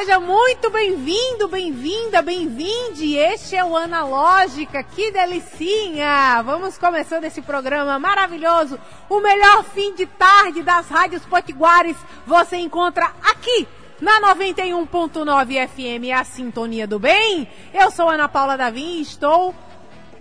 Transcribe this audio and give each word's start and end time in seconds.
Seja 0.00 0.18
muito 0.18 0.70
bem-vindo, 0.70 1.46
bem-vinda, 1.46 2.22
bem-vinde. 2.22 3.16
Este 3.16 3.54
é 3.54 3.62
o 3.62 3.76
Analógica, 3.76 4.82
que 4.82 5.10
delicinha! 5.10 6.40
Vamos 6.42 6.78
começando 6.78 7.24
esse 7.24 7.42
programa 7.42 7.98
maravilhoso. 7.98 8.80
O 9.10 9.20
melhor 9.20 9.62
fim 9.62 9.94
de 9.94 10.06
tarde 10.06 10.62
das 10.62 10.88
rádios 10.88 11.26
potiguares 11.26 11.98
você 12.26 12.56
encontra 12.56 13.12
aqui 13.22 13.68
na 14.00 14.34
91.9 14.34 15.68
FM, 15.68 16.18
a 16.18 16.24
Sintonia 16.24 16.86
do 16.86 16.98
Bem. 16.98 17.46
Eu 17.74 17.90
sou 17.90 18.08
Ana 18.08 18.26
Paula 18.26 18.56
Davim 18.56 18.96
e 18.96 19.02
estou 19.02 19.54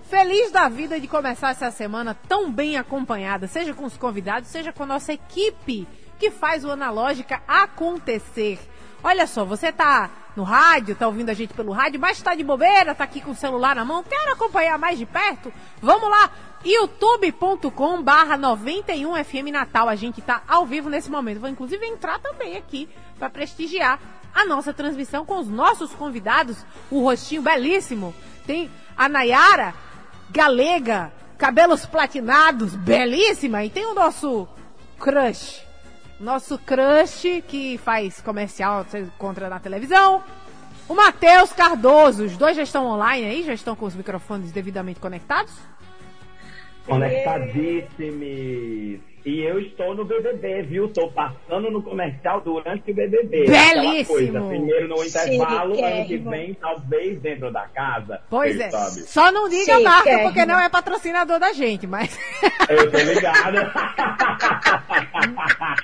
feliz 0.09 0.52
da 0.52 0.67
vida 0.67 1.00
de 1.00 1.08
começar 1.08 1.52
essa 1.52 1.72
semana 1.72 2.17
tão 2.27 2.52
bem 2.52 2.75
acompanhada, 2.75 3.48
seja 3.48 3.73
com 3.73 3.86
os 3.86 3.95
convidados, 3.95 4.50
seja 4.50 4.73
com 4.73 4.84
a 4.84 4.88
nossa 4.88 5.14
equipe 5.14 5.88
que 6.20 6.30
faz 6.30 6.66
o 6.66 6.70
Analógica 6.70 7.41
acontecer. 7.48 8.59
Olha 9.03 9.26
só, 9.26 9.45
você 9.45 9.71
tá 9.71 10.09
no 10.35 10.44
rádio, 10.44 10.95
tá 10.95 11.08
ouvindo 11.08 11.30
a 11.30 11.34
gente 11.34 11.53
pelo 11.53 11.71
rádio, 11.71 11.99
mas 11.99 12.21
tá 12.21 12.35
de 12.35 12.44
bobeira, 12.44 12.94
tá 12.94 13.03
aqui 13.03 13.22
com 13.22 13.31
o 13.31 13.35
celular 13.35 13.75
na 13.75 13.85
mão, 13.85 14.03
quer 14.03 14.31
acompanhar 14.31 14.77
mais 14.77 14.98
de 14.98 15.05
perto? 15.05 15.52
Vamos 15.81 16.09
lá, 16.09 16.30
youtube.com 16.63 18.02
barra 18.02 18.38
91FM 18.38 19.52
Natal, 19.52 19.88
a 19.88 19.95
gente 19.95 20.22
tá 20.22 20.41
ao 20.48 20.66
vivo 20.66 20.89
nesse 20.89 21.09
momento. 21.09 21.39
Vou 21.39 21.49
inclusive 21.49 21.85
entrar 21.85 22.20
também 22.20 22.58
aqui 22.58 22.89
para 23.17 23.30
prestigiar 23.30 24.00
a 24.33 24.45
nossa 24.45 24.73
transmissão 24.73 25.25
com 25.25 25.39
os 25.39 25.47
nossos 25.47 25.94
convidados, 25.94 26.66
o 26.92 27.02
rostinho 27.02 27.42
belíssimo. 27.42 28.14
Tem 28.45 28.70
a 28.97 29.08
Nayara, 29.08 29.73
galega, 30.30 31.11
cabelos 31.38 31.86
platinados, 31.86 32.75
belíssima, 32.75 33.64
e 33.64 33.70
tem 33.70 33.86
o 33.86 33.94
nosso 33.94 34.47
crush, 35.00 35.66
nosso 36.20 36.58
crush 36.59 37.42
que 37.48 37.78
faz 37.78 38.22
comercial, 38.22 38.84
você 38.84 39.00
encontra 39.00 39.50
na 39.50 39.59
televisão. 39.59 40.23
O 40.88 40.95
Matheus 40.95 41.53
Cardoso, 41.53 42.26
os 42.26 42.36
dois 42.36 42.58
já 42.58 42.64
estão 42.64 42.88
online 42.88 43.28
aí, 43.28 43.44
já 43.44 43.53
estão 43.53 43.76
com 43.76 43.86
os 43.86 43.95
microfones 43.95 44.52
devidamente 44.52 45.00
conectados? 45.00 45.53
Conectadíssimos! 46.86 49.00
E 49.26 49.42
eu 49.42 49.59
estou 49.59 49.94
no 49.94 50.06
BBB, 50.06 50.64
viu? 50.64 50.88
Estou 50.88 51.11
passando 51.11 51.70
no 51.70 51.84
comercial 51.84 52.42
durante 52.42 52.89
o 52.89 52.95
BBB. 52.95 53.45
Belíssimo! 53.45 54.17
Coisa, 54.17 54.42
primeiro 54.42 54.88
no 54.88 55.04
intervalo, 55.04 55.86
ano 55.86 56.08
que 56.08 56.17
vem, 56.17 56.54
talvez 56.56 57.20
dentro 57.20 57.52
da 57.52 57.67
casa. 57.67 58.22
Pois 58.30 58.59
é. 58.59 58.72
Sabe. 58.72 59.02
Só 59.02 59.31
não 59.31 59.48
diga 59.48 59.76
a 59.76 59.80
marca, 59.81 60.20
porque 60.23 60.45
não 60.45 60.59
é 60.59 60.70
patrocinador 60.70 61.38
da 61.38 61.54
gente, 61.54 61.86
mas. 61.86 62.17
Eu 62.70 62.89
tô 62.89 62.98
ligada. 62.98 63.72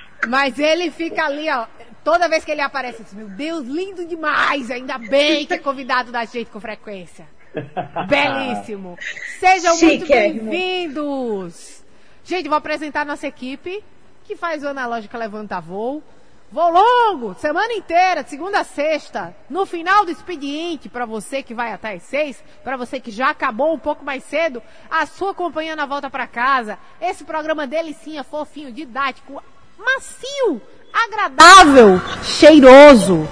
Mas 0.26 0.58
ele 0.58 0.90
fica 0.90 1.24
ali, 1.24 1.48
ó. 1.50 1.66
Toda 2.02 2.28
vez 2.28 2.44
que 2.44 2.52
ele 2.52 2.60
aparece, 2.60 3.02
assim, 3.02 3.16
meu 3.16 3.28
Deus, 3.28 3.66
lindo 3.66 4.04
demais! 4.04 4.70
Ainda 4.70 4.96
bem 4.96 5.44
que 5.44 5.54
é 5.54 5.58
convidado 5.58 6.12
da 6.12 6.24
gente 6.24 6.50
com 6.50 6.60
frequência. 6.60 7.26
Belíssimo! 8.08 8.96
Sejam 9.40 9.76
muito 9.78 10.06
bem-vindos! 10.06 11.84
Gente, 12.24 12.48
vou 12.48 12.58
apresentar 12.58 13.02
a 13.02 13.04
nossa 13.04 13.26
equipe 13.26 13.82
que 14.24 14.36
faz 14.36 14.62
o 14.62 14.68
Analógica 14.68 15.18
Levanta 15.18 15.60
Voo. 15.60 16.02
Voo 16.50 16.70
longo, 16.70 17.34
semana 17.34 17.72
inteira, 17.72 18.22
de 18.22 18.30
segunda 18.30 18.60
a 18.60 18.64
sexta. 18.64 19.34
No 19.50 19.66
final 19.66 20.04
do 20.04 20.12
expediente, 20.12 20.88
para 20.88 21.04
você 21.04 21.42
que 21.42 21.54
vai 21.54 21.72
até 21.72 21.94
as 21.94 22.04
seis, 22.04 22.42
para 22.62 22.76
você 22.76 23.00
que 23.00 23.10
já 23.10 23.30
acabou 23.30 23.74
um 23.74 23.78
pouco 23.78 24.04
mais 24.04 24.22
cedo, 24.22 24.62
a 24.88 25.06
sua 25.06 25.34
companhia 25.34 25.74
na 25.74 25.86
volta 25.86 26.08
para 26.08 26.26
casa. 26.28 26.78
Esse 27.00 27.24
programa 27.24 27.66
delicinha, 27.66 28.22
fofinho, 28.22 28.70
didático, 28.70 29.42
macio, 29.78 30.60
agradável, 30.92 32.00
cheiroso. 32.22 33.28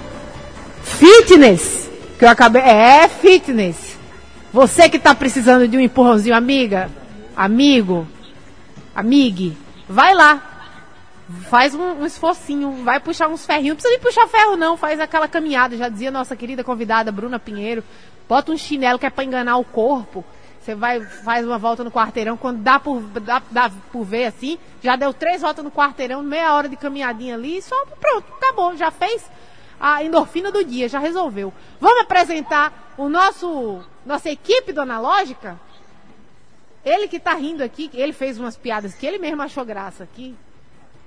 Fitness, 0.83 1.89
que 2.17 2.25
eu 2.25 2.29
acabei. 2.29 2.61
É, 2.61 3.07
fitness. 3.07 3.97
Você 4.53 4.87
que 4.87 4.97
está 4.97 5.13
precisando 5.13 5.67
de 5.67 5.75
um 5.75 5.81
empurrãozinho, 5.81 6.35
amiga, 6.35 6.89
amigo, 7.35 8.07
amigue, 8.95 9.57
vai 9.89 10.13
lá. 10.13 10.51
Faz 11.49 11.73
um, 11.73 12.01
um 12.01 12.05
esforcinho, 12.05 12.83
vai 12.83 12.99
puxar 12.99 13.27
uns 13.27 13.45
ferrinhos. 13.45 13.69
Não 13.69 13.75
precisa 13.75 13.93
nem 13.93 13.99
puxar 13.99 14.27
ferro, 14.27 14.55
não. 14.55 14.77
Faz 14.77 14.99
aquela 14.99 15.27
caminhada, 15.27 15.75
já 15.75 15.89
dizia 15.89 16.11
nossa 16.11 16.35
querida 16.35 16.63
convidada 16.63 17.11
Bruna 17.11 17.39
Pinheiro. 17.39 17.83
Bota 18.29 18.51
um 18.51 18.57
chinelo 18.57 18.99
que 18.99 19.05
é 19.05 19.09
para 19.09 19.23
enganar 19.23 19.57
o 19.57 19.63
corpo. 19.63 20.23
Você 20.65 20.73
vai, 20.73 20.99
faz 20.99 21.45
uma 21.45 21.59
volta 21.59 21.83
no 21.83 21.91
quarteirão, 21.91 22.35
quando 22.35 22.63
dá 22.63 22.79
por, 22.79 22.99
dá, 22.99 23.39
dá 23.51 23.69
por 23.91 24.03
ver 24.03 24.25
assim, 24.25 24.57
já 24.81 24.95
deu 24.95 25.13
três 25.13 25.43
voltas 25.43 25.63
no 25.63 25.69
quarteirão, 25.69 26.23
meia 26.23 26.55
hora 26.55 26.67
de 26.67 26.75
caminhadinha 26.75 27.35
ali, 27.35 27.61
só 27.61 27.75
pronto, 28.01 28.33
acabou, 28.33 28.75
já 28.75 28.89
fez 28.89 29.29
a 29.79 30.03
endorfina 30.03 30.51
do 30.51 30.63
dia, 30.65 30.89
já 30.89 30.97
resolveu. 30.97 31.53
Vamos 31.79 32.01
apresentar 32.01 32.95
o 32.97 33.07
nosso, 33.07 33.79
nossa 34.03 34.27
equipe 34.27 34.73
do 34.73 34.81
Analógica? 34.81 35.59
Ele 36.83 37.07
que 37.07 37.19
tá 37.19 37.35
rindo 37.35 37.63
aqui, 37.63 37.91
ele 37.93 38.11
fez 38.11 38.39
umas 38.39 38.57
piadas 38.57 38.95
que 38.95 39.05
ele 39.05 39.19
mesmo 39.19 39.43
achou 39.43 39.63
graça 39.63 40.03
aqui. 40.03 40.35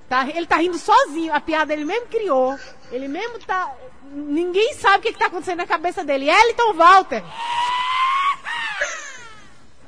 Tá, 0.07 0.25
ele 0.29 0.47
tá 0.47 0.55
rindo 0.55 0.77
sozinho, 0.77 1.35
a 1.35 1.41
piada 1.41 1.73
ele 1.73 1.83
mesmo 1.83 2.07
criou. 2.07 2.57
Ele 2.93 3.09
mesmo 3.09 3.37
tá. 3.39 3.75
Ninguém 4.11 4.73
sabe 4.73 4.99
o 4.99 5.01
que, 5.01 5.13
que 5.13 5.19
tá 5.19 5.25
acontecendo 5.27 5.57
na 5.57 5.67
cabeça 5.67 6.03
dele. 6.03 6.29
Eliton 6.29 6.73
Walter. 6.73 7.23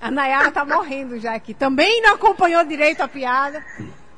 A 0.01 0.09
Nayara 0.09 0.51
tá 0.51 0.65
morrendo 0.65 1.19
já 1.19 1.35
aqui. 1.35 1.53
Também 1.53 2.01
não 2.01 2.15
acompanhou 2.15 2.65
direito 2.65 3.01
a 3.01 3.07
piada. 3.07 3.63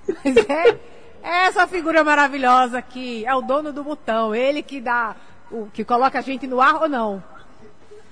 Mas 0.07 0.37
é, 0.37 0.79
é 1.21 1.45
essa 1.45 1.67
figura 1.67 2.03
maravilhosa 2.05 2.81
que 2.81 3.25
é 3.25 3.35
o 3.35 3.41
dono 3.41 3.73
do 3.73 3.83
botão. 3.83 4.33
Ele 4.33 4.63
que 4.63 4.79
dá. 4.79 5.15
O, 5.51 5.67
que 5.67 5.83
coloca 5.83 6.17
a 6.17 6.21
gente 6.21 6.47
no 6.47 6.61
ar 6.61 6.81
ou 6.83 6.89
não. 6.89 7.21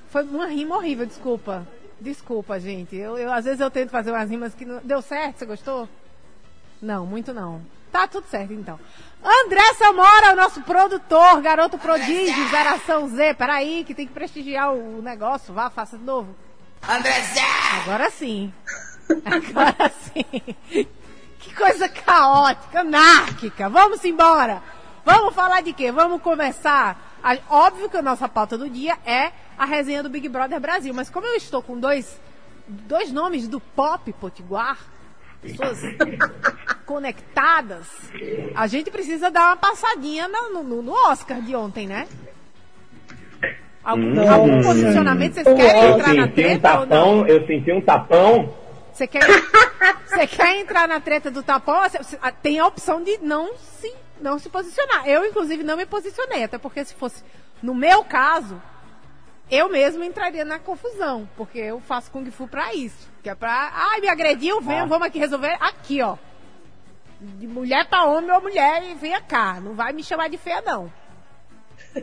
Foi 0.10 0.24
uma 0.24 0.48
rima 0.48 0.76
horrível, 0.76 1.06
desculpa. 1.06 1.66
Desculpa, 2.00 2.60
gente. 2.60 2.96
Eu, 2.96 3.18
eu, 3.18 3.32
às 3.32 3.46
vezes 3.46 3.62
eu 3.62 3.72
tento 3.72 3.90
fazer 3.90 4.12
umas 4.12 4.30
rimas 4.30 4.54
que 4.54 4.66
não. 4.66 4.82
Deu 4.84 5.02
certo? 5.02 5.40
Você 5.40 5.46
gostou? 5.46 5.88
Não, 6.82 7.06
muito 7.06 7.34
não. 7.34 7.62
Tá 7.90 8.06
tudo 8.08 8.26
certo 8.28 8.52
então. 8.52 8.80
André 9.24 9.74
Samora, 9.76 10.34
o 10.34 10.36
nosso 10.36 10.62
produtor, 10.62 11.42
garoto 11.42 11.78
prodígio, 11.78 12.50
geração 12.50 13.08
Z. 13.08 13.36
Peraí, 13.36 13.84
que 13.86 13.94
tem 13.94 14.08
que 14.08 14.14
prestigiar 14.14 14.74
o 14.74 15.02
negócio. 15.02 15.54
Vá, 15.54 15.70
faça 15.70 15.98
de 15.98 16.04
novo. 16.04 16.36
André 16.88 17.22
Zé! 17.22 17.51
Agora 17.80 18.10
sim. 18.10 18.54
Agora 19.26 19.90
sim. 19.90 20.56
Que 21.40 21.56
coisa 21.56 21.88
caótica, 21.88 22.82
anárquica. 22.82 23.70
Vamos 23.70 24.04
embora. 24.04 24.62
Vamos 25.06 25.34
falar 25.34 25.62
de 25.62 25.74
quê? 25.74 25.92
Vamos 25.92 26.22
começar. 26.22 27.18
Óbvio 27.50 27.90
que 27.90 27.98
a 27.98 28.02
nossa 28.02 28.28
pauta 28.28 28.58
do 28.58 28.70
dia 28.70 28.98
é 29.06 29.32
a 29.58 29.66
resenha 29.66 30.04
do 30.04 30.10
Big 30.10 30.28
Brother 30.28 30.60
Brasil. 30.60 30.94
Mas 30.94 31.10
como 31.10 31.28
eu 31.28 31.36
estou 31.36 31.62
com 31.62 31.80
dois, 31.80 32.20
dois 32.68 33.12
nomes 33.12 33.48
do 33.48 33.60
pop 33.60 34.12
potiguar, 34.14 34.78
pessoas 35.42 35.80
conectadas, 36.86 37.88
a 38.56 38.68
gente 38.68 38.92
precisa 38.92 39.32
dar 39.32 39.48
uma 39.48 39.56
passadinha 39.56 40.28
no, 40.28 40.64
no, 40.64 40.82
no 40.82 40.94
Oscar 41.10 41.42
de 41.42 41.56
ontem, 41.56 41.88
né? 41.88 42.08
Algum, 43.84 44.02
hum, 44.22 44.32
algum 44.32 44.62
posicionamento? 44.62 45.34
Vocês 45.34 45.46
querem 45.48 45.84
eu 45.84 45.98
entrar 45.98 46.14
na 46.14 46.24
um 46.26 46.28
treta 46.32 46.52
ou 46.80 46.88
tapão, 46.88 47.16
não? 47.16 47.28
eu 47.28 47.48
senti 47.48 47.72
um 47.72 47.82
tapão. 47.82 48.54
Você 48.94 49.08
quer, 49.08 49.22
você 50.06 50.28
quer 50.28 50.60
entrar 50.60 50.88
na 50.88 51.00
treta 51.00 51.32
do 51.32 51.42
tapão? 51.42 51.82
Você- 51.90 51.98
você- 51.98 52.18
Tem 52.44 52.60
a 52.60 52.68
opção 52.68 53.02
de 53.04 53.18
não 53.20 53.56
se, 53.58 53.92
não 54.22 54.38
se 54.38 54.50
posicionar. 54.50 55.08
Eu, 55.08 55.26
inclusive, 55.26 55.64
não 55.64 55.78
me 55.78 55.86
posicionei. 55.86 56.44
Até 56.44 56.58
porque 56.58 56.84
se 56.86 56.94
fosse 56.94 57.24
no 57.64 57.74
meu 57.74 58.04
caso, 58.04 58.62
eu 59.50 59.70
mesmo 59.70 60.04
entraria 60.04 60.46
na 60.46 60.60
confusão. 60.60 61.28
Porque 61.36 61.58
eu 61.58 61.80
faço 61.80 62.12
Kung 62.12 62.30
Fu 62.30 62.48
pra 62.48 62.74
isso. 62.76 63.10
Que 63.24 63.30
é 63.30 63.36
pra. 63.36 63.72
Ai, 63.74 64.02
me 64.02 64.10
agrediu, 64.10 64.62
venham, 64.62 64.86
Ah. 64.86 64.90
vamos 64.90 65.08
aqui 65.08 65.18
resolver. 65.18 65.58
Aqui, 65.60 66.02
ó. 66.02 66.18
De 67.20 67.48
mulher 67.48 67.88
pra 67.88 68.04
homem 68.06 68.32
ou 68.32 68.42
mulher 68.42 68.84
e 68.84 68.94
venha 68.96 69.22
cá. 69.22 69.60
Não 69.60 69.74
vai 69.74 69.94
me 69.94 70.04
chamar 70.04 70.28
de 70.30 70.38
feia, 70.38 70.62
não. 70.66 70.92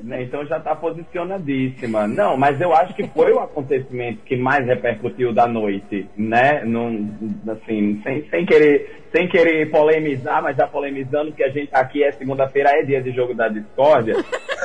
Né, 0.02 0.22
Então 0.22 0.44
já 0.44 0.60
tá 0.60 0.74
posicionadíssima. 0.74 2.06
Não, 2.06 2.36
mas 2.36 2.60
eu 2.60 2.74
acho 2.74 2.94
que 2.94 3.06
foi 3.08 3.32
o 3.32 3.40
acontecimento 3.40 4.22
que 4.24 4.36
mais 4.36 4.66
repercutiu 4.66 5.32
da 5.32 5.46
noite, 5.46 6.06
né? 6.16 6.62
Num, 6.64 7.10
assim, 7.48 8.00
sem, 8.02 8.28
sem, 8.28 8.44
querer, 8.44 9.02
sem 9.10 9.28
querer 9.28 9.70
polemizar, 9.70 10.42
mas 10.42 10.56
já 10.56 10.66
polemizando 10.66 11.32
que 11.32 11.42
a 11.42 11.48
gente 11.48 11.70
aqui 11.72 12.04
é 12.04 12.12
segunda-feira, 12.12 12.70
é 12.70 12.82
dia 12.82 13.00
de 13.00 13.12
jogo 13.12 13.34
da 13.34 13.48
discórdia. 13.48 14.14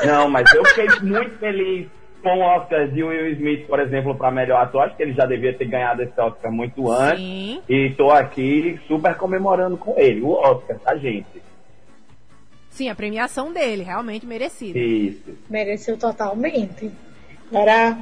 Não, 0.05 0.29
mas 0.29 0.53
eu 0.53 0.65
fiquei 0.65 0.87
muito 1.01 1.37
feliz 1.39 1.87
com 2.21 2.37
o 2.37 2.41
Oscar 2.41 2.87
de 2.87 3.03
Will 3.03 3.33
Smith, 3.33 3.67
por 3.67 3.79
exemplo, 3.79 4.15
para 4.15 4.31
melhor 4.31 4.61
ator, 4.61 4.83
acho 4.83 4.95
que 4.95 5.03
ele 5.03 5.13
já 5.13 5.25
devia 5.25 5.53
ter 5.53 5.65
ganhado 5.65 6.01
esse 6.01 6.19
Oscar 6.19 6.51
muito 6.51 6.89
antes. 6.89 7.19
Sim. 7.19 7.61
E 7.67 7.87
estou 7.87 8.11
aqui 8.11 8.79
super 8.87 9.15
comemorando 9.15 9.77
com 9.77 9.93
ele, 9.97 10.21
o 10.21 10.31
Oscar, 10.31 10.77
tá, 10.79 10.95
gente? 10.95 11.43
Sim, 12.73 12.89
a 12.89 12.95
premiação 12.95 13.53
dele, 13.53 13.83
realmente 13.83 14.25
merecida. 14.25 14.79
Isso. 14.79 15.37
Mereceu 15.47 15.95
totalmente. 15.95 16.91
Era 17.51 17.97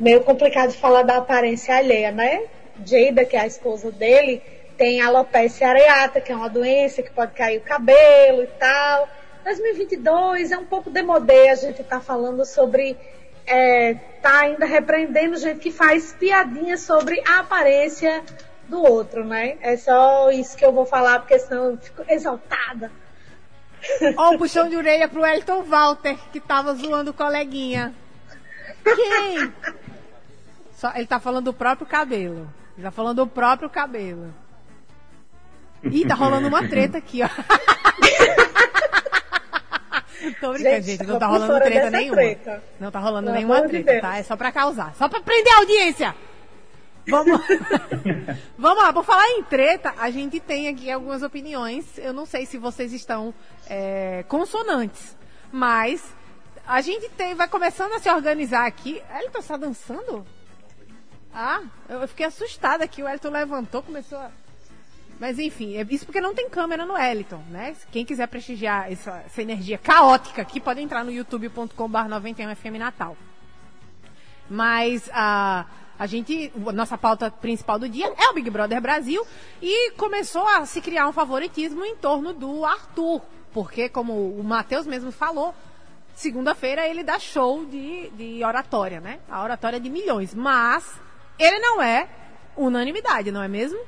meio 0.00 0.20
complicado 0.22 0.72
falar 0.72 1.02
da 1.02 1.18
aparência 1.18 1.76
alheia, 1.76 2.10
né? 2.10 2.42
Jada, 2.84 3.24
que 3.24 3.36
é 3.36 3.40
a 3.40 3.46
esposa 3.46 3.92
dele, 3.92 4.42
tem 4.76 5.00
alopecia 5.00 5.68
areata, 5.68 6.20
que 6.20 6.32
é 6.32 6.34
uma 6.34 6.48
doença 6.48 7.02
que 7.02 7.10
pode 7.10 7.34
cair 7.34 7.58
o 7.58 7.60
cabelo 7.60 8.42
e 8.42 8.48
tal. 8.58 9.08
2022 9.44 10.50
é 10.50 10.58
um 10.58 10.66
pouco 10.66 10.90
demodê 10.90 11.48
a 11.48 11.54
gente 11.54 11.82
tá 11.84 12.00
falando 12.00 12.44
sobre 12.44 12.96
é, 13.46 13.94
tá 14.20 14.40
ainda 14.40 14.66
repreendendo 14.66 15.36
gente 15.36 15.60
que 15.60 15.70
faz 15.70 16.12
piadinha 16.12 16.76
sobre 16.76 17.22
a 17.26 17.40
aparência 17.40 18.22
do 18.68 18.82
outro, 18.82 19.24
né? 19.24 19.56
É 19.60 19.76
só 19.76 20.30
isso 20.30 20.56
que 20.56 20.64
eu 20.64 20.72
vou 20.72 20.84
falar, 20.84 21.20
porque 21.20 21.38
senão 21.38 21.70
eu 21.70 21.76
fico 21.76 22.04
exaltada. 22.08 22.90
Ó, 24.16 24.34
o 24.34 24.38
puxão 24.38 24.68
de 24.68 24.76
orelha 24.76 25.08
pro 25.08 25.24
Elton 25.24 25.62
Walter, 25.62 26.16
que 26.32 26.40
tava 26.40 26.74
zoando 26.74 27.10
o 27.10 27.14
coleguinha. 27.14 27.94
Quem? 28.84 29.52
Só, 30.72 30.92
ele 30.94 31.06
tá 31.06 31.18
falando 31.20 31.46
do 31.46 31.52
próprio 31.52 31.86
cabelo. 31.86 32.52
Ele 32.76 32.84
tá 32.84 32.90
falando 32.90 33.16
do 33.16 33.26
próprio 33.26 33.68
cabelo. 33.68 34.34
Ih, 35.82 36.06
tá 36.06 36.14
rolando 36.14 36.48
uma 36.48 36.66
treta 36.68 36.98
aqui, 36.98 37.22
ó. 37.22 37.28
Tô 40.38 40.52
brincando, 40.52 40.82
gente, 40.82 41.06
não 41.06 41.18
tá 41.18 41.26
rolando 41.26 41.60
treta 41.60 41.90
nenhuma. 41.90 42.16
Treta. 42.16 42.62
Não 42.78 42.90
tá 42.90 42.98
rolando 42.98 43.26
Pelo 43.26 43.36
nenhuma 43.36 43.62
treta, 43.68 43.94
de 43.94 44.00
tá? 44.00 44.18
É 44.18 44.22
só 44.22 44.36
pra 44.36 44.52
causar. 44.52 44.94
Só 44.94 45.08
pra 45.08 45.20
prender 45.20 45.52
a 45.52 45.58
audiência. 45.58 46.14
Vamos... 47.08 47.40
Vamos 48.58 48.82
lá, 48.82 48.92
por 48.92 49.04
falar 49.04 49.26
em 49.30 49.42
treta, 49.44 49.94
a 49.98 50.10
gente 50.10 50.38
tem 50.38 50.68
aqui 50.68 50.90
algumas 50.90 51.22
opiniões. 51.22 51.98
Eu 51.98 52.12
não 52.12 52.26
sei 52.26 52.46
se 52.46 52.58
vocês 52.58 52.92
estão 52.92 53.34
é, 53.68 54.24
consonantes, 54.28 55.16
mas 55.50 56.14
a 56.66 56.80
gente 56.80 57.08
tem, 57.10 57.34
vai 57.34 57.48
começando 57.48 57.92
a 57.92 57.98
se 57.98 58.10
organizar 58.10 58.66
aqui. 58.66 59.02
Elton 59.22 59.38
está 59.38 59.56
dançando? 59.56 60.26
Ah, 61.32 61.62
eu 61.88 62.06
fiquei 62.08 62.26
assustada 62.26 62.84
aqui. 62.84 63.02
O 63.02 63.08
Elton 63.08 63.30
levantou, 63.30 63.82
começou 63.82 64.18
a 64.18 64.30
mas 65.20 65.38
enfim, 65.38 65.76
é 65.76 65.86
isso 65.90 66.06
porque 66.06 66.20
não 66.20 66.34
tem 66.34 66.48
câmera 66.48 66.86
no 66.86 66.96
Eliton, 66.96 67.42
né? 67.50 67.76
Quem 67.92 68.06
quiser 68.06 68.26
prestigiar 68.26 68.90
essa, 68.90 69.22
essa 69.26 69.42
energia 69.42 69.76
caótica 69.76 70.40
aqui, 70.40 70.58
pode 70.58 70.80
entrar 70.80 71.04
no 71.04 71.12
youtube.com.br 71.12 71.74
91FM 71.76 72.78
Natal. 72.78 73.14
Mas 74.48 75.10
a, 75.12 75.66
a 76.00 76.06
gente, 76.06 76.50
nossa 76.72 76.96
pauta 76.96 77.30
principal 77.30 77.78
do 77.78 77.86
dia 77.86 78.06
é 78.06 78.30
o 78.30 78.32
Big 78.32 78.48
Brother 78.48 78.80
Brasil 78.80 79.22
e 79.60 79.90
começou 79.98 80.48
a 80.48 80.64
se 80.64 80.80
criar 80.80 81.06
um 81.06 81.12
favoritismo 81.12 81.84
em 81.84 81.94
torno 81.94 82.32
do 82.32 82.64
Arthur. 82.64 83.20
Porque, 83.52 83.86
como 83.86 84.14
o 84.14 84.42
Matheus 84.42 84.86
mesmo 84.86 85.12
falou, 85.12 85.54
segunda-feira 86.14 86.88
ele 86.88 87.04
dá 87.04 87.18
show 87.18 87.66
de, 87.66 88.08
de 88.16 88.42
oratória, 88.42 88.98
né? 88.98 89.18
A 89.30 89.44
oratória 89.44 89.78
de 89.78 89.90
milhões. 89.90 90.34
Mas 90.34 90.98
ele 91.38 91.58
não 91.58 91.82
é 91.82 92.08
unanimidade, 92.56 93.30
não 93.30 93.42
é 93.42 93.48
mesmo? 93.48 93.78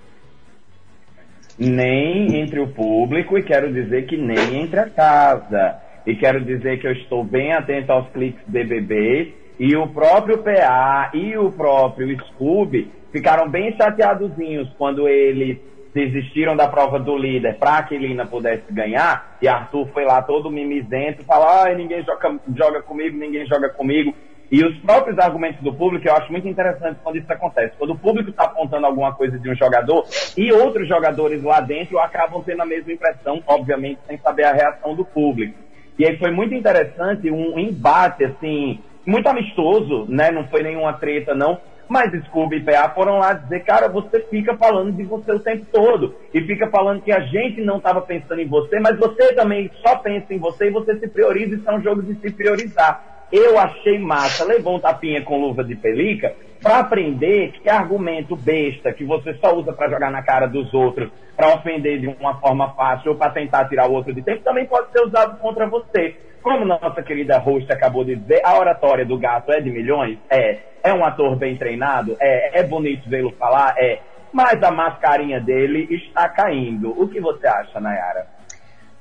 nem 1.58 2.40
entre 2.40 2.60
o 2.60 2.68
público 2.68 3.38
e 3.38 3.42
quero 3.42 3.72
dizer 3.72 4.06
que 4.06 4.16
nem 4.16 4.62
entre 4.62 4.80
a 4.80 4.88
casa. 4.88 5.76
E 6.06 6.16
quero 6.16 6.44
dizer 6.44 6.80
que 6.80 6.86
eu 6.86 6.92
estou 6.92 7.22
bem 7.22 7.52
atento 7.52 7.92
aos 7.92 8.08
cliques 8.10 8.42
BBB 8.48 9.41
e 9.62 9.76
o 9.76 9.86
próprio 9.86 10.38
PA 10.38 11.12
e 11.14 11.38
o 11.38 11.52
próprio 11.52 12.18
Scooby 12.26 12.90
ficaram 13.12 13.48
bem 13.48 13.72
chateadozinhos 13.76 14.68
quando 14.76 15.06
eles 15.06 15.56
desistiram 15.94 16.56
da 16.56 16.66
prova 16.66 16.98
do 16.98 17.16
líder 17.16 17.58
para 17.60 17.80
que 17.84 17.96
Lina 17.96 18.26
pudesse 18.26 18.64
ganhar 18.72 19.38
e 19.40 19.46
Arthur 19.46 19.86
foi 19.92 20.04
lá 20.04 20.20
todo 20.20 20.50
mimizento, 20.50 21.24
falar, 21.24 21.66
ai, 21.66 21.76
ninguém 21.76 22.02
joga, 22.02 22.40
joga 22.56 22.82
comigo, 22.82 23.16
ninguém 23.16 23.46
joga 23.46 23.68
comigo. 23.68 24.12
E 24.50 24.64
os 24.64 24.76
próprios 24.78 25.16
argumentos 25.20 25.62
do 25.62 25.72
público, 25.72 26.08
eu 26.08 26.16
acho 26.16 26.32
muito 26.32 26.48
interessante 26.48 26.98
quando 27.00 27.18
isso 27.18 27.32
acontece. 27.32 27.76
Quando 27.78 27.92
o 27.92 27.98
público 27.98 28.30
está 28.30 28.46
apontando 28.46 28.84
alguma 28.84 29.14
coisa 29.14 29.38
de 29.38 29.48
um 29.48 29.54
jogador 29.54 30.04
e 30.36 30.52
outros 30.52 30.88
jogadores 30.88 31.40
lá 31.40 31.60
dentro 31.60 32.00
acabam 32.00 32.42
tendo 32.42 32.62
a 32.62 32.66
mesma 32.66 32.92
impressão, 32.92 33.40
obviamente, 33.46 34.00
sem 34.08 34.18
saber 34.18 34.42
a 34.42 34.52
reação 34.52 34.96
do 34.96 35.04
público. 35.04 35.56
E 35.96 36.04
aí 36.04 36.18
foi 36.18 36.32
muito 36.32 36.52
interessante, 36.52 37.30
um 37.30 37.56
embate, 37.60 38.24
assim, 38.24 38.80
muito 39.06 39.28
amistoso, 39.28 40.06
né? 40.08 40.30
Não 40.30 40.46
foi 40.48 40.62
nenhuma 40.62 40.92
treta, 40.94 41.34
não. 41.34 41.58
Mas 41.88 42.10
Scooby 42.24 42.56
e 42.56 42.60
PA 42.64 42.88
foram 42.94 43.18
lá 43.18 43.34
dizer, 43.34 43.64
cara, 43.64 43.88
você 43.88 44.20
fica 44.30 44.56
falando 44.56 44.92
de 44.92 45.02
você 45.02 45.32
o 45.32 45.40
tempo 45.40 45.66
todo. 45.70 46.14
E 46.32 46.40
fica 46.42 46.68
falando 46.70 47.02
que 47.02 47.12
a 47.12 47.20
gente 47.20 47.60
não 47.60 47.76
estava 47.76 48.00
pensando 48.00 48.40
em 48.40 48.46
você, 48.46 48.80
mas 48.80 48.98
você 48.98 49.34
também 49.34 49.70
só 49.82 49.96
pensa 49.96 50.32
em 50.32 50.38
você 50.38 50.68
e 50.68 50.70
você 50.70 50.98
se 50.98 51.08
prioriza. 51.08 51.56
Isso 51.56 51.68
é 51.68 51.74
um 51.74 51.82
jogo 51.82 52.02
de 52.02 52.14
se 52.14 52.30
priorizar. 52.30 53.26
Eu 53.30 53.58
achei 53.58 53.98
massa, 53.98 54.44
levou 54.44 54.76
um 54.76 54.80
tapinha 54.80 55.22
com 55.22 55.40
luva 55.40 55.64
de 55.64 55.74
pelica 55.74 56.34
para 56.62 56.78
aprender 56.78 57.52
que 57.52 57.68
argumento 57.68 58.36
besta 58.36 58.92
que 58.92 59.04
você 59.04 59.34
só 59.34 59.54
usa 59.54 59.72
para 59.72 59.88
jogar 59.88 60.10
na 60.10 60.22
cara 60.22 60.46
dos 60.46 60.72
outros, 60.72 61.10
para 61.36 61.54
ofender 61.54 61.98
de 61.98 62.06
uma 62.06 62.38
forma 62.38 62.72
fácil 62.74 63.12
ou 63.12 63.18
para 63.18 63.32
tentar 63.32 63.68
tirar 63.68 63.88
o 63.88 63.92
outro 63.92 64.14
de 64.14 64.22
tempo, 64.22 64.44
também 64.44 64.66
pode 64.66 64.92
ser 64.92 65.00
usado 65.02 65.38
contra 65.38 65.66
você. 65.66 66.14
Como 66.42 66.64
nossa 66.64 67.02
querida 67.02 67.38
host 67.38 67.70
acabou 67.72 68.04
de 68.04 68.16
dizer, 68.16 68.40
a 68.44 68.58
oratória 68.58 69.06
do 69.06 69.16
gato 69.16 69.52
é 69.52 69.60
de 69.60 69.70
milhões? 69.70 70.18
É. 70.28 70.58
É 70.82 70.92
um 70.92 71.04
ator 71.04 71.36
bem 71.36 71.56
treinado? 71.56 72.16
É. 72.20 72.60
É 72.60 72.62
bonito 72.64 73.08
vê-lo 73.08 73.30
falar? 73.32 73.74
É. 73.78 74.00
Mas 74.32 74.60
a 74.62 74.70
mascarinha 74.70 75.40
dele 75.40 75.86
está 75.90 76.28
caindo. 76.28 76.90
O 77.00 77.08
que 77.08 77.20
você 77.20 77.46
acha, 77.46 77.78
Nayara? 77.78 78.26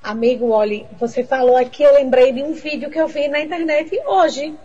Amigo, 0.03 0.49
olhe, 0.49 0.85
você 0.99 1.23
falou 1.23 1.55
aqui, 1.55 1.83
eu 1.83 1.93
lembrei 1.93 2.31
de 2.31 2.43
um 2.43 2.53
vídeo 2.53 2.89
que 2.89 2.99
eu 2.99 3.07
vi 3.07 3.27
na 3.27 3.39
internet 3.39 3.99
hoje. 4.05 4.55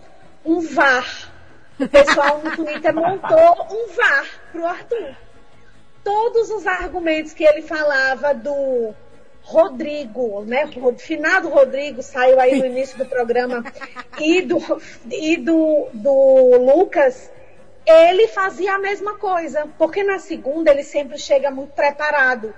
Um 0.45 0.61
VAR. 0.61 1.31
O 1.79 1.87
pessoal 1.87 2.41
no 2.43 2.55
Twitter 2.55 2.93
montou 2.93 3.67
um 3.71 3.93
VAR 3.95 4.25
pro 4.51 4.65
Arthur. 4.65 5.15
Todos 6.03 6.49
os 6.49 6.65
argumentos 6.65 7.33
que 7.33 7.43
ele 7.43 7.61
falava 7.61 8.33
do 8.33 8.93
Rodrigo, 9.47 10.43
né? 10.43 10.69
O 10.75 10.93
finado 10.97 11.47
Rodrigo 11.47 12.03
saiu 12.03 12.37
aí 12.37 12.59
no 12.59 12.65
início 12.65 12.97
do 12.97 13.05
programa 13.05 13.63
e 14.19 14.41
do, 14.41 14.57
e 15.09 15.37
do, 15.37 15.87
do 15.93 16.57
Lucas, 16.57 17.31
ele 17.85 18.27
fazia 18.27 18.75
a 18.75 18.77
mesma 18.77 19.17
coisa, 19.17 19.65
porque 19.77 20.03
na 20.03 20.19
segunda 20.19 20.69
ele 20.69 20.83
sempre 20.83 21.17
chega 21.17 21.49
muito 21.49 21.71
preparado 21.71 22.53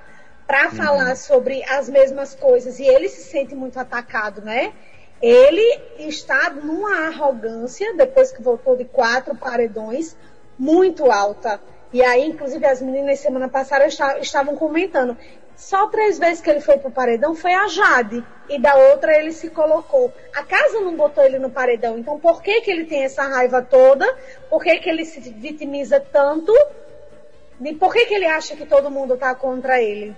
para 0.48 0.66
uhum. 0.66 0.72
falar 0.72 1.16
sobre 1.16 1.64
as 1.66 1.88
mesmas 1.88 2.34
coisas 2.34 2.80
e 2.80 2.88
ele 2.88 3.08
se 3.08 3.22
sente 3.22 3.54
muito 3.54 3.80
atacado, 3.80 4.42
né? 4.42 4.74
Ele 5.22 5.82
está 6.00 6.50
numa 6.50 7.06
arrogância, 7.06 7.94
depois 7.94 8.32
que 8.32 8.42
voltou 8.42 8.76
de 8.76 8.86
quatro 8.86 9.36
paredões, 9.36 10.18
muito 10.58 11.12
alta. 11.12 11.62
E 11.94 12.04
aí, 12.04 12.26
inclusive, 12.26 12.66
as 12.66 12.82
meninas 12.82 13.20
semana 13.20 13.48
passada 13.48 13.86
estavam 13.86 14.56
comentando. 14.56 15.16
Só 15.60 15.88
três 15.88 16.18
vezes 16.18 16.40
que 16.40 16.50
ele 16.50 16.62
foi 16.62 16.78
pro 16.78 16.90
paredão 16.90 17.36
foi 17.36 17.54
a 17.54 17.68
Jade. 17.68 18.26
E 18.48 18.58
da 18.58 18.74
outra 18.76 19.20
ele 19.20 19.34
se 19.34 19.50
colocou. 19.50 20.12
A 20.34 20.42
casa 20.42 20.80
não 20.80 20.96
botou 20.96 21.22
ele 21.22 21.38
no 21.38 21.50
paredão. 21.50 21.98
Então 21.98 22.18
por 22.18 22.42
que, 22.42 22.62
que 22.62 22.72
ele 22.72 22.86
tem 22.86 23.04
essa 23.04 23.24
raiva 23.24 23.62
toda? 23.62 24.08
Por 24.50 24.64
que, 24.64 24.80
que 24.80 24.90
ele 24.90 25.04
se 25.04 25.20
vitimiza 25.20 26.00
tanto? 26.00 26.54
E 27.62 27.76
por 27.76 27.92
que, 27.92 28.06
que 28.06 28.16
ele 28.16 28.26
acha 28.26 28.56
que 28.56 28.66
todo 28.66 28.90
mundo 28.90 29.18
tá 29.18 29.36
contra 29.36 29.82
ele? 29.82 30.16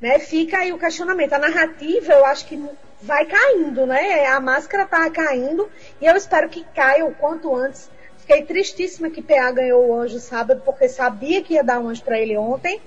Né? 0.00 0.18
Fica 0.18 0.58
aí 0.58 0.72
o 0.72 0.78
questionamento. 0.78 1.34
A 1.34 1.38
narrativa, 1.38 2.12
eu 2.12 2.26
acho 2.26 2.44
que 2.44 2.60
vai 3.00 3.26
caindo, 3.26 3.86
né? 3.86 4.26
A 4.26 4.40
máscara 4.40 4.86
tá 4.86 5.08
caindo 5.08 5.70
e 6.00 6.04
eu 6.04 6.16
espero 6.16 6.48
que 6.48 6.64
caia 6.74 7.06
o 7.06 7.14
quanto 7.14 7.54
antes. 7.54 7.88
Fiquei 8.18 8.42
tristíssima 8.42 9.08
que 9.08 9.22
PA 9.22 9.52
ganhou 9.52 9.86
o 9.86 9.94
anjo 9.94 10.18
sábado, 10.18 10.62
porque 10.64 10.88
sabia 10.88 11.42
que 11.42 11.54
ia 11.54 11.62
dar 11.62 11.78
um 11.78 11.88
anjo 11.88 12.02
para 12.02 12.18
ele 12.18 12.36
ontem, 12.36 12.82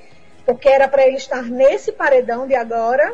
porque 0.47 0.67
era 0.67 0.87
para 0.87 1.05
ele 1.05 1.17
estar 1.17 1.43
nesse 1.43 1.91
paredão 1.91 2.47
de 2.47 2.55
agora. 2.55 3.13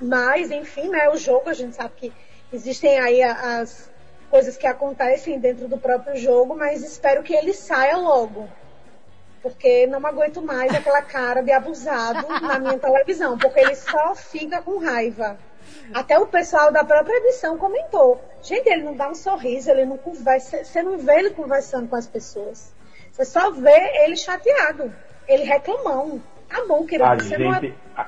Mas, 0.00 0.50
enfim, 0.50 0.88
né? 0.88 1.10
O 1.10 1.16
jogo, 1.16 1.50
a 1.50 1.52
gente 1.52 1.76
sabe 1.76 1.92
que 1.96 2.12
existem 2.52 2.98
aí 2.98 3.22
as 3.22 3.90
coisas 4.30 4.56
que 4.56 4.66
acontecem 4.66 5.38
dentro 5.38 5.68
do 5.68 5.76
próprio 5.76 6.16
jogo, 6.16 6.56
mas 6.56 6.82
espero 6.82 7.22
que 7.22 7.34
ele 7.34 7.52
saia 7.52 7.96
logo 7.96 8.48
porque 9.42 9.86
não 9.86 10.04
aguento 10.06 10.42
mais 10.42 10.74
aquela 10.74 11.02
cara 11.02 11.42
de 11.42 11.50
abusado 11.52 12.26
na 12.40 12.58
minha 12.58 12.78
televisão, 12.78 13.38
porque 13.38 13.60
ele 13.60 13.74
só 13.74 14.14
fica 14.14 14.60
com 14.62 14.78
raiva. 14.78 15.38
Até 15.94 16.18
o 16.18 16.26
pessoal 16.26 16.72
da 16.72 16.84
própria 16.84 17.16
edição 17.16 17.56
comentou. 17.56 18.20
Gente, 18.42 18.68
ele 18.68 18.82
não 18.82 18.94
dá 18.94 19.08
um 19.08 19.14
sorriso, 19.14 19.70
ele 19.70 19.84
não 19.84 19.96
conversa, 19.96 20.64
você 20.64 20.82
não 20.82 20.98
vê 20.98 21.18
ele 21.18 21.30
conversando 21.30 21.88
com 21.88 21.96
as 21.96 22.06
pessoas. 22.06 22.72
Você 23.10 23.24
só 23.24 23.50
vê 23.50 24.04
ele 24.04 24.16
chateado, 24.16 24.92
ele 25.28 25.44
reclamando. 25.44 26.20
Tá 26.48 26.64
bom, 26.66 26.84
querido, 26.84 27.04
a 27.08 27.14
você 27.14 27.36
gente, 27.36 27.42
não 27.42 27.54
é... 27.54 27.72
a, 27.96 28.06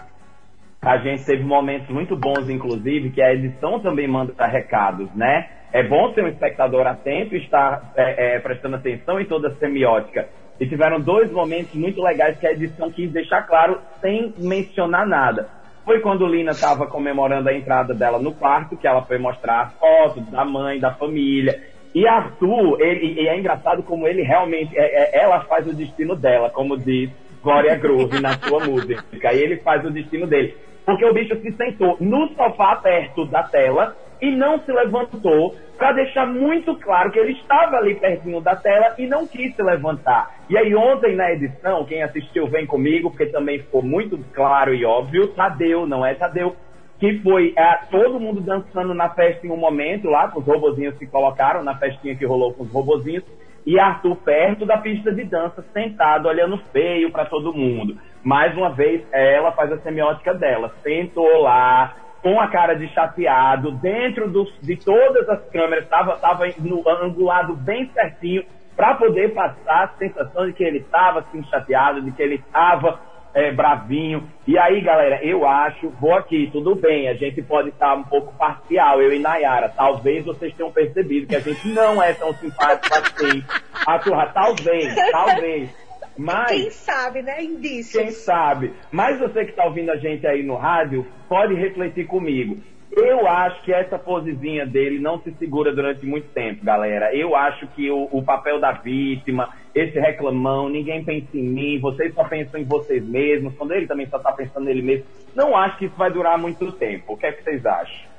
a 0.82 0.98
gente 0.98 1.24
teve 1.24 1.44
momentos 1.44 1.88
muito 1.88 2.16
bons, 2.16 2.48
inclusive, 2.48 3.10
que 3.10 3.22
a 3.22 3.32
edição 3.32 3.78
também 3.80 4.08
manda 4.08 4.34
recados, 4.46 5.08
né? 5.14 5.48
É 5.72 5.82
bom 5.82 6.12
ser 6.12 6.24
um 6.24 6.28
espectador 6.28 6.86
atento 6.86 7.34
e 7.34 7.38
estar 7.38 7.92
é, 7.96 8.36
é, 8.36 8.38
prestando 8.40 8.76
atenção 8.76 9.20
em 9.20 9.24
toda 9.24 9.48
a 9.48 9.54
semiótica. 9.56 10.28
E 10.60 10.66
tiveram 10.66 11.00
dois 11.00 11.30
momentos 11.32 11.74
muito 11.74 12.02
legais 12.02 12.38
que 12.38 12.46
a 12.46 12.52
edição 12.52 12.90
quis 12.90 13.10
deixar 13.10 13.42
claro, 13.42 13.80
sem 14.00 14.34
mencionar 14.38 15.06
nada. 15.06 15.48
Foi 15.84 16.00
quando 16.00 16.26
Lina 16.26 16.50
estava 16.52 16.86
comemorando 16.86 17.48
a 17.48 17.54
entrada 17.54 17.94
dela 17.94 18.18
no 18.18 18.32
quarto, 18.34 18.76
que 18.76 18.86
ela 18.86 19.02
foi 19.02 19.18
mostrar 19.18 19.62
as 19.62 19.74
fotos 19.74 20.24
da 20.30 20.44
mãe, 20.44 20.78
da 20.78 20.92
família. 20.92 21.60
E 21.94 22.06
Arthur, 22.06 22.80
ele, 22.80 23.20
e 23.20 23.28
é 23.28 23.38
engraçado 23.38 23.82
como 23.82 24.06
ele 24.06 24.22
realmente, 24.22 24.76
é, 24.78 25.18
é, 25.18 25.22
ela 25.22 25.40
faz 25.40 25.66
o 25.66 25.74
destino 25.74 26.16
dela, 26.16 26.48
como 26.50 26.76
diz 26.76 27.10
Glória 27.42 27.76
Groove 27.76 28.20
na 28.20 28.32
sua 28.38 28.60
música. 28.64 29.32
E 29.32 29.38
ele 29.38 29.58
faz 29.58 29.84
o 29.84 29.90
destino 29.90 30.26
dele. 30.26 30.54
Porque 30.86 31.04
o 31.04 31.12
bicho 31.12 31.36
se 31.40 31.52
sentou 31.52 31.96
no 32.00 32.28
sofá 32.34 32.76
perto 32.76 33.26
da 33.26 33.42
tela 33.42 33.96
e 34.20 34.30
não 34.30 34.58
se 34.60 34.72
levantou 34.72 35.54
para 35.76 35.92
deixar 35.92 36.26
muito 36.26 36.76
claro 36.76 37.10
que 37.10 37.18
ele 37.18 37.32
estava 37.32 37.76
ali 37.76 37.96
pertinho 37.96 38.40
da 38.40 38.54
tela 38.54 38.94
e 38.96 39.06
não 39.06 39.26
quis 39.26 39.54
se 39.54 39.62
levantar. 39.62 40.42
E 40.48 40.56
aí 40.56 40.74
ontem 40.74 41.16
na 41.16 41.32
edição, 41.32 41.84
quem 41.84 42.02
assistiu 42.02 42.46
vem 42.46 42.64
comigo, 42.64 43.10
porque 43.10 43.26
também 43.26 43.58
ficou 43.58 43.82
muito 43.82 44.16
claro 44.32 44.72
e 44.72 44.84
óbvio, 44.84 45.28
Tadeu, 45.28 45.86
não 45.86 46.06
é 46.06 46.14
Tadeu, 46.14 46.54
que 47.02 47.18
foi 47.18 47.52
é, 47.58 47.78
todo 47.90 48.20
mundo 48.20 48.40
dançando 48.40 48.94
na 48.94 49.08
festa 49.08 49.44
em 49.44 49.50
um 49.50 49.56
momento 49.56 50.08
lá, 50.08 50.28
com 50.28 50.38
os 50.38 50.46
robozinhos 50.46 50.96
que 50.96 51.04
colocaram 51.04 51.64
na 51.64 51.74
festinha 51.74 52.14
que 52.14 52.24
rolou 52.24 52.54
com 52.54 52.62
os 52.62 52.70
robozinhos, 52.70 53.24
e 53.66 53.76
Arthur 53.76 54.14
perto 54.18 54.64
da 54.64 54.78
pista 54.78 55.12
de 55.12 55.24
dança, 55.24 55.64
sentado, 55.72 56.28
olhando 56.28 56.58
feio 56.72 57.10
para 57.10 57.24
todo 57.24 57.52
mundo. 57.52 57.98
Mais 58.22 58.56
uma 58.56 58.70
vez, 58.70 59.02
ela 59.10 59.50
faz 59.50 59.72
a 59.72 59.78
semiótica 59.78 60.32
dela. 60.32 60.72
Sentou 60.80 61.40
lá, 61.40 61.92
com 62.22 62.38
a 62.38 62.46
cara 62.46 62.74
de 62.74 62.86
chateado, 62.90 63.72
dentro 63.72 64.30
de 64.62 64.76
todas 64.76 65.28
as 65.28 65.44
câmeras, 65.50 65.82
estava 65.82 66.16
tava 66.18 66.44
no 66.60 66.88
angulado 66.88 67.56
bem 67.56 67.90
certinho, 67.92 68.44
para 68.76 68.94
poder 68.94 69.34
passar 69.34 69.84
a 69.86 69.98
sensação 69.98 70.46
de 70.46 70.52
que 70.52 70.62
ele 70.62 70.78
estava 70.78 71.18
assim 71.18 71.42
chateado, 71.46 72.00
de 72.00 72.12
que 72.12 72.22
ele 72.22 72.36
estava 72.36 73.00
é, 73.34 73.52
bravinho. 73.52 74.28
E 74.46 74.58
aí, 74.58 74.80
galera, 74.80 75.24
eu 75.24 75.46
acho, 75.46 75.90
vou 76.00 76.14
aqui, 76.14 76.48
tudo 76.52 76.74
bem, 76.74 77.08
a 77.08 77.14
gente 77.14 77.42
pode 77.42 77.70
estar 77.70 77.94
um 77.94 78.04
pouco 78.04 78.34
parcial, 78.34 79.00
eu 79.00 79.12
e 79.12 79.18
Nayara. 79.18 79.68
Talvez 79.68 80.24
vocês 80.24 80.54
tenham 80.54 80.72
percebido 80.72 81.26
que 81.26 81.36
a 81.36 81.40
gente 81.40 81.68
não 81.68 82.02
é 82.02 82.12
tão 82.12 82.32
simpático 82.34 82.94
assim. 82.94 83.44
A 83.86 83.98
turra, 83.98 84.26
talvez, 84.26 84.94
talvez. 85.10 85.70
Mas, 86.16 86.50
quem 86.50 86.70
sabe, 86.70 87.22
né? 87.22 87.42
Indício. 87.42 88.00
Quem 88.00 88.10
sabe. 88.10 88.72
Mas 88.90 89.18
você 89.18 89.44
que 89.44 89.50
está 89.50 89.64
ouvindo 89.64 89.90
a 89.90 89.96
gente 89.96 90.26
aí 90.26 90.42
no 90.42 90.56
rádio, 90.56 91.06
pode 91.28 91.54
refletir 91.54 92.06
comigo. 92.06 92.58
Eu 92.94 93.26
acho 93.26 93.62
que 93.62 93.72
essa 93.72 93.98
posezinha 93.98 94.66
dele 94.66 94.98
não 94.98 95.18
se 95.22 95.32
segura 95.32 95.74
durante 95.74 96.04
muito 96.04 96.28
tempo, 96.28 96.62
galera. 96.62 97.14
Eu 97.14 97.34
acho 97.34 97.66
que 97.68 97.90
o, 97.90 98.06
o, 98.12 98.22
papel 98.22 98.60
da 98.60 98.72
vítima, 98.72 99.48
esse 99.74 99.98
reclamão, 99.98 100.68
ninguém 100.68 101.02
pensa 101.02 101.34
em 101.34 101.42
mim, 101.42 101.80
vocês 101.80 102.12
só 102.12 102.22
pensam 102.24 102.60
em 102.60 102.64
vocês 102.64 103.02
mesmos, 103.02 103.54
quando 103.54 103.72
ele 103.72 103.86
também 103.86 104.06
só 104.08 104.18
está 104.18 104.30
pensando 104.32 104.64
nele 104.64 104.82
mesmo. 104.82 105.06
Não 105.34 105.56
acho 105.56 105.78
que 105.78 105.86
isso 105.86 105.96
vai 105.96 106.10
durar 106.10 106.36
muito 106.36 106.70
tempo. 106.72 107.14
O 107.14 107.16
que 107.16 107.24
é 107.24 107.32
que 107.32 107.42
vocês 107.42 107.64
acham? 107.64 108.12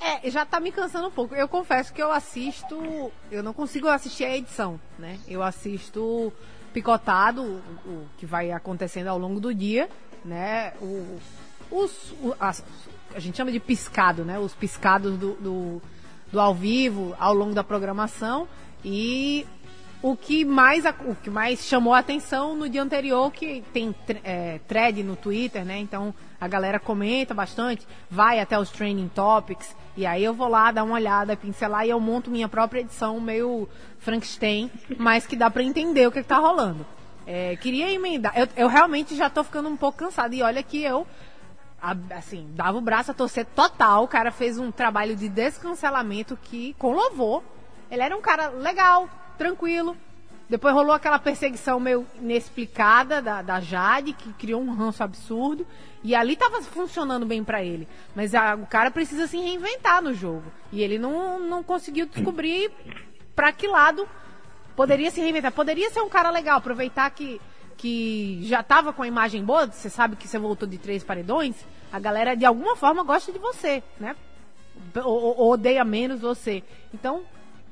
É, 0.00 0.30
já 0.30 0.46
tá 0.46 0.60
me 0.60 0.70
cansando 0.70 1.08
um 1.08 1.10
pouco. 1.10 1.34
Eu 1.34 1.48
confesso 1.48 1.92
que 1.92 2.00
eu 2.00 2.12
assisto. 2.12 3.12
Eu 3.32 3.42
não 3.42 3.52
consigo 3.52 3.88
assistir 3.88 4.24
a 4.24 4.36
edição, 4.36 4.80
né? 4.96 5.18
Eu 5.28 5.42
assisto 5.42 6.32
picotado, 6.72 7.42
o, 7.42 7.88
o 7.88 8.06
que 8.16 8.24
vai 8.24 8.52
acontecendo 8.52 9.08
ao 9.08 9.18
longo 9.18 9.40
do 9.40 9.52
dia, 9.52 9.88
né? 10.24 10.72
O, 10.80 11.18
os, 11.70 12.12
o, 12.22 12.34
as, 12.38 12.64
a 13.14 13.20
gente 13.20 13.36
chama 13.36 13.52
de 13.52 13.60
piscado, 13.60 14.24
né? 14.24 14.38
Os 14.38 14.54
piscados 14.54 15.16
do, 15.18 15.32
do, 15.34 15.82
do, 16.32 16.40
ao 16.40 16.54
vivo 16.54 17.14
ao 17.18 17.34
longo 17.34 17.54
da 17.54 17.64
programação 17.64 18.48
e 18.84 19.46
o 20.02 20.16
que 20.16 20.44
mais 20.44 20.84
o 21.06 21.14
que 21.14 21.28
mais 21.28 21.64
chamou 21.66 21.92
a 21.92 21.98
atenção 21.98 22.56
no 22.56 22.68
dia 22.68 22.82
anterior 22.82 23.30
que 23.30 23.62
tem 23.72 23.94
é, 24.24 24.58
thread 24.66 25.02
no 25.02 25.16
Twitter, 25.16 25.64
né? 25.64 25.78
Então 25.78 26.14
a 26.40 26.48
galera 26.48 26.78
comenta 26.80 27.34
bastante, 27.34 27.86
vai 28.10 28.40
até 28.40 28.58
os 28.58 28.70
training 28.70 29.08
topics 29.08 29.76
e 29.96 30.06
aí 30.06 30.24
eu 30.24 30.32
vou 30.32 30.48
lá 30.48 30.72
dar 30.72 30.84
uma 30.84 30.94
olhada, 30.94 31.36
pincelar 31.36 31.84
e 31.86 31.90
eu 31.90 32.00
monto 32.00 32.30
minha 32.30 32.48
própria 32.48 32.80
edição 32.80 33.20
meio 33.20 33.68
Frankenstein, 33.98 34.70
mas 34.96 35.26
que 35.26 35.36
dá 35.36 35.50
para 35.50 35.62
entender 35.62 36.06
o 36.06 36.12
que, 36.12 36.20
está 36.20 36.38
rolando. 36.38 36.86
É, 37.26 37.54
queria 37.56 37.92
emendar. 37.92 38.32
Eu, 38.36 38.48
eu 38.56 38.68
realmente 38.68 39.14
já 39.14 39.28
tô 39.28 39.44
ficando 39.44 39.68
um 39.68 39.76
pouco 39.76 39.98
cansada 39.98 40.34
e 40.34 40.42
olha 40.42 40.62
que 40.62 40.82
eu 40.82 41.06
assim, 42.10 42.50
dava 42.54 42.78
o 42.78 42.80
braço 42.80 43.10
a 43.10 43.14
torcer 43.14 43.46
total. 43.46 44.04
O 44.04 44.08
cara 44.08 44.30
fez 44.30 44.58
um 44.58 44.70
trabalho 44.70 45.16
de 45.16 45.28
descancelamento 45.28 46.36
que, 46.36 46.74
com 46.74 46.92
louvor, 46.92 47.42
ele 47.90 48.02
era 48.02 48.16
um 48.16 48.20
cara 48.20 48.48
legal, 48.48 49.08
tranquilo. 49.38 49.96
Depois 50.48 50.74
rolou 50.74 50.92
aquela 50.92 51.18
perseguição 51.18 51.78
meio 51.78 52.04
inexplicada 52.16 53.22
da, 53.22 53.40
da 53.40 53.60
Jade, 53.60 54.12
que 54.12 54.32
criou 54.32 54.60
um 54.60 54.74
ranço 54.74 55.02
absurdo. 55.02 55.64
E 56.02 56.14
ali 56.14 56.34
tava 56.34 56.60
funcionando 56.62 57.24
bem 57.24 57.44
para 57.44 57.62
ele. 57.62 57.86
Mas 58.16 58.34
a, 58.34 58.56
o 58.56 58.66
cara 58.66 58.90
precisa 58.90 59.28
se 59.28 59.38
reinventar 59.38 60.02
no 60.02 60.12
jogo. 60.12 60.50
E 60.72 60.82
ele 60.82 60.98
não, 60.98 61.38
não 61.38 61.62
conseguiu 61.62 62.06
descobrir 62.06 62.70
para 63.34 63.52
que 63.52 63.68
lado 63.68 64.08
poderia 64.74 65.10
se 65.10 65.20
reinventar. 65.20 65.52
Poderia 65.52 65.88
ser 65.90 66.00
um 66.00 66.08
cara 66.08 66.30
legal, 66.30 66.58
aproveitar 66.58 67.08
que 67.10 67.40
que 67.80 68.40
já 68.42 68.60
estava 68.60 68.92
com 68.92 69.02
a 69.02 69.08
imagem 69.08 69.42
boa, 69.42 69.66
você 69.66 69.88
sabe 69.88 70.14
que 70.14 70.28
você 70.28 70.38
voltou 70.38 70.68
de 70.68 70.76
três 70.76 71.02
paredões, 71.02 71.56
a 71.90 71.98
galera 71.98 72.36
de 72.36 72.44
alguma 72.44 72.76
forma 72.76 73.02
gosta 73.02 73.32
de 73.32 73.38
você, 73.38 73.82
né? 73.98 74.14
Ou, 75.02 75.38
ou 75.38 75.52
odeia 75.52 75.82
menos 75.82 76.20
você. 76.20 76.62
Então, 76.92 77.22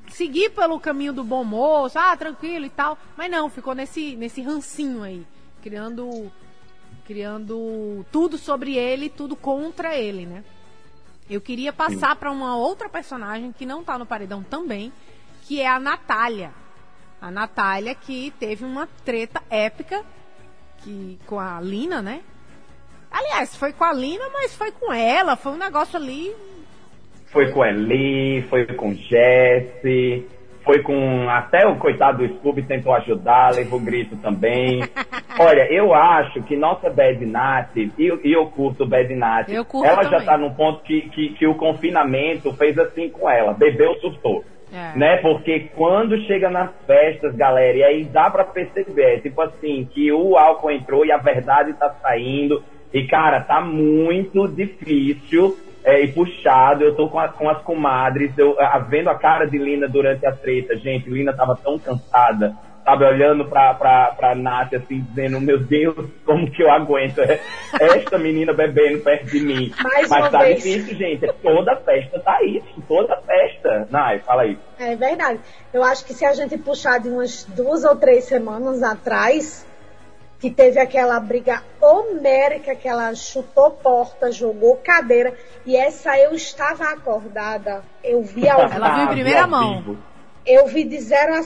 seguir 0.09 0.49
pelo 0.49 0.79
caminho 0.79 1.13
do 1.13 1.23
bom 1.23 1.43
moço, 1.43 1.99
ah, 1.99 2.17
tranquilo 2.17 2.65
e 2.65 2.71
tal. 2.71 2.97
Mas 3.15 3.29
não, 3.29 3.51
ficou 3.51 3.75
nesse, 3.75 4.15
nesse 4.15 4.41
rancinho 4.41 5.03
aí, 5.03 5.23
criando 5.61 6.31
criando 7.05 8.03
tudo 8.11 8.35
sobre 8.35 8.75
ele, 8.75 9.09
tudo 9.09 9.35
contra 9.35 9.95
ele, 9.95 10.25
né? 10.25 10.43
Eu 11.29 11.39
queria 11.39 11.71
passar 11.71 12.15
para 12.15 12.31
uma 12.31 12.55
outra 12.55 12.89
personagem 12.89 13.51
que 13.51 13.65
não 13.65 13.83
tá 13.83 13.95
no 13.97 14.07
paredão 14.07 14.41
também, 14.41 14.91
que 15.43 15.61
é 15.61 15.67
a 15.67 15.79
Natália. 15.79 16.51
A 17.21 17.29
Natália 17.29 17.93
que 17.93 18.31
teve 18.39 18.63
uma 18.63 18.87
treta 19.03 19.41
épica 19.49 20.03
que, 20.77 21.19
com 21.25 21.39
a 21.39 21.59
Lina, 21.61 22.01
né? 22.01 22.21
Aliás, 23.11 23.55
foi 23.55 23.73
com 23.73 23.83
a 23.83 23.91
Lina, 23.91 24.25
mas 24.31 24.55
foi 24.55 24.71
com 24.71 24.93
ela, 24.93 25.35
foi 25.35 25.51
um 25.51 25.57
negócio 25.57 25.97
ali. 25.97 26.33
Foi 27.27 27.51
com 27.51 27.63
Eli, 27.63 28.41
foi 28.49 28.65
com 28.65 28.93
Jesse, 28.93 30.27
foi 30.63 30.81
com. 30.81 31.29
Até 31.29 31.65
o 31.67 31.77
coitado 31.77 32.27
do 32.27 32.35
Scooby 32.35 32.63
tentou 32.63 32.93
ajudar, 32.95 33.53
levou 33.53 33.79
grito 33.79 34.15
também. 34.17 34.81
Olha, 35.39 35.71
eu 35.71 35.93
acho 35.93 36.41
que 36.43 36.57
nossa 36.57 36.89
Bad 36.89 37.23
Nat, 37.25 37.75
e, 37.75 37.91
e 37.97 38.33
eu 38.33 38.47
curto 38.47 38.85
Bad 38.85 39.13
Nat, 39.15 39.47
ela 39.49 40.03
também. 40.03 40.09
já 40.11 40.25
tá 40.25 40.37
num 40.37 40.53
ponto 40.53 40.83
que, 40.83 41.01
que, 41.09 41.29
que 41.29 41.47
o 41.47 41.55
confinamento 41.55 42.51
fez 42.53 42.77
assim 42.77 43.09
com 43.09 43.29
ela, 43.29 43.53
bebeu, 43.53 43.93
surtou. 43.95 44.43
É. 44.71 44.97
Né? 44.97 45.17
Porque 45.17 45.69
quando 45.75 46.19
chega 46.25 46.49
nas 46.49 46.69
festas, 46.85 47.35
galera, 47.35 47.77
e 47.77 47.83
aí 47.83 48.05
dá 48.05 48.29
pra 48.29 48.43
perceber, 48.43 49.15
é 49.15 49.19
tipo 49.19 49.41
assim, 49.41 49.87
que 49.91 50.11
o 50.11 50.37
álcool 50.37 50.71
entrou 50.71 51.05
e 51.05 51.11
a 51.11 51.17
verdade 51.17 51.73
tá 51.73 51.89
saindo. 52.01 52.63
E, 52.93 53.05
cara, 53.05 53.41
tá 53.41 53.61
muito 53.61 54.47
difícil 54.47 55.57
é, 55.83 56.01
e 56.01 56.07
puxado. 56.11 56.83
Eu 56.83 56.95
tô 56.95 57.07
com, 57.07 57.19
a, 57.19 57.27
com 57.27 57.49
as 57.49 57.61
comadres, 57.61 58.35
eu, 58.37 58.59
a, 58.59 58.79
vendo 58.79 59.09
a 59.09 59.15
cara 59.15 59.45
de 59.45 59.57
Lina 59.57 59.87
durante 59.87 60.25
a 60.25 60.31
treta. 60.31 60.75
Gente, 60.75 61.09
Lina 61.09 61.33
tava 61.33 61.55
tão 61.55 61.77
cansada 61.77 62.55
sabe, 62.89 63.05
olhando 63.05 63.45
pra, 63.45 63.73
pra, 63.73 64.13
pra 64.17 64.35
Nath, 64.35 64.73
assim, 64.73 65.01
dizendo, 65.01 65.39
meu 65.39 65.59
Deus, 65.59 65.95
como 66.25 66.49
que 66.49 66.63
eu 66.63 66.71
aguento 66.71 67.19
esta 67.19 68.17
menina 68.17 68.51
bebendo 68.51 69.03
perto 69.03 69.27
de 69.27 69.39
mim. 69.41 69.71
Mais 69.83 70.09
Mas 70.09 70.31
tá 70.31 70.39
vez. 70.39 70.63
difícil, 70.63 70.97
gente. 70.97 71.31
Toda 71.41 71.75
festa 71.77 72.19
tá 72.19 72.41
isso, 72.43 72.83
toda 72.87 73.15
festa. 73.21 73.87
Nai, 73.91 74.19
fala 74.19 74.43
aí. 74.43 74.57
É 74.79 74.95
verdade. 74.95 75.39
Eu 75.71 75.83
acho 75.83 76.03
que 76.05 76.13
se 76.13 76.25
a 76.25 76.33
gente 76.33 76.57
puxar 76.57 76.99
de 76.99 77.09
umas 77.09 77.43
duas 77.43 77.83
ou 77.83 77.95
três 77.95 78.23
semanas 78.23 78.81
atrás, 78.81 79.67
que 80.39 80.49
teve 80.49 80.79
aquela 80.79 81.19
briga 81.19 81.61
homérica 81.79 82.75
que 82.75 82.87
ela 82.87 83.13
chutou 83.13 83.71
porta, 83.71 84.31
jogou 84.31 84.77
cadeira, 84.77 85.33
e 85.65 85.75
essa 85.75 86.17
eu 86.17 86.33
estava 86.33 86.85
acordada. 86.85 87.83
Eu 88.03 88.23
vi 88.23 88.49
ao. 88.49 88.61
Ela 88.61 88.95
viu 88.95 89.03
em 89.03 89.07
primeira 89.09 89.45
mão. 89.45 89.97
Eu 90.45 90.65
vi 90.65 90.83
de 90.83 90.99
zero 90.99 91.35
a 91.35 91.43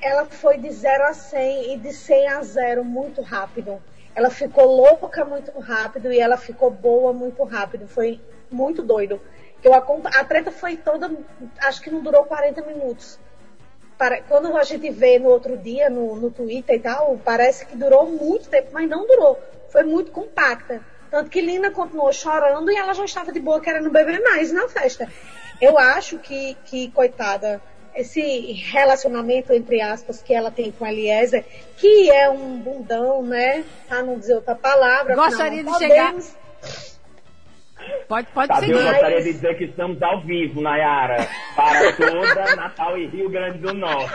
ela 0.00 0.24
foi 0.26 0.58
de 0.58 0.70
0 0.70 1.04
a 1.04 1.14
100 1.14 1.74
e 1.74 1.76
de 1.78 1.92
100 1.92 2.28
a 2.28 2.42
0 2.42 2.84
muito 2.84 3.22
rápido. 3.22 3.82
Ela 4.14 4.30
ficou 4.30 4.66
louca 4.66 5.24
muito 5.24 5.58
rápido 5.58 6.12
e 6.12 6.20
ela 6.20 6.36
ficou 6.36 6.70
boa 6.70 7.12
muito 7.12 7.42
rápido. 7.44 7.86
Foi 7.86 8.20
muito 8.50 8.82
doido. 8.82 9.20
Eu, 9.62 9.72
a, 9.74 9.78
a 9.78 10.24
treta 10.24 10.50
foi 10.50 10.76
toda, 10.76 11.10
acho 11.60 11.80
que 11.80 11.90
não 11.90 12.00
durou 12.00 12.24
40 12.24 12.62
minutos. 12.62 13.18
Para, 13.96 14.20
quando 14.22 14.56
a 14.56 14.64
gente 14.64 14.90
vê 14.90 15.18
no 15.18 15.28
outro 15.28 15.56
dia, 15.56 15.88
no, 15.88 16.16
no 16.16 16.30
Twitter 16.30 16.76
e 16.76 16.80
tal, 16.80 17.18
parece 17.24 17.64
que 17.64 17.76
durou 17.76 18.06
muito 18.06 18.48
tempo, 18.48 18.70
mas 18.72 18.88
não 18.88 19.06
durou. 19.06 19.40
Foi 19.70 19.84
muito 19.84 20.10
compacta. 20.10 20.80
Tanto 21.10 21.30
que 21.30 21.40
Lina 21.40 21.70
continuou 21.70 22.12
chorando 22.12 22.70
e 22.70 22.76
ela 22.76 22.94
já 22.94 23.04
estava 23.04 23.32
de 23.32 23.38
boa 23.38 23.60
querendo 23.60 23.90
beber 23.90 24.20
mais 24.20 24.50
na 24.50 24.68
festa. 24.68 25.08
Eu 25.60 25.78
acho 25.78 26.18
que, 26.18 26.56
que 26.64 26.90
coitada, 26.90 27.60
esse 27.94 28.52
relacionamento, 28.52 29.52
entre 29.52 29.80
aspas, 29.80 30.22
que 30.22 30.34
ela 30.34 30.50
tem 30.50 30.72
com 30.72 30.86
Eliezer, 30.86 31.44
que 31.76 32.10
é 32.10 32.28
um 32.28 32.58
bundão, 32.58 33.22
né? 33.22 33.64
Pra 33.88 34.02
não 34.02 34.18
dizer 34.18 34.34
outra 34.34 34.54
palavra. 34.54 35.14
Gostaria 35.14 35.62
de 35.62 35.78
chegar. 35.78 36.14
Pode, 38.08 38.28
pode 38.28 38.46
Sabe, 38.46 38.66
seguir. 38.66 38.78
Eu 38.78 38.84
gostaria 38.84 39.22
de 39.22 39.32
dizer 39.32 39.58
que 39.58 39.64
estamos 39.64 40.02
ao 40.02 40.20
vivo, 40.22 40.60
Nayara, 40.60 41.28
para 41.56 41.92
toda 41.94 42.54
Natal 42.56 42.96
e 42.96 43.06
Rio 43.06 43.28
Grande 43.28 43.58
do 43.58 43.74
Norte. 43.74 44.14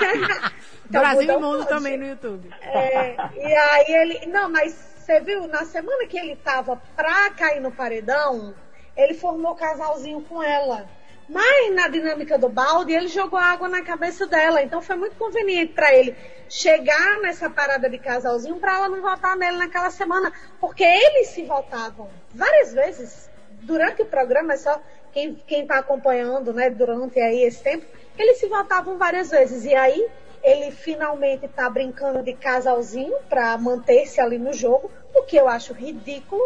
Brasil 0.90 1.34
e 1.34 1.38
Mundo 1.38 1.58
pode. 1.58 1.70
também 1.70 1.98
no 1.98 2.08
YouTube. 2.08 2.50
É, 2.62 3.16
e 3.36 3.54
aí 3.54 3.86
ele. 3.90 4.26
Não, 4.28 4.50
mas 4.50 4.74
você 4.74 5.20
viu, 5.20 5.48
na 5.48 5.66
semana 5.66 6.06
que 6.08 6.18
ele 6.18 6.36
tava 6.38 6.82
pra 6.96 7.30
cair 7.32 7.60
no 7.60 7.72
paredão, 7.72 8.54
ele 8.96 9.14
formou 9.14 9.56
casalzinho 9.56 10.22
com 10.22 10.42
ela. 10.42 10.88
Mas 11.30 11.74
na 11.76 11.88
dinâmica 11.90 12.38
do 12.38 12.48
balde, 12.48 12.94
ele 12.94 13.08
jogou 13.08 13.38
água 13.38 13.68
na 13.68 13.84
cabeça 13.84 14.26
dela. 14.28 14.62
Então 14.62 14.82
foi 14.82 14.96
muito 14.96 15.16
conveniente 15.18 15.74
pra 15.74 15.94
ele 15.94 16.16
chegar 16.50 17.20
nessa 17.22 17.50
parada 17.50 17.90
de 17.90 17.98
casalzinho 17.98 18.58
pra 18.58 18.78
ela 18.78 18.90
não 18.90 19.02
votar 19.02 19.36
nele 19.36 19.58
naquela 19.58 19.90
semana. 19.90 20.32
Porque 20.60 20.84
eles 20.84 21.30
se 21.30 21.44
votavam 21.44 22.10
várias 22.34 22.74
vezes 22.74 23.30
durante 23.64 24.02
o 24.02 24.06
programa, 24.06 24.54
é 24.54 24.58
só 24.58 24.82
quem, 25.12 25.36
quem 25.46 25.68
tá 25.68 25.80
acompanhando, 25.80 26.54
né, 26.54 26.70
durante 26.70 27.20
aí 27.20 27.44
esse 27.44 27.62
tempo, 27.62 27.86
eles 28.18 28.38
se 28.38 28.48
votavam 28.48 28.98
várias 28.98 29.30
vezes. 29.30 29.66
E 29.66 29.76
aí 29.76 30.08
ele 30.42 30.72
finalmente 30.72 31.48
tá 31.50 31.70
brincando 31.70 32.24
de 32.24 32.34
casalzinho 32.34 33.18
pra 33.28 33.58
manter-se 33.58 34.22
ali 34.22 34.38
no 34.38 34.54
jogo, 34.54 34.90
o 35.14 35.24
que 35.24 35.36
eu 35.36 35.48
acho 35.50 35.74
ridículo. 35.74 36.42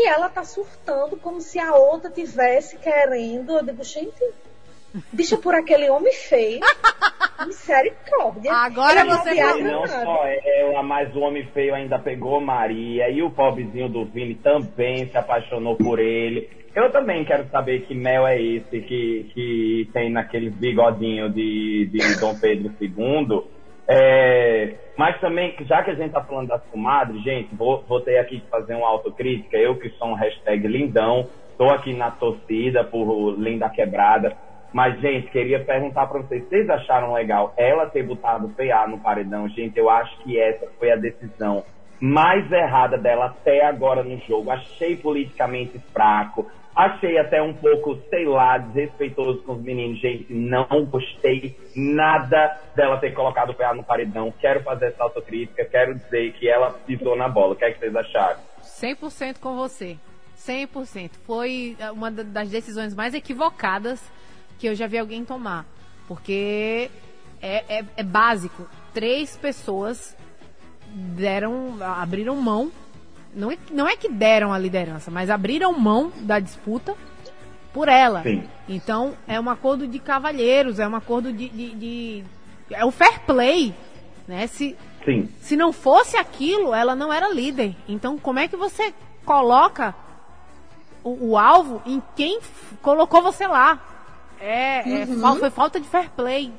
E 0.00 0.06
ela 0.06 0.28
tá 0.28 0.44
surtando 0.44 1.16
como 1.16 1.40
se 1.40 1.58
a 1.58 1.74
outra 1.74 2.08
tivesse 2.08 2.78
querendo. 2.78 3.50
Eu 3.58 3.64
digo, 3.64 3.82
gente, 3.82 4.24
deixa 5.12 5.36
por 5.36 5.56
aquele 5.56 5.90
homem 5.90 6.12
feio. 6.12 6.60
Misericórdia. 7.44 8.52
Agora 8.52 9.00
Ele 9.00 9.10
é 9.10 9.16
você 9.16 9.34
viagem 9.34 9.64
não 9.64 9.82
danada. 9.82 10.04
só 10.04 10.24
ela, 10.24 10.82
mas 10.84 11.16
o 11.16 11.18
homem 11.18 11.44
feio 11.52 11.74
ainda 11.74 11.98
pegou 11.98 12.40
Maria 12.40 13.10
e 13.10 13.20
o 13.24 13.30
pobrezinho 13.30 13.88
do 13.88 14.04
Vini 14.04 14.36
também 14.36 15.08
se 15.08 15.18
apaixonou 15.18 15.74
por 15.74 15.98
ele. 15.98 16.48
Eu 16.76 16.92
também 16.92 17.24
quero 17.24 17.48
saber 17.48 17.86
que 17.86 17.94
mel 17.96 18.24
é 18.24 18.40
esse 18.40 18.80
que, 18.82 19.30
que 19.34 19.90
tem 19.92 20.12
naquele 20.12 20.48
bigodinho 20.48 21.28
de, 21.28 21.88
de 21.90 22.20
Dom 22.20 22.38
Pedro 22.38 22.72
II. 22.80 23.57
É, 23.90 24.74
mas 24.98 25.18
também, 25.18 25.56
já 25.60 25.82
que 25.82 25.90
a 25.90 25.94
gente 25.94 26.12
tá 26.12 26.22
falando 26.22 26.48
das 26.48 26.62
comadres, 26.64 27.22
gente, 27.22 27.54
vou, 27.54 27.82
vou 27.88 28.00
ter 28.02 28.18
aqui 28.18 28.40
que 28.40 28.50
fazer 28.50 28.74
uma 28.74 28.88
autocrítica. 28.88 29.56
Eu 29.56 29.76
que 29.76 29.88
sou 29.90 30.08
um 30.08 30.14
hashtag 30.14 30.68
lindão, 30.68 31.26
tô 31.56 31.70
aqui 31.70 31.94
na 31.94 32.10
torcida 32.10 32.84
por 32.84 33.34
Linda 33.38 33.70
Quebrada. 33.70 34.36
Mas, 34.72 35.00
gente, 35.00 35.30
queria 35.30 35.64
perguntar 35.64 36.06
pra 36.06 36.20
vocês, 36.20 36.46
vocês 36.46 36.68
acharam 36.68 37.14
legal 37.14 37.54
ela 37.56 37.86
ter 37.86 38.02
botado 38.02 38.50
PA 38.50 38.86
no 38.86 38.98
paredão? 38.98 39.48
Gente, 39.48 39.78
eu 39.78 39.88
acho 39.88 40.18
que 40.18 40.38
essa 40.38 40.66
foi 40.78 40.90
a 40.90 40.96
decisão 40.96 41.64
mais 41.98 42.50
errada 42.52 42.98
dela 42.98 43.26
até 43.26 43.64
agora 43.64 44.02
no 44.02 44.18
jogo. 44.18 44.50
Achei 44.50 44.96
politicamente 44.96 45.78
fraco. 45.92 46.46
Achei 46.78 47.18
até 47.18 47.42
um 47.42 47.52
pouco, 47.52 47.98
sei 48.08 48.24
lá, 48.24 48.56
desrespeitoso 48.56 49.42
com 49.42 49.54
os 49.54 49.60
meninos. 49.60 49.98
Gente, 50.00 50.32
não 50.32 50.84
gostei 50.84 51.58
nada 51.74 52.56
dela 52.76 52.98
ter 52.98 53.10
colocado 53.14 53.50
o 53.50 53.54
PA 53.54 53.74
no 53.74 53.82
paredão. 53.82 54.32
Quero 54.40 54.62
fazer 54.62 54.86
essa 54.86 55.02
autocrítica, 55.02 55.64
quero 55.64 55.96
dizer 55.96 56.34
que 56.34 56.48
ela 56.48 56.70
pisou 56.70 57.16
na 57.16 57.28
bola. 57.28 57.54
O 57.54 57.56
que 57.56 57.64
é 57.64 57.72
que 57.72 57.80
vocês 57.80 57.96
acharam? 57.96 58.38
100% 58.62 59.40
com 59.40 59.56
você. 59.56 59.96
100%. 60.36 61.10
Foi 61.26 61.76
eh, 61.80 61.90
uma 61.90 62.12
da- 62.12 62.22
das 62.22 62.48
decisões 62.48 62.94
mais 62.94 63.12
equivocadas 63.12 64.00
que 64.56 64.68
eu 64.68 64.74
já 64.76 64.86
vi 64.86 64.98
alguém 64.98 65.24
tomar. 65.24 65.66
Porque 66.06 66.88
é, 67.42 67.78
é- 67.80 67.84
é 67.96 68.02
básico. 68.04 68.68
Três 68.94 69.36
pessoas 69.36 70.16
deram, 70.94 71.76
abriram 71.82 72.36
mão. 72.36 72.70
Não 73.38 73.52
é, 73.52 73.58
não 73.70 73.88
é 73.88 73.96
que 73.96 74.08
deram 74.08 74.52
a 74.52 74.58
liderança, 74.58 75.10
mas 75.10 75.30
abriram 75.30 75.72
mão 75.78 76.12
da 76.22 76.40
disputa 76.40 76.94
por 77.72 77.86
ela. 77.88 78.22
Sim. 78.22 78.42
Então, 78.68 79.14
é 79.28 79.38
um 79.40 79.48
acordo 79.48 79.86
de 79.86 79.98
cavalheiros, 79.98 80.78
é 80.80 80.88
um 80.88 80.96
acordo 80.96 81.32
de. 81.32 81.48
de- 81.48 81.74
de- 81.74 82.24
é 82.70 82.84
o 82.84 82.90
fair 82.90 83.20
play. 83.26 83.72
Né? 84.26 84.46
Se, 84.46 84.76
Sim. 85.04 85.28
se 85.40 85.56
não 85.56 85.72
fosse 85.72 86.16
aquilo, 86.16 86.74
ela 86.74 86.94
não 86.94 87.12
era 87.12 87.32
líder. 87.32 87.74
Então, 87.88 88.18
como 88.18 88.40
é 88.40 88.48
que 88.48 88.56
você 88.56 88.92
coloca 89.24 89.94
o, 91.04 91.30
o 91.30 91.38
alvo 91.38 91.80
em 91.86 92.02
quem 92.16 92.40
colocou 92.82 93.22
você 93.22 93.46
lá? 93.46 93.80
É, 94.40 94.80
é 95.02 95.04
Uhum. 95.06 95.20
fal- 95.20 95.36
foi 95.36 95.50
falta 95.50 95.80
de 95.80 95.86
fair 95.88 96.10
play. 96.10 96.52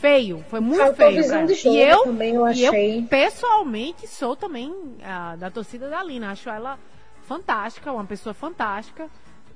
Feio, 0.00 0.44
foi 0.48 0.60
muito 0.60 0.78
Faltou 0.78 0.96
feio. 1.08 1.22
visão 1.22 1.44
pra 1.44 1.46
de 1.46 1.52
ela. 1.52 1.62
jogo 1.62 1.76
e 1.76 1.80
eu, 1.82 2.02
também, 2.04 2.34
eu 2.34 2.48
e 2.52 2.62
eu, 2.62 2.68
achei. 2.70 3.02
pessoalmente, 3.02 4.06
sou 4.06 4.36
também 4.36 4.72
ah, 5.02 5.34
da 5.36 5.50
torcida 5.50 5.88
da 5.90 6.02
Lina. 6.04 6.30
Acho 6.30 6.48
ela 6.48 6.78
fantástica, 7.22 7.92
uma 7.92 8.04
pessoa 8.04 8.32
fantástica. 8.32 9.08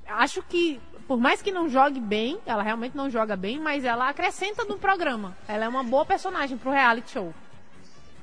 Acho 0.05 0.43
que, 0.43 0.81
por 1.07 1.17
mais 1.17 1.41
que 1.41 1.49
não 1.51 1.69
jogue 1.69 1.99
bem, 1.99 2.37
ela 2.45 2.61
realmente 2.61 2.95
não 2.95 3.09
joga 3.09 3.37
bem, 3.37 3.57
mas 3.57 3.85
ela 3.85 4.09
acrescenta 4.09 4.65
no 4.65 4.77
programa. 4.77 5.35
Ela 5.47 5.63
é 5.65 5.67
uma 5.67 5.83
boa 5.83 6.05
personagem 6.05 6.57
pro 6.57 6.71
reality 6.71 7.11
show. 7.11 7.33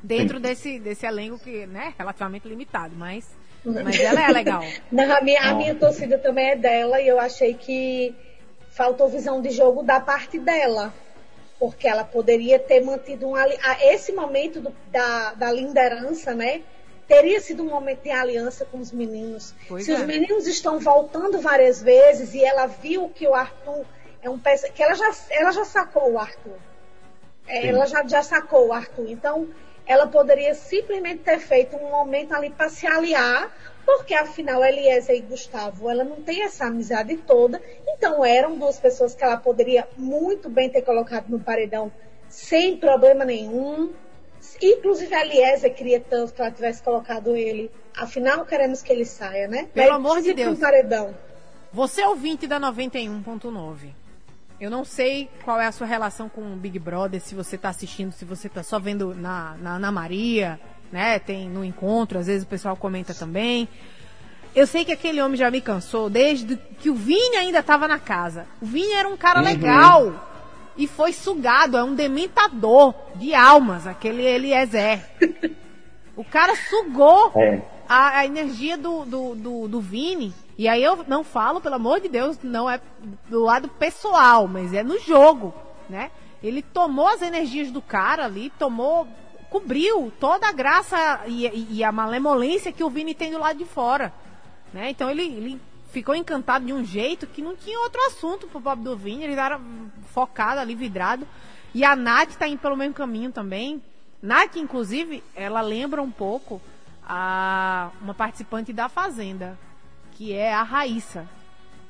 Dentro 0.03 0.39
desse, 0.39 0.79
desse 0.79 1.07
elenco 1.07 1.39
que, 1.39 1.67
né, 1.67 1.95
relativamente 1.99 2.49
limitado, 2.49 2.95
mas, 2.97 3.29
mas 3.65 3.99
ela 3.99 4.23
é 4.23 4.29
legal. 4.29 4.63
Não, 4.93 5.11
a 5.15 5.21
minha, 5.21 5.41
a 5.43 5.55
minha 5.55 5.75
torcida 5.75 6.19
também 6.19 6.51
é 6.51 6.57
dela 6.57 7.01
e 7.01 7.09
eu 7.09 7.19
achei 7.19 7.55
que 7.55 8.15
faltou 8.71 9.09
visão 9.09 9.41
de 9.43 9.51
jogo 9.51 9.83
da 9.83 10.01
parte 10.01 10.39
dela. 10.39 10.93
Porque 11.61 11.87
ela 11.87 12.03
poderia 12.05 12.59
ter 12.59 12.81
mantido 12.83 13.29
um 13.29 13.37
ali... 13.37 13.57
ah, 13.63 13.77
Esse 13.85 14.13
momento 14.13 14.61
do- 14.61 14.75
da, 14.91 15.35
da 15.35 15.53
liderança, 15.53 16.35
né? 16.35 16.63
Teria 17.07 17.41
sido 17.41 17.63
um 17.63 17.67
momento 17.69 18.03
de 18.03 18.11
aliança 18.11 18.65
com 18.65 18.79
os 18.79 18.91
meninos. 18.91 19.55
Pois 19.69 19.85
Se 19.85 19.93
é. 19.93 19.95
os 19.95 20.03
meninos 20.03 20.47
estão 20.49 20.79
voltando 20.81 21.39
várias 21.41 21.83
vezes 21.83 22.35
e 22.35 22.43
ela 22.45 22.67
viu 22.67 23.09
que 23.11 23.29
o 23.29 23.35
Arthur 23.35 23.85
é 24.23 24.29
um 24.31 24.39
peça. 24.39 24.69
que 24.71 24.83
ela 24.83 24.95
já, 24.95 25.11
ela 25.31 25.53
já 25.53 25.65
sacou 25.65 26.13
o 26.13 26.19
Arthur. 26.19 26.57
É, 27.47 27.61
Sim. 27.63 27.69
ela 27.69 27.87
já, 27.87 28.07
já 28.07 28.23
sacou 28.23 28.69
o 28.69 28.73
Arthur. 28.73 29.11
Então, 29.11 29.49
ela 29.85 30.07
poderia 30.07 30.55
simplesmente 30.55 31.23
ter 31.25 31.39
feito 31.41 31.77
um 31.77 31.91
momento 31.91 32.33
ali 32.33 32.49
para 32.49 32.69
se 32.69 32.87
aliar, 32.87 33.51
porque 33.85 34.15
afinal 34.15 34.65
Eliezer 34.65 35.17
e 35.17 35.21
Gustavo, 35.21 35.91
ela 35.91 36.05
não 36.05 36.17
tem 36.23 36.43
essa 36.43 36.67
amizade 36.67 37.17
toda. 37.19 37.61
Então, 37.89 38.25
eram 38.25 38.59
duas 38.59 38.79
pessoas 38.79 39.15
que 39.15 39.25
ela 39.25 39.37
poderia 39.37 39.89
muito 39.97 40.49
bem 40.49 40.69
ter 40.71 40.83
colocado 40.83 41.29
no 41.29 41.41
paredão 41.41 41.93
sem 42.29 42.77
problema 42.77 43.25
nenhum. 43.25 43.93
Inclusive, 44.63 45.15
a 45.15 45.25
Eliezer 45.25 45.75
queria 45.75 46.01
tanto 46.01 46.33
que 46.33 46.41
ela 46.41 46.51
tivesse 46.51 46.83
colocado 46.83 47.35
ele. 47.37 47.71
Afinal, 47.97 48.47
queremos 48.47 48.83
que 48.83 48.93
ele 48.93 49.05
saia, 49.05 49.49
né? 49.49 49.69
Pelo 49.75 49.89
Mas 49.89 49.97
amor 49.97 50.23
de 50.23 50.33
um 50.33 50.35
Deus. 50.35 50.59
paredão. 50.59 51.15
Você 51.73 52.03
é 52.03 52.09
ouvinte 52.09 52.47
da 52.47 52.59
91.9. 52.59 53.95
Eu 54.61 54.71
não 54.71 54.85
sei 54.85 55.31
qual 55.43 55.59
é 55.61 55.67
a 55.67 55.73
sua 55.73 55.87
relação 55.87 56.29
com 56.29 56.43
o 56.43 56.57
Big 56.57 56.79
Brother, 56.79 57.21
se 57.21 57.35
você 57.35 57.57
tá 57.57 57.71
assistindo, 57.71 58.13
se 58.13 58.27
você 58.27 58.49
tá 58.49 58.63
só 58.63 58.79
vendo 58.79 59.15
na, 59.15 59.57
na 59.57 59.77
Ana 59.77 59.91
Maria, 59.91 60.61
né? 60.93 61.19
Tem 61.19 61.49
no 61.49 61.65
encontro, 61.65 62.19
às 62.19 62.27
vezes 62.27 62.43
o 62.45 62.49
pessoal 62.49 62.77
comenta 62.77 63.15
também. 63.15 63.69
Eu 64.55 64.67
sei 64.67 64.85
que 64.85 64.93
aquele 64.93 65.23
homem 65.23 65.37
já 65.37 65.51
me 65.51 65.61
cansou 65.61 66.11
desde 66.11 66.57
que 66.57 66.91
o 66.91 66.95
Vini 66.95 67.37
ainda 67.37 67.61
estava 67.61 67.87
na 67.87 67.99
casa. 67.99 68.47
O 68.61 68.67
Vini 68.67 68.93
era 68.93 69.09
um 69.09 69.17
cara 69.17 69.39
Uhum. 69.41 69.45
legal 69.45 70.27
e 70.77 70.87
foi 70.89 71.13
sugado, 71.13 71.77
é 71.77 71.85
um 71.85 71.95
dementador 71.95 72.95
de 73.17 73.35
almas, 73.35 73.87
aquele 73.87 74.23
Eliezer. 74.27 75.05
O 76.17 76.25
cara 76.25 76.55
sugou 76.69 77.33
É. 77.37 77.63
a, 77.89 78.19
a 78.19 78.27
energia 78.27 78.77
do, 78.77 79.05
do, 79.05 79.35
do, 79.35 79.69
do 79.69 79.81
Vini. 79.81 80.35
E 80.59 80.69
aí 80.69 80.83
eu 80.83 81.05
não 81.09 81.23
falo, 81.25 81.61
pelo 81.61 81.77
amor 81.77 82.01
de 82.01 82.09
Deus, 82.09 82.37
não 82.43 82.69
é 82.69 82.81
do 83.31 83.41
lado 83.43 83.69
pessoal, 83.69 84.47
mas 84.47 84.75
é 84.75 84.83
no 84.83 84.99
jogo, 84.99 85.55
né? 85.89 86.11
Ele 86.43 86.61
tomou 86.61 87.07
as 87.09 87.23
energias 87.23 87.71
do 87.71 87.81
cara 87.81 88.25
ali, 88.25 88.51
tomou, 88.59 89.07
cobriu 89.51 90.13
toda 90.21 90.49
a 90.49 90.53
graça 90.53 91.23
e, 91.27 91.77
e- 91.79 91.85
a 91.85 91.91
malemolência 91.93 92.73
que 92.73 92.85
o 92.85 92.89
Vini 92.89 93.15
tem 93.15 93.33
do 93.33 93.39
lado 93.39 93.59
de 93.59 93.65
fora, 93.65 94.13
né? 94.73 94.89
Então 94.91 95.11
ele, 95.11 95.23
ele 95.25 95.61
ficou 95.93 96.15
encantado 96.15 96.65
de 96.65 96.73
um 96.73 96.85
jeito 96.85 97.27
que 97.27 97.43
não 97.43 97.57
tinha 97.57 97.79
outro 97.81 98.01
assunto 98.07 98.47
pro 98.47 98.61
pobre 98.61 98.85
do 98.85 98.97
Vini, 98.97 99.25
ele 99.25 99.35
era 99.35 99.61
focado 100.13 100.61
ali, 100.61 100.75
vidrado. 100.75 101.27
E 101.75 101.85
a 101.85 101.95
Nath 101.97 102.35
tá 102.37 102.47
indo 102.49 102.61
pelo 102.61 102.77
mesmo 102.77 102.95
caminho 102.95 103.31
também. 103.33 103.83
Nath, 104.23 104.57
inclusive, 104.57 105.23
ela 105.35 105.61
lembra 105.61 106.01
um 106.01 106.11
pouco 106.11 106.61
a 107.07 107.91
uma 108.01 108.15
participante 108.15 108.73
da 108.73 108.89
Fazenda, 108.89 109.59
que 110.13 110.33
é 110.33 110.55
a 110.55 110.63
Raíssa. 110.63 111.29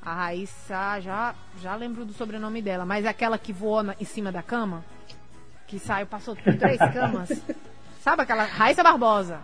A 0.03 0.15
Raíssa, 0.15 0.99
já, 1.01 1.35
já 1.61 1.75
lembro 1.77 2.07
do 2.07 2.13
sobrenome 2.15 2.63
dela, 2.63 2.87
mas 2.87 3.05
aquela 3.05 3.37
que 3.37 3.53
voou 3.53 3.83
na- 3.83 3.95
em 4.01 4.05
cima 4.05 4.33
da 4.33 4.43
cama, 4.43 4.83
que 5.71 5.79
saiu, 5.79 6.05
passou 6.05 6.35
por 6.35 6.53
três 6.57 6.79
camas. 6.79 7.31
Sabe 8.03 8.23
aquela 8.23 8.43
Raíssa 8.43 8.83
Barbosa? 8.83 9.39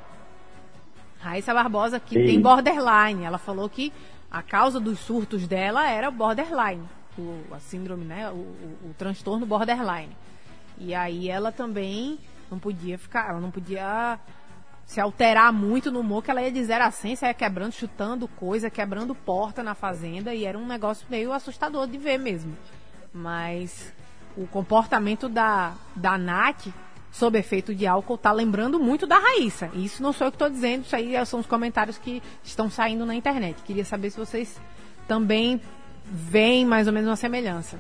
Raíssa 1.21 1.55
Barbosa, 1.55 2.01
que 2.01 2.19
Sim. 2.19 2.27
tem 2.27 2.41
borderline. 2.41 3.23
Ela 3.23 3.39
falou 3.39 3.71
que 3.71 3.93
a 4.29 4.43
causa 4.43 4.81
dos 4.81 4.99
surtos 4.99 5.47
dela 5.47 5.89
era 5.89 6.11
borderline, 6.11 6.83
o, 7.17 7.55
a 7.55 7.61
síndrome, 7.61 8.05
né? 8.05 8.29
O, 8.31 8.35
o, 8.35 8.79
o, 8.91 8.95
transtorno 8.99 9.47
borderline. 9.47 10.17
E 10.79 10.95
aí 10.95 11.31
ela 11.31 11.53
também 11.53 12.19
não 12.51 12.59
podia 12.59 12.99
ficar, 12.99 13.31
ela 13.31 13.41
não 13.41 13.51
podia 13.51 14.19
se 14.85 15.01
alterar 15.01 15.53
muito 15.53 15.93
no 15.93 16.01
humor, 16.01 16.25
que 16.25 16.31
ela 16.31 16.43
ia 16.43 16.51
de 16.51 16.62
0 16.62 16.85
a 16.85 16.91
100, 16.91 17.17
saia 17.17 17.35
quebrando, 17.35 17.73
chutando 17.73 18.27
coisa, 18.27 18.69
quebrando 18.69 19.15
porta 19.15 19.62
na 19.62 19.75
fazenda, 19.75 20.35
e 20.35 20.45
era 20.45 20.59
um 20.59 20.67
negócio 20.67 21.07
meio 21.09 21.33
assustador 21.33 21.87
de 21.87 21.99
ver 21.99 22.19
mesmo. 22.19 22.57
Mas 23.12 23.93
o 24.37 24.46
comportamento 24.46 25.29
da, 25.29 25.72
da 25.94 26.18
Nath 26.18 26.68
sob 27.11 27.38
efeito 27.38 27.75
de 27.75 27.87
álcool 27.87 28.18
tá 28.18 28.31
lembrando 28.31 28.79
muito 28.79 29.07
da 29.07 29.16
Raíssa. 29.18 29.70
Isso 29.75 30.03
não 30.03 30.12
sou 30.12 30.27
eu 30.27 30.31
que 30.31 30.37
estou 30.37 30.51
dizendo, 30.51 30.85
isso 30.85 30.94
aí 30.94 31.14
são 31.25 31.40
os 31.40 31.46
comentários 31.46 31.96
que 31.96 32.22
estão 32.44 32.68
saindo 32.68 33.07
na 33.07 33.14
internet. 33.14 33.57
Queria 33.64 33.85
saber 33.85 34.11
se 34.11 34.18
vocês 34.18 34.61
também 35.09 35.61
veem 36.05 36.64
mais 36.64 36.87
ou 36.87 36.92
menos 36.92 37.09
uma 37.09 37.16
semelhança. 37.16 37.79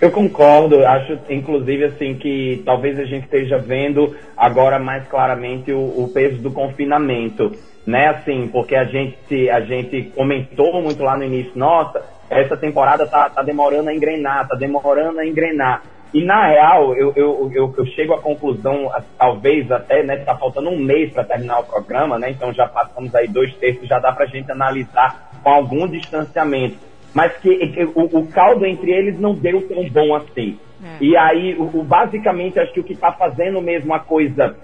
Eu 0.00 0.10
concordo, 0.10 0.84
acho 0.86 1.18
inclusive 1.30 1.84
assim 1.84 2.14
que 2.14 2.62
talvez 2.64 2.98
a 2.98 3.04
gente 3.04 3.24
esteja 3.24 3.58
vendo 3.58 4.14
agora 4.36 4.78
mais 4.78 5.06
claramente 5.08 5.72
o, 5.72 5.80
o 5.80 6.10
peso 6.12 6.42
do 6.42 6.50
confinamento, 6.50 7.52
né? 7.86 8.08
Assim, 8.08 8.48
porque 8.48 8.74
a 8.74 8.84
gente 8.84 9.48
a 9.48 9.60
gente 9.60 10.12
comentou 10.14 10.82
muito 10.82 11.02
lá 11.02 11.16
no 11.16 11.24
início, 11.24 11.52
nossa, 11.54 12.04
essa 12.34 12.56
temporada 12.56 13.06
tá, 13.06 13.30
tá 13.30 13.42
demorando 13.42 13.90
a 13.90 13.94
engrenar, 13.94 14.48
tá 14.48 14.56
demorando 14.56 15.20
a 15.20 15.26
engrenar. 15.26 15.82
E 16.12 16.24
na 16.24 16.46
real, 16.46 16.94
eu, 16.94 17.12
eu, 17.16 17.50
eu, 17.52 17.74
eu, 17.76 17.86
chego 17.86 18.14
à 18.14 18.20
conclusão, 18.20 18.88
talvez 19.18 19.70
até, 19.72 20.04
né, 20.04 20.16
tá 20.18 20.36
faltando 20.36 20.70
um 20.70 20.78
mês 20.78 21.12
para 21.12 21.24
terminar 21.24 21.58
o 21.58 21.64
programa, 21.64 22.18
né? 22.20 22.30
Então 22.30 22.52
já 22.52 22.68
passamos 22.68 23.12
aí 23.16 23.26
dois 23.26 23.52
terços, 23.56 23.88
já 23.88 23.98
dá 23.98 24.12
pra 24.12 24.26
gente 24.26 24.50
analisar 24.50 25.32
com 25.42 25.50
algum 25.50 25.88
distanciamento. 25.88 26.76
Mas 27.12 27.36
que, 27.38 27.66
que 27.68 27.84
o, 27.84 28.18
o, 28.18 28.26
caldo 28.28 28.64
entre 28.64 28.92
eles 28.92 29.18
não 29.18 29.34
deu 29.34 29.66
tão 29.68 29.88
bom 29.88 30.14
assim. 30.14 30.58
É. 30.84 31.04
E 31.04 31.16
aí, 31.16 31.56
o, 31.56 31.80
o, 31.80 31.82
basicamente, 31.82 32.60
acho 32.60 32.72
que 32.72 32.80
o 32.80 32.84
que 32.84 32.92
está 32.92 33.10
fazendo 33.10 33.60
mesmo 33.60 33.92
a 33.92 33.98
coisa 33.98 34.56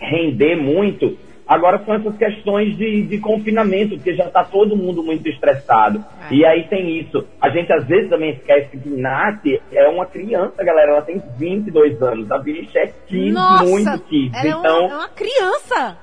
render 0.00 0.56
muito 0.56 1.16
Agora 1.46 1.80
são 1.84 1.94
essas 1.94 2.16
questões 2.16 2.76
de, 2.76 3.02
de 3.02 3.18
confinamento, 3.18 3.94
porque 3.94 4.14
já 4.14 4.24
está 4.24 4.42
todo 4.42 4.76
mundo 4.76 5.02
muito 5.02 5.28
estressado. 5.28 6.04
É. 6.28 6.34
E 6.34 6.44
aí 6.44 6.64
tem 6.68 6.98
isso. 6.98 7.24
A 7.40 7.48
gente 7.50 7.72
às 7.72 7.86
vezes 7.86 8.10
também 8.10 8.30
esquece 8.30 8.76
que 8.76 8.88
Nath 8.88 9.46
é 9.72 9.88
uma 9.88 10.06
criança, 10.06 10.64
galera. 10.64 10.92
Ela 10.92 11.02
tem 11.02 11.22
22 11.38 12.02
anos. 12.02 12.30
A 12.32 12.38
bicha 12.38 12.80
é 12.80 12.86
kids, 13.06 13.32
Nossa, 13.32 13.64
muito 13.64 13.98
kids. 14.04 14.44
Ela 14.44 14.58
então, 14.58 14.76
é, 14.76 14.80
uma, 14.80 14.92
é 14.92 14.96
uma 14.96 15.08
criança. 15.08 15.98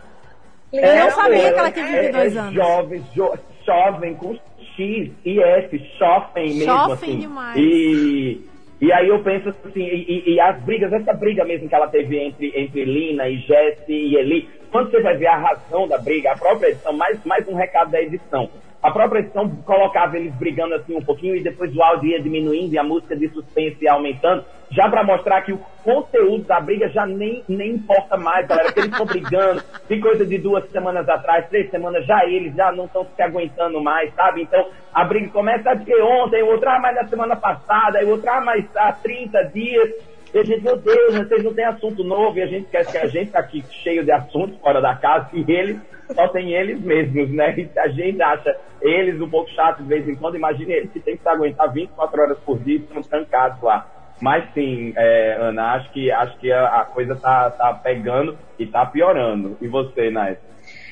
Eu 0.71 0.83
é, 0.83 0.99
não 1.03 1.11
sabia 1.11 1.53
que 1.53 1.59
ela 1.59 1.71
tinha 1.71 2.01
22 2.01 2.15
é, 2.15 2.37
é 2.37 2.41
anos. 2.41 2.53
Jovem, 2.53 3.03
jo, 3.13 3.33
jovem 3.65 4.15
com 4.15 4.39
X 4.75 5.11
e 5.25 5.39
S, 5.39 5.77
jovem 5.99 6.53
mesmo. 6.53 6.65
Jovem 6.65 6.93
assim. 6.93 7.19
demais. 7.19 7.57
E 7.57 8.52
e 8.81 8.91
aí 8.91 9.07
eu 9.07 9.23
penso 9.23 9.49
assim, 9.49 9.81
e, 9.81 10.33
e, 10.33 10.39
as 10.39 10.61
brigas, 10.63 10.91
essa 10.91 11.13
briga 11.13 11.45
mesmo 11.45 11.69
que 11.69 11.75
ela 11.75 11.87
teve 11.87 12.17
entre, 12.17 12.51
entre 12.55 12.83
Lina 12.83 13.29
e 13.29 13.37
Jesse 13.37 13.91
e 13.93 14.15
Eli, 14.15 14.49
quando 14.71 14.91
você 14.91 15.01
vai 15.01 15.15
ver 15.15 15.27
a 15.27 15.37
razão 15.37 15.87
da 15.87 15.97
briga, 15.97 16.31
a 16.31 16.37
própria 16.37 16.69
edição, 16.69 16.93
mais, 16.93 17.23
mais 17.23 17.47
um 17.47 17.53
recado 17.53 17.91
da 17.91 18.01
edição. 18.01 18.49
A 18.83 18.91
própria 18.91 19.19
edição 19.19 19.49
colocava 19.65 20.17
eles 20.17 20.35
brigando 20.35 20.75
assim 20.75 20.93
um 20.93 21.01
pouquinho 21.01 21.37
e 21.37 21.41
depois 21.41 21.73
o 21.73 21.81
áudio 21.81 22.09
ia 22.09 22.21
diminuindo 22.21 22.73
e 22.73 22.77
a 22.77 22.83
música 22.83 23.15
de 23.15 23.29
suspense 23.29 23.77
ia 23.81 23.93
aumentando, 23.93 24.43
já 24.69 24.89
para 24.89 25.05
mostrar 25.05 25.41
que 25.43 25.53
o 25.53 25.59
conteúdo 25.81 26.43
da 26.43 26.59
briga 26.59 26.89
já 26.89 27.05
nem, 27.05 27.45
nem 27.47 27.75
importa 27.75 28.17
mais, 28.17 28.45
galera, 28.45 28.73
que 28.73 28.79
eles 28.79 28.91
estão 28.91 29.05
brigando, 29.05 29.63
de 29.87 29.99
coisa 30.01 30.25
de 30.25 30.37
duas 30.37 30.69
semanas 30.69 31.07
atrás, 31.07 31.47
três 31.47 31.71
semanas, 31.71 32.05
já 32.05 32.25
eles 32.25 32.53
já 32.55 32.73
não 32.73 32.83
estão 32.85 33.05
se 33.05 33.21
aguentando 33.21 33.81
mais, 33.81 34.13
sabe? 34.15 34.41
Então 34.41 34.67
a 34.93 35.05
briga 35.05 35.29
começa 35.29 35.73
de 35.75 36.01
ontem, 36.01 36.43
o 36.43 36.47
outro, 36.47 36.69
ah, 36.69 36.79
mais 36.79 36.95
na 36.95 37.07
semana 37.07 37.37
passada, 37.37 38.03
o 38.03 38.09
outro, 38.09 38.29
ah, 38.29 38.41
mais 38.41 38.65
há 38.75 38.91
30 38.91 39.43
dias. 39.53 40.12
E 40.33 40.39
a 40.39 40.43
gente, 40.43 40.63
meu 40.63 40.75
Deus, 40.75 41.15
vocês 41.15 41.43
não 41.43 41.53
têm 41.53 41.65
assunto 41.65 42.03
novo, 42.03 42.39
e 42.39 42.41
a 42.41 42.47
gente 42.47 42.67
quer 42.69 42.83
que 42.85 42.97
a 42.97 43.05
gente 43.05 43.31
tá 43.31 43.39
aqui 43.39 43.63
cheio 43.83 44.03
de 44.03 44.11
assuntos 44.11 44.59
fora 44.59 44.81
da 44.81 44.95
casa, 44.95 45.29
e 45.31 45.45
eles 45.47 45.79
só 46.11 46.27
tem 46.29 46.53
eles 46.53 46.81
mesmos, 46.81 47.29
né? 47.29 47.55
A 47.77 47.87
gente 47.87 48.21
acha 48.21 48.57
eles 48.81 49.21
um 49.21 49.29
pouco 49.29 49.51
chatos 49.51 49.83
de 49.83 49.89
vez 49.89 50.09
em 50.09 50.15
quando, 50.15 50.35
imagine 50.35 50.73
eles 50.73 50.91
que 50.91 50.99
tem 50.99 51.15
que 51.15 51.29
aguentar 51.29 51.71
24 51.71 52.19
horas 52.19 52.37
por 52.39 52.57
dia 52.57 52.77
e 52.77 52.79
estão 52.79 53.03
trancados 53.03 53.61
lá. 53.61 53.87
Mas 54.19 54.51
sim, 54.55 54.93
é, 54.97 55.37
Ana, 55.39 55.75
acho 55.75 55.91
que, 55.91 56.11
acho 56.11 56.35
que 56.39 56.51
a, 56.51 56.81
a, 56.81 56.85
coisa 56.85 57.15
tá, 57.15 57.51
tá 57.51 57.73
pegando 57.73 58.35
e 58.57 58.65
tá 58.65 58.85
piorando. 58.87 59.55
E 59.61 59.67
você, 59.67 60.09
Nath? 60.09 60.39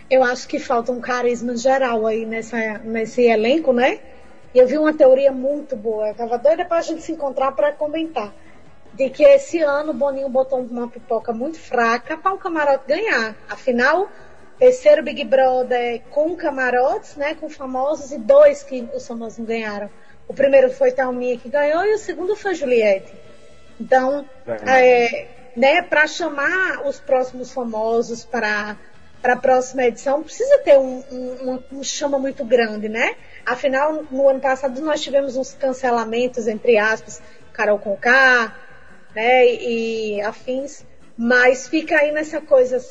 Eu 0.10 0.24
acho 0.24 0.48
que 0.48 0.60
falta 0.60 0.92
um 0.92 1.02
carisma 1.02 1.56
geral 1.58 2.06
aí 2.06 2.28
nessa, 2.28 2.78
nesse 2.84 3.24
elenco, 3.24 3.74
né? 3.74 4.00
E 4.54 4.60
eu 4.60 4.68
vi 4.68 4.78
uma 4.78 4.94
teoria 4.94 5.32
muito 5.32 5.76
boa. 5.76 6.10
Eu 6.10 6.16
tava 6.16 6.38
doida 6.38 6.64
pra 6.66 6.82
gente 6.82 7.02
se 7.02 7.12
encontrar 7.12 7.54
para 7.54 7.72
comentar 7.72 8.32
de 8.94 9.10
que 9.10 9.24
esse 9.24 9.62
ano 9.62 9.92
o 9.92 9.94
Boninho 9.94 10.30
botou 10.30 10.60
uma 10.60 10.88
pipoca 10.88 11.32
muito 11.32 11.60
fraca 11.60 12.18
para 12.18 12.34
o 12.34 12.38
camarote 12.38 12.86
ganhar. 12.88 13.36
Afinal, 13.50 14.10
terceiro 14.60 15.02
Big 15.02 15.24
Brother 15.24 16.02
com 16.10 16.36
camarotes, 16.36 17.16
né, 17.16 17.36
com 17.36 17.50
famosos, 17.50 18.12
e 18.12 18.18
dois 18.18 18.64
que 18.64 18.88
os 18.94 19.08
famosos 19.08 19.40
não 19.40 19.46
ganharam. 19.46 19.90
O 20.28 20.34
primeiro 20.34 20.70
foi 20.72 20.92
Thalminha 20.92 21.38
que 21.38 21.50
ganhou 21.50 21.86
e 21.86 21.94
o 21.94 21.98
segundo 21.98 22.36
foi 22.36 22.54
Juliette. 22.54 23.12
Então, 23.80 24.26
é, 24.68 25.28
né, 25.56 25.82
para 25.82 26.06
chamar 26.06 26.86
os 26.86 27.00
próximos 27.00 27.52
famosos 27.52 28.24
para 28.24 28.78
para 29.22 29.34
a 29.34 29.38
próxima 29.38 29.84
edição, 29.84 30.24
precisa 30.24 30.58
ter 30.64 30.80
um, 30.80 31.04
um, 31.12 31.64
um, 31.74 31.84
chama 31.84 32.18
muito 32.18 32.44
grande, 32.44 32.90
né? 32.90 33.16
Afinal, 33.46 34.04
no 34.10 34.28
ano 34.28 34.40
passado 34.40 34.82
nós 34.82 35.00
tivemos 35.00 35.38
uns 35.38 35.54
cancelamentos, 35.54 36.48
entre 36.48 36.80
aspas, 36.80 37.22
Carol 37.54 37.78
Conká, 37.78 38.56
né, 39.16 39.46
e 39.46 40.22
afins, 40.22 40.86
mas 41.18 41.68
fica 41.68 41.98
aí 41.98 42.12
nessa 42.12 42.42
coisa, 42.42 42.84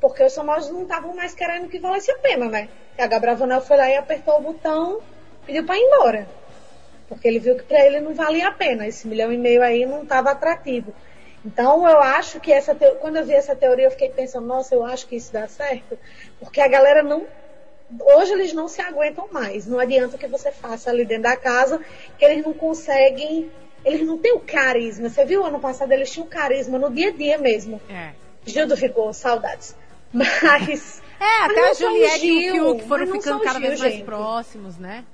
porque 0.00 0.22
os 0.24 0.34
famosos 0.34 0.70
não 0.70 0.82
estavam 0.82 1.14
mais 1.14 1.34
querendo 1.34 1.68
que 1.68 1.78
valesse 1.78 2.10
a 2.10 2.18
pena, 2.18 2.48
né? 2.48 2.68
E 2.98 3.02
a 3.02 3.06
Gabravanel 3.06 3.60
foi 3.60 3.76
lá 3.76 3.88
e 3.88 3.96
apertou 3.96 4.38
o 4.38 4.42
botão, 4.42 5.00
pediu 5.46 5.64
para 5.64 5.76
ir 5.76 5.82
embora. 5.82 6.28
Porque 7.08 7.26
ele 7.26 7.38
viu 7.38 7.56
que 7.56 7.64
para 7.64 7.84
ele 7.84 8.00
não 8.00 8.14
valia 8.14 8.48
a 8.48 8.52
pena, 8.52 8.86
esse 8.86 9.06
milhão 9.06 9.32
e 9.32 9.38
meio 9.38 9.62
aí 9.62 9.84
não 9.84 10.02
estava 10.02 10.30
atrativo. 10.30 10.94
Então 11.44 11.88
eu 11.88 12.00
acho 12.00 12.38
que 12.38 12.52
essa 12.52 12.74
quando 12.74 13.16
eu 13.16 13.24
vi 13.24 13.32
essa 13.32 13.56
teoria 13.56 13.86
eu 13.86 13.90
fiquei 13.90 14.10
pensando, 14.10 14.46
nossa, 14.46 14.74
eu 14.74 14.84
acho 14.84 15.06
que 15.06 15.16
isso 15.16 15.32
dá 15.32 15.48
certo, 15.48 15.98
porque 16.38 16.60
a 16.60 16.68
galera 16.68 17.02
não 17.02 17.26
hoje 18.00 18.32
eles 18.32 18.52
não 18.52 18.68
se 18.68 18.80
aguentam 18.80 19.28
mais. 19.30 19.66
Não 19.66 19.78
adianta 19.78 20.16
que 20.16 20.26
você 20.26 20.50
faça 20.52 20.90
ali 20.90 21.04
dentro 21.04 21.24
da 21.24 21.36
casa, 21.36 21.80
que 22.18 22.24
eles 22.24 22.44
não 22.44 22.52
conseguem 22.52 23.50
eles 23.84 24.06
não 24.06 24.18
têm 24.18 24.32
o 24.34 24.40
carisma. 24.40 25.08
Você 25.08 25.24
viu 25.24 25.44
ano 25.44 25.60
passado, 25.60 25.92
eles 25.92 26.10
tinham 26.10 26.26
carisma 26.26 26.78
no 26.78 26.90
dia 26.90 27.08
a 27.08 27.12
dia 27.12 27.38
mesmo. 27.38 27.80
É. 27.88 28.12
Gil 28.44 28.66
do 28.66 28.76
Vigor, 28.76 29.12
saudades. 29.12 29.76
Mas. 30.12 31.02
É, 31.18 31.44
até 31.44 31.70
a 31.70 31.74
Juliette 31.74 32.26
e 32.26 32.50
o 32.50 32.54
Fiuk 32.54 32.88
foram 32.88 33.06
ficando 33.06 33.40
cada 33.40 33.58
Gil, 33.58 33.68
vez 33.68 33.80
mais 33.80 33.92
gente. 33.94 34.04
próximos, 34.04 34.76
né? 34.76 35.04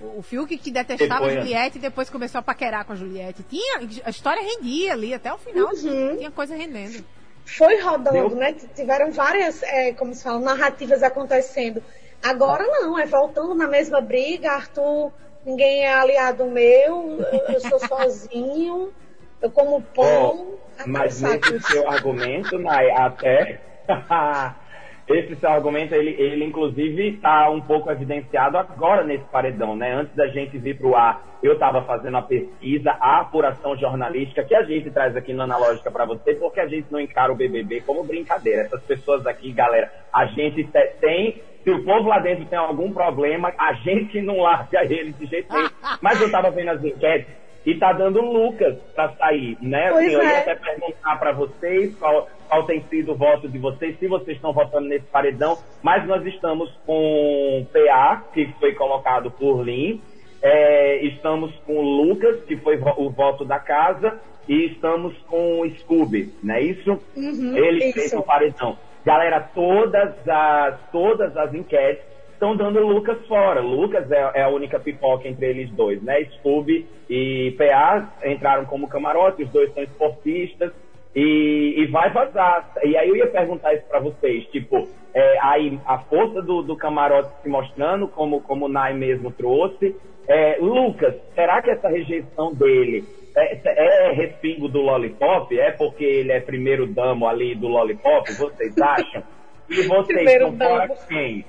O 0.00 0.22
Fiuk 0.22 0.56
que 0.58 0.70
detestava 0.70 1.26
a 1.26 1.30
Juliette 1.30 1.78
e 1.78 1.80
depois 1.80 2.10
começou 2.10 2.38
a 2.38 2.42
paquerar 2.42 2.84
com 2.84 2.92
a 2.92 2.96
Juliette. 2.96 3.42
Tinha, 3.44 3.80
a 4.04 4.10
história 4.10 4.42
rendia 4.42 4.92
ali 4.92 5.14
até 5.14 5.32
o 5.32 5.38
final, 5.38 5.68
uhum. 5.68 6.16
tinha 6.16 6.30
coisa 6.30 6.54
rendendo. 6.54 7.04
Foi 7.46 7.80
rodando, 7.80 8.28
Deu. 8.28 8.36
né? 8.36 8.54
Tiveram 8.74 9.10
várias, 9.12 9.62
é, 9.62 9.92
como 9.92 10.14
se 10.14 10.22
fala, 10.22 10.40
narrativas 10.40 11.02
acontecendo. 11.02 11.82
Agora 12.22 12.64
não, 12.66 12.98
é 12.98 13.06
voltando 13.06 13.54
na 13.54 13.68
mesma 13.68 14.00
briga, 14.00 14.52
Arthur 14.52 15.12
ninguém 15.46 15.84
é 15.84 15.94
aliado 15.94 16.44
meu, 16.46 17.18
eu 17.48 17.60
sou 17.60 17.78
sozinho, 17.86 18.92
eu 19.40 19.50
como 19.50 19.80
pão. 19.80 20.58
Oh, 20.58 20.88
mas 20.88 21.22
nesse 21.22 21.60
seu 21.60 21.88
argumento, 21.88 22.58
Nai, 22.58 22.90
até. 22.90 23.60
esse 25.08 25.36
seu 25.36 25.48
argumento, 25.48 25.94
ele, 25.94 26.10
ele 26.20 26.44
inclusive 26.44 27.14
está 27.14 27.48
um 27.48 27.60
pouco 27.60 27.90
evidenciado 27.90 28.58
agora 28.58 29.04
nesse 29.04 29.24
paredão, 29.26 29.76
né? 29.76 29.94
Antes 29.94 30.14
da 30.16 30.26
gente 30.26 30.58
vir 30.58 30.76
para 30.76 30.86
o 30.86 30.96
ar, 30.96 31.38
eu 31.42 31.52
estava 31.52 31.82
fazendo 31.84 32.16
a 32.16 32.22
pesquisa, 32.22 32.90
a 33.00 33.20
apuração 33.20 33.76
jornalística 33.76 34.42
que 34.42 34.54
a 34.54 34.64
gente 34.64 34.90
traz 34.90 35.16
aqui 35.16 35.32
no 35.32 35.42
Analógica 35.42 35.92
para 35.92 36.04
você, 36.04 36.34
porque 36.34 36.58
a 36.58 36.66
gente 36.66 36.90
não 36.90 36.98
encara 36.98 37.32
o 37.32 37.36
BBB 37.36 37.82
como 37.82 38.02
brincadeira. 38.02 38.62
Essas 38.62 38.82
pessoas 38.82 39.24
aqui, 39.26 39.52
galera, 39.52 39.92
a 40.12 40.26
gente 40.26 40.64
tem 41.00 41.40
se 41.66 41.70
o 41.72 41.82
povo 41.82 42.08
lá 42.08 42.20
dentro 42.20 42.44
tem 42.44 42.56
algum 42.56 42.92
problema, 42.92 43.52
a 43.58 43.72
gente 43.72 44.22
não 44.22 44.38
larga 44.38 44.84
eles 44.84 45.18
de 45.18 45.26
jeito 45.26 45.52
nenhum. 45.52 45.68
Mas 46.00 46.20
eu 46.20 46.30
tava 46.30 46.48
vendo 46.48 46.68
as 46.68 46.84
enquetes 46.84 47.26
e 47.66 47.74
tá 47.74 47.92
dando 47.92 48.20
Lucas 48.20 48.76
para 48.94 49.12
sair, 49.14 49.58
né? 49.60 49.88
Assim, 49.88 50.12
eu 50.12 50.22
ia 50.22 50.30
é. 50.30 50.38
até 50.42 50.54
perguntar 50.54 51.18
para 51.18 51.32
vocês 51.32 51.92
qual, 51.96 52.28
qual 52.48 52.62
tem 52.66 52.80
sido 52.82 53.10
o 53.10 53.14
voto 53.16 53.48
de 53.48 53.58
vocês, 53.58 53.98
se 53.98 54.06
vocês 54.06 54.36
estão 54.36 54.52
votando 54.52 54.86
nesse 54.86 55.06
paredão, 55.06 55.58
mas 55.82 56.06
nós 56.06 56.24
estamos 56.24 56.70
com 56.86 57.66
PA, 57.72 58.22
que 58.32 58.46
foi 58.60 58.72
colocado 58.74 59.32
por 59.32 59.64
Lin, 59.64 60.00
é, 60.40 61.04
estamos 61.04 61.52
com 61.66 61.78
o 61.78 61.82
Lucas, 61.82 62.44
que 62.44 62.56
foi 62.58 62.80
o 62.96 63.10
voto 63.10 63.44
da 63.44 63.58
casa, 63.58 64.20
e 64.48 64.66
estamos 64.66 65.18
com 65.26 65.62
o 65.62 65.70
Scooby, 65.78 66.32
não 66.44 66.54
é 66.54 66.62
isso? 66.62 67.00
Uhum, 67.16 67.56
Ele 67.56 67.86
isso. 67.86 67.94
fez 67.94 68.12
o 68.12 68.22
paredão. 68.22 68.78
Galera, 69.06 69.40
todas 69.54 70.12
as, 70.28 70.90
todas 70.90 71.34
as 71.36 71.54
enquetes 71.54 72.04
estão 72.32 72.56
dando 72.56 72.80
Lucas 72.80 73.24
fora. 73.28 73.60
Lucas 73.60 74.10
é, 74.10 74.32
é, 74.34 74.42
a 74.42 74.48
única 74.48 74.80
pipoca 74.80 75.28
entre 75.28 75.46
eles 75.46 75.70
dois, 75.70 76.02
né? 76.02 76.24
Scooby 76.36 76.84
e 77.08 77.54
PA 77.56 78.12
entraram 78.24 78.64
como 78.64 78.88
camarote, 78.88 79.44
os 79.44 79.50
dois 79.50 79.72
são 79.72 79.84
esportistas. 79.84 80.72
E, 81.14 81.74
e 81.78 81.86
vai 81.86 82.10
vazar. 82.10 82.68
E 82.84 82.94
aí 82.94 83.08
eu 83.08 83.16
ia 83.16 83.28
perguntar 83.28 83.72
isso 83.72 83.86
para 83.88 84.00
vocês, 84.00 84.44
tipo, 84.48 84.86
é, 85.14 85.38
aí 85.40 85.80
a 85.86 85.96
força 86.00 86.42
do, 86.42 86.60
do 86.60 86.76
camarote 86.76 87.30
se 87.42 87.48
mostrando, 87.48 88.06
como, 88.06 88.42
como 88.42 88.66
o 88.66 88.68
Nai 88.68 88.92
mesmo 88.92 89.30
trouxe. 89.30 89.96
É, 90.28 90.58
Lucas, 90.60 91.14
será 91.34 91.62
que 91.62 91.70
essa 91.70 91.88
rejeição 91.88 92.52
dele 92.52 93.02
é, 93.36 94.08
é 94.08 94.12
respingo 94.12 94.68
do 94.68 94.80
Lollipop? 94.80 95.58
É 95.58 95.70
porque 95.72 96.04
ele 96.04 96.32
é 96.32 96.40
primeiro 96.40 96.86
damo 96.86 97.28
ali 97.28 97.54
do 97.54 97.68
Lollipop? 97.68 98.32
Vocês 98.32 98.76
acham? 98.80 99.22
E 99.68 99.82
vocês 99.82 100.30
estão 100.30 100.56
fora 100.56 100.88
quem? 101.08 101.44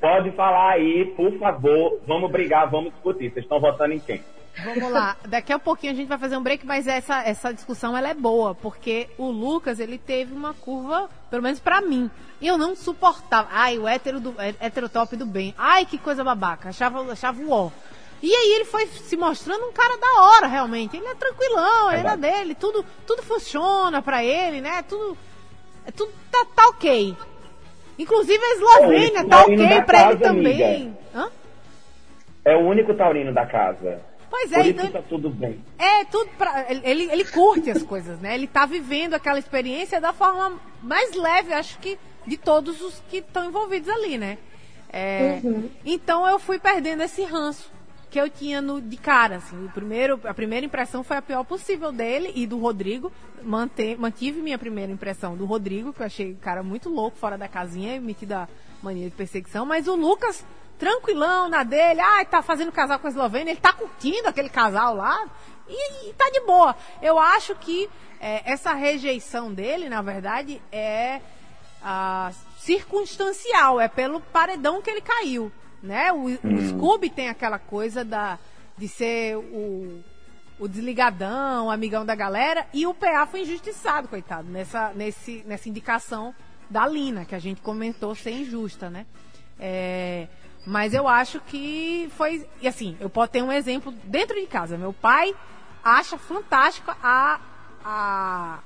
Pode 0.00 0.30
falar 0.32 0.72
aí, 0.72 1.06
por 1.16 1.32
favor. 1.38 2.00
Vamos 2.06 2.30
brigar, 2.30 2.68
vamos 2.70 2.92
discutir. 2.92 3.30
Vocês 3.32 3.44
estão 3.44 3.60
votando 3.60 3.94
em 3.94 4.00
quem? 4.00 4.20
Vamos 4.64 4.90
lá. 4.90 5.16
Daqui 5.26 5.52
a 5.52 5.58
pouquinho 5.58 5.92
a 5.92 5.96
gente 5.96 6.08
vai 6.08 6.18
fazer 6.18 6.36
um 6.36 6.42
break, 6.42 6.66
mas 6.66 6.86
essa, 6.86 7.22
essa 7.22 7.52
discussão 7.52 7.96
ela 7.96 8.08
é 8.08 8.14
boa, 8.14 8.54
porque 8.54 9.08
o 9.16 9.30
Lucas, 9.30 9.80
ele 9.80 9.96
teve 9.96 10.34
uma 10.34 10.52
curva, 10.54 11.08
pelo 11.30 11.42
menos 11.42 11.58
para 11.58 11.80
mim. 11.80 12.10
Eu 12.40 12.58
não 12.58 12.74
suportava. 12.74 13.48
Ai, 13.50 13.78
o 13.78 13.88
hétero, 13.88 14.20
do, 14.20 14.34
é, 14.38 14.54
hétero 14.60 14.88
top 14.88 15.16
do 15.16 15.24
bem. 15.24 15.54
Ai, 15.56 15.86
que 15.86 15.96
coisa 15.96 16.22
babaca. 16.22 16.68
Achava, 16.68 17.00
achava 17.10 17.40
o 17.40 17.50
ó. 17.50 17.70
E 18.22 18.32
aí 18.32 18.52
ele 18.54 18.64
foi 18.64 18.86
se 18.86 19.16
mostrando 19.16 19.64
um 19.66 19.72
cara 19.72 19.96
da 19.96 20.22
hora, 20.22 20.46
realmente. 20.46 20.96
Ele 20.96 21.06
é 21.06 21.14
tranquilão, 21.14 21.90
é 21.90 21.98
ele 21.98 22.08
é 22.08 22.16
dele, 22.16 22.54
tudo, 22.54 22.84
tudo 23.04 23.22
funciona 23.22 24.00
para 24.00 24.24
ele, 24.24 24.60
né? 24.60 24.82
Tudo, 24.88 25.18
é 25.84 25.90
tudo 25.90 26.12
tá, 26.30 26.46
tá 26.54 26.68
ok. 26.68 27.16
Inclusive 27.98 28.42
a 28.42 28.54
Eslovênia 28.54 29.24
tá 29.28 29.42
ok 29.42 29.82
pra 29.82 30.10
ele 30.10 30.20
também. 30.20 30.96
Hã? 31.12 31.30
É 32.44 32.56
o 32.56 32.60
único 32.60 32.94
taurino 32.94 33.34
da 33.34 33.44
casa. 33.44 34.00
Pois 34.30 34.52
é, 34.52 34.68
então, 34.68 34.90
tá 34.90 35.02
tudo 35.02 35.28
bem. 35.28 35.62
É, 35.78 36.04
tudo 36.04 36.30
pra, 36.38 36.66
ele, 36.70 37.04
ele 37.10 37.24
curte 37.24 37.70
as 37.70 37.82
coisas, 37.82 38.18
né? 38.20 38.34
Ele 38.34 38.46
tá 38.46 38.64
vivendo 38.64 39.14
aquela 39.14 39.38
experiência 39.38 40.00
da 40.00 40.12
forma 40.12 40.58
mais 40.80 41.14
leve, 41.14 41.52
acho 41.52 41.78
que, 41.80 41.98
de 42.26 42.38
todos 42.38 42.80
os 42.80 43.02
que 43.10 43.18
estão 43.18 43.44
envolvidos 43.44 43.88
ali, 43.90 44.16
né? 44.16 44.38
É, 44.90 45.40
uhum. 45.42 45.68
Então 45.84 46.26
eu 46.26 46.38
fui 46.38 46.58
perdendo 46.58 47.02
esse 47.02 47.22
ranço 47.24 47.70
que 48.12 48.20
eu 48.20 48.28
tinha 48.28 48.60
no, 48.60 48.78
de 48.78 48.98
cara, 48.98 49.36
assim. 49.36 49.64
O 49.64 49.70
primeiro, 49.70 50.20
a 50.24 50.34
primeira 50.34 50.66
impressão 50.66 51.02
foi 51.02 51.16
a 51.16 51.22
pior 51.22 51.42
possível 51.44 51.90
dele 51.90 52.30
e 52.34 52.46
do 52.46 52.58
Rodrigo. 52.58 53.10
Mantive 53.42 54.42
minha 54.42 54.58
primeira 54.58 54.92
impressão 54.92 55.34
do 55.34 55.46
Rodrigo, 55.46 55.94
que 55.94 56.02
eu 56.02 56.06
achei 56.06 56.32
o 56.32 56.36
cara 56.36 56.62
muito 56.62 56.90
louco, 56.90 57.16
fora 57.16 57.38
da 57.38 57.48
casinha, 57.48 57.98
metido 57.98 58.32
a 58.32 58.48
mania 58.82 59.08
de 59.08 59.16
perseguição. 59.16 59.64
Mas 59.64 59.88
o 59.88 59.96
Lucas 59.96 60.44
tranquilão 60.78 61.48
na 61.48 61.62
dele, 61.62 62.02
ah, 62.02 62.22
tá 62.26 62.42
fazendo 62.42 62.70
casal 62.70 62.98
com 62.98 63.06
a 63.06 63.10
Eslovênia, 63.10 63.52
ele 63.52 63.60
tá 63.60 63.72
curtindo 63.72 64.28
aquele 64.28 64.50
casal 64.50 64.94
lá 64.94 65.26
e, 65.66 66.10
e 66.10 66.12
tá 66.12 66.28
de 66.30 66.40
boa. 66.40 66.76
Eu 67.00 67.18
acho 67.18 67.54
que 67.54 67.88
é, 68.20 68.42
essa 68.44 68.74
rejeição 68.74 69.54
dele, 69.54 69.88
na 69.88 70.02
verdade, 70.02 70.60
é 70.70 71.22
ah, 71.82 72.30
circunstancial, 72.58 73.80
é 73.80 73.88
pelo 73.88 74.20
paredão 74.20 74.82
que 74.82 74.90
ele 74.90 75.00
caiu, 75.00 75.50
né? 75.82 76.12
O, 76.12 76.28
hum. 76.28 76.38
o 76.44 76.68
Scooby 76.68 77.10
tem 77.10 77.28
aquela 77.28 77.58
coisa 77.58 78.04
da, 78.04 78.38
de 78.76 78.88
ser 78.88 79.36
o, 79.36 80.02
o 80.58 80.68
desligadão, 80.68 81.66
o 81.66 81.70
amigão 81.70 82.06
da 82.06 82.14
galera, 82.14 82.66
e 82.72 82.86
o 82.86 82.94
PA 82.94 83.26
foi 83.26 83.42
injustiçado, 83.42 84.08
coitado, 84.08 84.48
nessa, 84.48 84.92
nesse, 84.92 85.42
nessa 85.46 85.68
indicação 85.68 86.34
da 86.70 86.86
Lina, 86.86 87.24
que 87.24 87.34
a 87.34 87.38
gente 87.38 87.60
comentou 87.60 88.14
ser 88.14 88.30
injusta, 88.30 88.88
né? 88.88 89.06
É, 89.58 90.28
mas 90.66 90.94
eu 90.94 91.08
acho 91.08 91.40
que 91.40 92.08
foi. 92.16 92.46
E 92.60 92.68
assim, 92.68 92.96
eu 93.00 93.10
posso 93.10 93.32
ter 93.32 93.42
um 93.42 93.52
exemplo 93.52 93.92
dentro 94.04 94.40
de 94.40 94.46
casa. 94.46 94.78
Meu 94.78 94.92
pai 94.92 95.34
acha 95.84 96.16
fantástico 96.16 96.94
a, 97.02 97.40
a, 97.84 98.60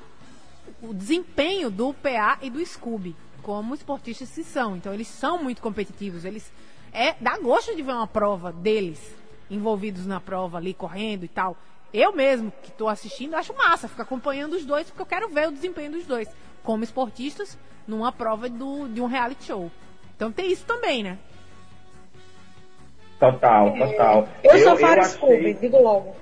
o 0.82 0.92
desempenho 0.92 1.70
do 1.70 1.94
PA 1.94 2.38
e 2.42 2.50
do 2.50 2.64
Scooby 2.64 3.16
como 3.42 3.74
esportistas 3.74 4.30
que 4.30 4.44
são. 4.44 4.76
Então 4.76 4.92
eles 4.92 5.08
são 5.08 5.42
muito 5.42 5.62
competitivos. 5.62 6.24
Eles 6.24 6.52
é 6.96 7.14
dá 7.20 7.38
gosto 7.38 7.76
de 7.76 7.82
ver 7.82 7.92
uma 7.92 8.06
prova 8.06 8.50
deles 8.50 9.14
envolvidos 9.50 10.06
na 10.06 10.18
prova 10.18 10.56
ali 10.56 10.72
correndo 10.72 11.24
e 11.24 11.28
tal. 11.28 11.56
Eu 11.92 12.12
mesmo 12.12 12.50
que 12.62 12.70
estou 12.70 12.88
assistindo 12.88 13.34
acho 13.34 13.54
massa, 13.54 13.86
ficar 13.86 14.02
acompanhando 14.04 14.54
os 14.54 14.64
dois 14.64 14.86
porque 14.86 15.02
eu 15.02 15.06
quero 15.06 15.28
ver 15.28 15.48
o 15.48 15.52
desempenho 15.52 15.92
dos 15.92 16.06
dois 16.06 16.28
como 16.62 16.82
esportistas 16.82 17.56
numa 17.86 18.10
prova 18.10 18.48
do, 18.48 18.88
de 18.88 19.00
um 19.00 19.06
reality 19.06 19.44
show. 19.44 19.70
Então 20.16 20.32
tem 20.32 20.50
isso 20.50 20.64
também, 20.64 21.02
né? 21.02 21.18
Total, 23.20 23.72
total. 23.76 24.28
Eu, 24.42 24.52
eu 24.52 24.64
sou 24.64 24.76
fora 24.76 25.04
Scooby, 25.04 25.54
digo 25.54 25.80
logo. 25.80 26.16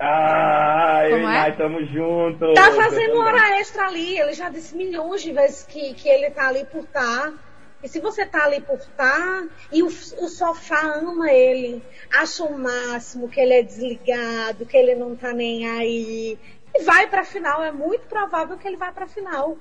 Ah, 0.00 1.04
eu 1.08 1.28
é? 1.28 1.48
e 1.48 1.52
tamo 1.52 1.84
junto. 1.86 2.54
Tá 2.54 2.72
fazendo 2.72 3.18
hora 3.18 3.60
extra 3.60 3.86
ali. 3.86 4.18
Ele 4.18 4.32
já 4.32 4.48
disse 4.48 4.76
milhões 4.76 5.22
de 5.22 5.32
vezes 5.32 5.64
que, 5.64 5.94
que 5.94 6.08
ele 6.08 6.28
tá 6.30 6.48
ali 6.48 6.64
por 6.64 6.84
tá. 6.86 7.32
E 7.82 7.88
se 7.88 8.00
você 8.00 8.24
tá 8.24 8.44
ali 8.44 8.60
por 8.60 8.78
tá, 8.78 9.44
e 9.72 9.82
o, 9.82 9.86
o 9.86 10.28
sofá 10.28 10.80
ama 10.80 11.30
ele, 11.30 11.82
acha 12.12 12.44
o 12.44 12.56
máximo 12.56 13.28
que 13.28 13.40
ele 13.40 13.54
é 13.54 13.62
desligado, 13.62 14.66
que 14.66 14.76
ele 14.76 14.94
não 14.94 15.16
tá 15.16 15.32
nem 15.32 15.68
aí, 15.68 16.38
e 16.74 16.82
vai 16.82 17.08
pra 17.08 17.24
final, 17.24 17.62
é 17.62 17.72
muito 17.72 18.06
provável 18.06 18.56
que 18.56 18.66
ele 18.68 18.76
vá 18.76 18.92
pra 18.92 19.06
final. 19.06 19.56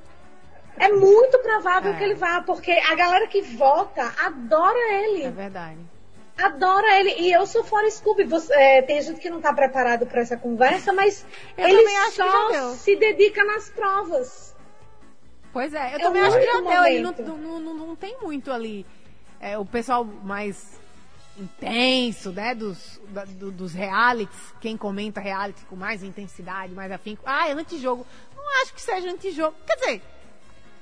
É 0.78 0.88
muito 0.90 1.38
provável 1.40 1.92
é. 1.94 1.98
que 1.98 2.04
ele 2.04 2.16
vá, 2.16 2.42
porque 2.42 2.72
a 2.72 2.96
galera 2.96 3.28
que 3.28 3.42
vota 3.42 4.14
adora 4.24 4.80
ele. 4.94 5.24
É 5.24 5.32
verdade 5.32 5.92
adora 6.38 7.00
ele. 7.00 7.16
E 7.20 7.32
eu 7.32 7.46
sou 7.46 7.64
fora 7.64 7.90
Scooby. 7.90 8.24
Você, 8.24 8.54
é, 8.54 8.82
tem 8.82 9.02
gente 9.02 9.20
que 9.20 9.30
não 9.30 9.38
está 9.38 9.54
preparado 9.54 10.06
para 10.06 10.22
essa 10.22 10.38
conversa, 10.38 10.92
mas 10.92 11.26
eu 11.58 11.68
ele 11.68 11.88
só 12.12 12.74
se 12.74 12.96
dedica 12.96 13.44
nas 13.44 13.70
provas. 13.70 14.51
Pois 15.54 15.74
é, 15.74 15.94
eu 15.94 16.00
é 16.00 16.00
também 16.00 16.22
acho 16.22 16.38
que 16.38 16.46
já 16.46 16.62
deu. 16.62 16.84
Ele 16.86 17.02
não, 17.02 17.12
não, 17.12 17.60
não, 17.60 17.74
não, 17.74 17.96
tem 17.96 18.18
muito 18.22 18.52
ali. 18.52 18.86
É, 19.40 19.58
o 19.58 19.66
pessoal 19.66 20.06
mais 20.06 20.80
intenso, 21.38 22.32
né? 22.32 22.56
Dos, 22.56 23.02
da, 23.10 23.26
do, 23.26 23.52
dos 23.52 23.74
realities, 23.74 24.54
quem 24.62 24.78
comenta 24.78 25.20
reality 25.20 25.66
com 25.66 25.76
mais 25.76 26.04
intensidade, 26.04 26.74
mais 26.74 26.92
afinco. 26.92 27.24
Ah, 27.26 27.50
é 27.50 27.54
antijogo. 27.54 28.06
Não 28.36 28.62
acho 28.62 28.74
que 28.74 28.82
seja 28.82 29.10
antijogo. 29.10 29.56
Quer 29.66 29.76
dizer, 29.76 30.02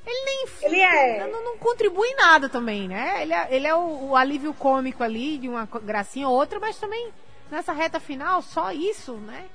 ele 0.05 0.25
nem 0.25 0.45
ele 0.61 0.81
é... 0.81 1.27
não, 1.27 1.43
não 1.43 1.57
contribui 1.57 2.07
em 2.07 2.15
nada 2.15 2.49
também, 2.49 2.87
né? 2.87 3.21
Ele 3.21 3.33
é, 3.33 3.47
ele 3.51 3.67
é 3.67 3.75
o, 3.75 4.09
o, 4.09 4.15
alívio 4.15 4.53
cômico 4.53 5.03
ali, 5.03 5.37
de 5.37 5.47
uma 5.47 5.65
gracinha 5.65 6.27
ou 6.27 6.35
outra, 6.35 6.59
mas 6.59 6.77
também 6.77 7.09
nessa 7.49 7.73
reta 7.73 7.99
final, 7.99 8.41
só 8.41 8.71
isso, 8.71 9.13
né? 9.13 9.45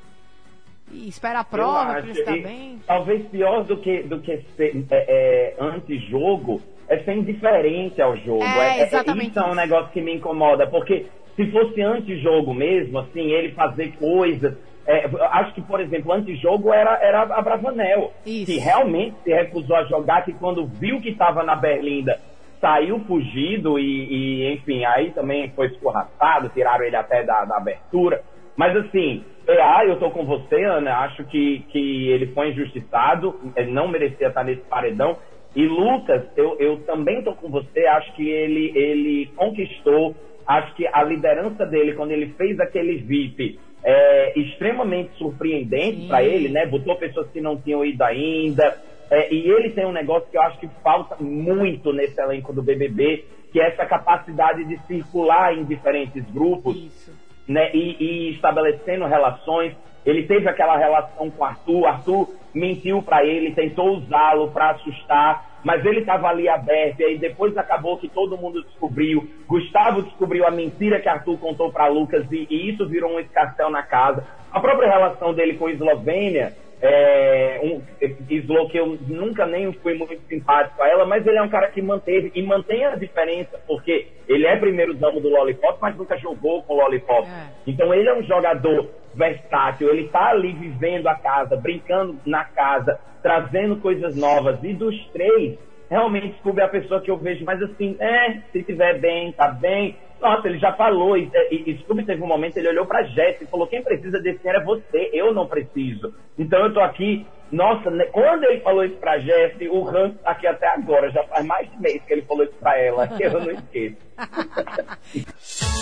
E 0.92 1.08
espera 1.08 1.40
a 1.40 1.44
prova 1.44 2.02
para 2.02 2.10
estar 2.10 2.32
bem. 2.32 2.78
Talvez 2.86 3.26
pior 3.28 3.64
do 3.64 3.76
que, 3.78 4.02
do 4.02 4.20
que 4.20 4.42
ser 4.56 4.84
é, 4.90 5.54
é, 5.58 5.64
antijogo 5.64 6.60
é 6.88 6.98
ser 6.98 7.16
indiferente 7.16 8.00
ao 8.00 8.16
jogo. 8.18 8.44
É, 8.44 8.78
é, 8.78 8.80
é 8.80 8.82
exatamente. 8.82 9.30
Isso 9.30 9.40
é 9.40 9.46
um 9.46 9.54
negócio 9.54 9.90
que 9.92 10.00
me 10.00 10.14
incomoda, 10.14 10.66
porque 10.66 11.06
se 11.34 11.50
fosse 11.50 11.80
antijogo 11.80 12.54
mesmo, 12.54 12.98
assim, 12.98 13.32
ele 13.32 13.52
fazer 13.52 13.92
coisas 13.92 14.54
é, 14.86 15.06
acho 15.30 15.54
que, 15.54 15.62
por 15.62 15.80
exemplo, 15.80 16.12
antijogo 16.12 16.72
era, 16.72 16.98
era 17.02 17.22
a 17.22 17.40
Bravanel, 17.40 18.12
Isso. 18.26 18.52
que 18.52 18.58
realmente 18.58 19.16
se 19.24 19.32
recusou 19.32 19.76
a 19.76 19.84
jogar, 19.84 20.24
que 20.24 20.32
quando 20.34 20.66
viu 20.66 21.00
que 21.00 21.08
estava 21.08 21.42
na 21.42 21.56
Berlinda, 21.56 22.20
saiu 22.60 23.00
fugido 23.00 23.78
e, 23.78 23.84
e, 23.84 24.52
enfim, 24.52 24.84
aí 24.84 25.10
também 25.10 25.50
foi 25.50 25.68
escorraçado, 25.68 26.50
tiraram 26.50 26.84
ele 26.84 26.96
até 26.96 27.22
da, 27.22 27.44
da 27.44 27.56
abertura. 27.56 28.22
Mas 28.56 28.76
assim, 28.76 29.24
é, 29.46 29.60
ah, 29.60 29.84
eu 29.86 29.98
tô 29.98 30.10
com 30.10 30.24
você, 30.24 30.62
Ana, 30.64 30.98
acho 30.98 31.24
que, 31.24 31.60
que 31.70 32.08
ele 32.08 32.26
foi 32.28 32.50
injustiçado, 32.50 33.38
não 33.68 33.88
merecia 33.88 34.28
estar 34.28 34.44
nesse 34.44 34.62
paredão. 34.62 35.16
E 35.54 35.66
Lucas, 35.66 36.24
eu, 36.36 36.56
eu 36.58 36.80
também 36.80 37.22
tô 37.22 37.34
com 37.34 37.48
você, 37.48 37.86
acho 37.86 38.14
que 38.14 38.28
ele, 38.28 38.72
ele 38.74 39.30
conquistou, 39.36 40.14
acho 40.46 40.74
que 40.74 40.86
a 40.86 41.02
liderança 41.02 41.64
dele, 41.66 41.94
quando 41.94 42.10
ele 42.10 42.34
fez 42.36 42.58
aquele 42.58 42.96
VIP 42.98 43.58
é, 43.84 44.38
extremamente 44.38 45.14
surpreendente 45.16 46.06
para 46.08 46.22
ele, 46.22 46.48
né? 46.48 46.66
Botou 46.66 46.96
pessoas 46.96 47.28
que 47.30 47.40
não 47.40 47.60
tinham 47.60 47.84
ido 47.84 48.02
ainda. 48.02 48.80
É, 49.10 49.32
e 49.32 49.48
ele 49.48 49.70
tem 49.70 49.84
um 49.84 49.92
negócio 49.92 50.28
que 50.30 50.36
eu 50.36 50.42
acho 50.42 50.58
que 50.58 50.68
falta 50.82 51.16
muito 51.22 51.92
nesse 51.92 52.18
elenco 52.20 52.52
do 52.52 52.62
BBB, 52.62 53.24
que 53.52 53.60
é 53.60 53.68
essa 53.68 53.84
capacidade 53.84 54.64
de 54.64 54.78
circular 54.86 55.56
em 55.56 55.64
diferentes 55.64 56.24
grupos, 56.32 56.74
né? 57.46 57.70
E, 57.74 57.96
e 57.98 58.30
estabelecendo 58.34 59.06
relações. 59.06 59.74
Ele 60.04 60.24
teve 60.24 60.48
aquela 60.48 60.76
relação 60.76 61.30
com 61.30 61.44
Arthur, 61.44 61.86
Arthur 61.86 62.28
mentiu 62.54 63.02
para 63.02 63.24
ele, 63.24 63.54
tentou 63.54 63.96
usá-lo 63.96 64.50
para 64.50 64.70
assustar, 64.70 65.54
mas 65.64 65.84
ele 65.84 66.00
estava 66.00 66.28
ali 66.28 66.46
aberto, 66.46 67.00
e 67.00 67.04
aí 67.04 67.18
depois 67.18 67.56
acabou 67.56 67.96
que 67.96 68.08
todo 68.08 68.36
mundo 68.36 68.62
descobriu. 68.62 69.28
Gustavo 69.48 70.02
descobriu 70.02 70.46
a 70.46 70.50
mentira 70.50 71.00
que 71.00 71.08
Arthur 71.08 71.38
contou 71.38 71.72
para 71.72 71.88
Lucas, 71.88 72.30
e, 72.30 72.46
e, 72.50 72.70
isso 72.70 72.86
virou 72.86 73.14
um 73.14 73.18
escarcel 73.18 73.70
na 73.70 73.82
casa. 73.82 74.24
A 74.52 74.60
própria 74.60 74.90
relação 74.90 75.32
dele 75.32 75.54
com 75.54 75.66
a 75.66 75.72
Eslovênia, 75.72 76.54
é, 76.86 77.60
um, 77.62 77.80
Slow, 78.28 78.68
que 78.68 78.78
eu 78.78 78.98
nunca 79.08 79.46
nem 79.46 79.72
fui 79.72 79.94
muito 79.94 80.20
simpático 80.28 80.82
a 80.82 80.88
ela, 80.88 81.06
mas 81.06 81.26
ele 81.26 81.38
é 81.38 81.42
um 81.42 81.48
cara 81.48 81.70
que 81.70 81.80
manteve 81.80 82.30
e 82.34 82.42
mantém 82.42 82.84
a 82.84 82.94
diferença, 82.94 83.58
porque 83.66 84.08
ele 84.28 84.46
é 84.46 84.54
primeiro 84.56 84.92
damo 84.92 85.18
do 85.18 85.30
Lollipop, 85.30 85.78
mas 85.80 85.96
nunca 85.96 86.18
jogou 86.18 86.62
com 86.62 86.74
o 86.74 86.76
Lollipop. 86.76 87.26
É. 87.26 87.46
Então 87.66 87.92
ele 87.94 88.06
é 88.06 88.14
um 88.14 88.22
jogador 88.22 88.90
versátil, 89.14 89.88
ele 89.88 90.08
tá 90.08 90.28
ali 90.28 90.52
vivendo 90.52 91.06
a 91.06 91.14
casa, 91.14 91.56
brincando 91.56 92.18
na 92.26 92.44
casa, 92.44 93.00
trazendo 93.22 93.76
coisas 93.76 94.14
novas. 94.14 94.62
E 94.62 94.74
dos 94.74 94.94
três, 95.08 95.58
realmente 95.88 96.36
Scooby 96.40 96.60
é 96.60 96.64
a 96.64 96.68
pessoa 96.68 97.00
que 97.00 97.10
eu 97.10 97.16
vejo 97.16 97.46
mais 97.46 97.62
assim, 97.62 97.96
é, 97.98 98.42
se 98.52 98.62
tiver 98.62 98.98
bem, 98.98 99.32
tá 99.32 99.48
bem. 99.48 99.96
Nossa, 100.20 100.48
ele 100.48 100.58
já 100.58 100.72
falou, 100.72 101.16
e, 101.18 101.30
e, 101.50 101.78
Scooby 101.82 102.04
teve 102.04 102.22
um 102.22 102.26
momento, 102.26 102.56
ele 102.56 102.68
olhou 102.68 102.86
pra 102.86 103.02
Jess 103.02 103.40
e 103.42 103.46
falou, 103.46 103.66
quem 103.66 103.82
precisa 103.82 104.18
desse 104.20 104.38
dinheiro 104.38 104.62
é 104.62 104.64
você, 104.64 105.10
eu 105.12 105.34
não 105.34 105.46
preciso. 105.46 106.14
Então 106.38 106.60
eu 106.60 106.72
tô 106.72 106.80
aqui, 106.80 107.26
nossa, 107.52 107.90
né, 107.90 108.06
quando 108.06 108.44
ele 108.44 108.60
falou 108.60 108.84
isso 108.84 108.96
pra 108.96 109.18
Jess, 109.18 109.54
o 109.70 109.86
Hans 109.88 110.14
aqui 110.24 110.46
até 110.46 110.66
agora, 110.68 111.10
já 111.10 111.22
faz 111.24 111.44
mais 111.44 111.70
de 111.70 111.80
mês 111.80 112.02
que 112.04 112.12
ele 112.12 112.22
falou 112.22 112.44
isso 112.44 112.54
pra 112.58 112.78
ela, 112.78 113.06
que 113.06 113.22
eu 113.22 113.32
não 113.32 113.50
esqueço. 113.50 113.96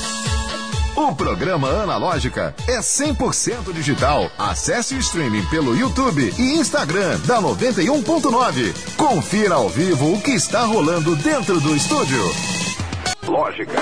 O 0.95 1.17
programa 1.17 1.69
Analógica 1.69 2.55
é 2.69 2.79
100% 2.79 3.73
digital. 3.73 4.31
Acesse 4.39 4.95
o 4.95 4.99
streaming 4.99 5.45
pelo 5.47 5.75
YouTube 5.75 6.33
e 6.39 6.59
Instagram 6.59 7.19
da 7.27 7.41
91.9. 7.41 8.97
Confira 8.97 9.55
ao 9.55 9.71
vivo 9.71 10.13
o 10.13 10.21
que 10.21 10.33
está 10.33 10.65
rolando 10.65 11.17
dentro 11.17 11.59
do 11.61 11.75
estúdio. 11.75 12.23
Lógica. 13.27 13.73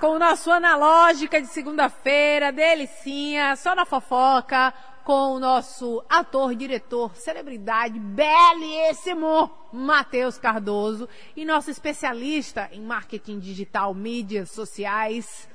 Com 0.00 0.16
o 0.16 0.18
nosso 0.18 0.50
Analógica 0.50 1.40
de 1.40 1.46
segunda-feira, 1.48 2.50
delicinha, 2.50 3.54
só 3.56 3.74
na 3.74 3.84
fofoca 3.84 4.72
com 5.04 5.34
o 5.34 5.40
nosso 5.40 6.04
ator, 6.08 6.54
diretor, 6.54 7.14
celebridade, 7.16 7.98
belíssimo 7.98 9.50
Matheus 9.72 10.38
Cardoso 10.38 11.08
e 11.36 11.44
nosso 11.44 11.70
especialista 11.70 12.68
em 12.72 12.82
marketing 12.82 13.38
digital, 13.38 13.94
mídias 13.94 14.50
sociais, 14.50 15.48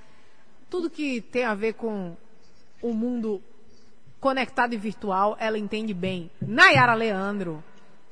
tudo 0.69 0.89
que 0.89 1.21
tem 1.21 1.43
a 1.43 1.53
ver 1.53 1.73
com 1.73 2.15
o 2.81 2.93
mundo 2.93 3.41
conectado 4.19 4.73
e 4.73 4.77
virtual, 4.77 5.37
ela 5.39 5.57
entende 5.57 5.93
bem. 5.93 6.31
Nayara 6.41 6.93
Leandro. 6.93 7.63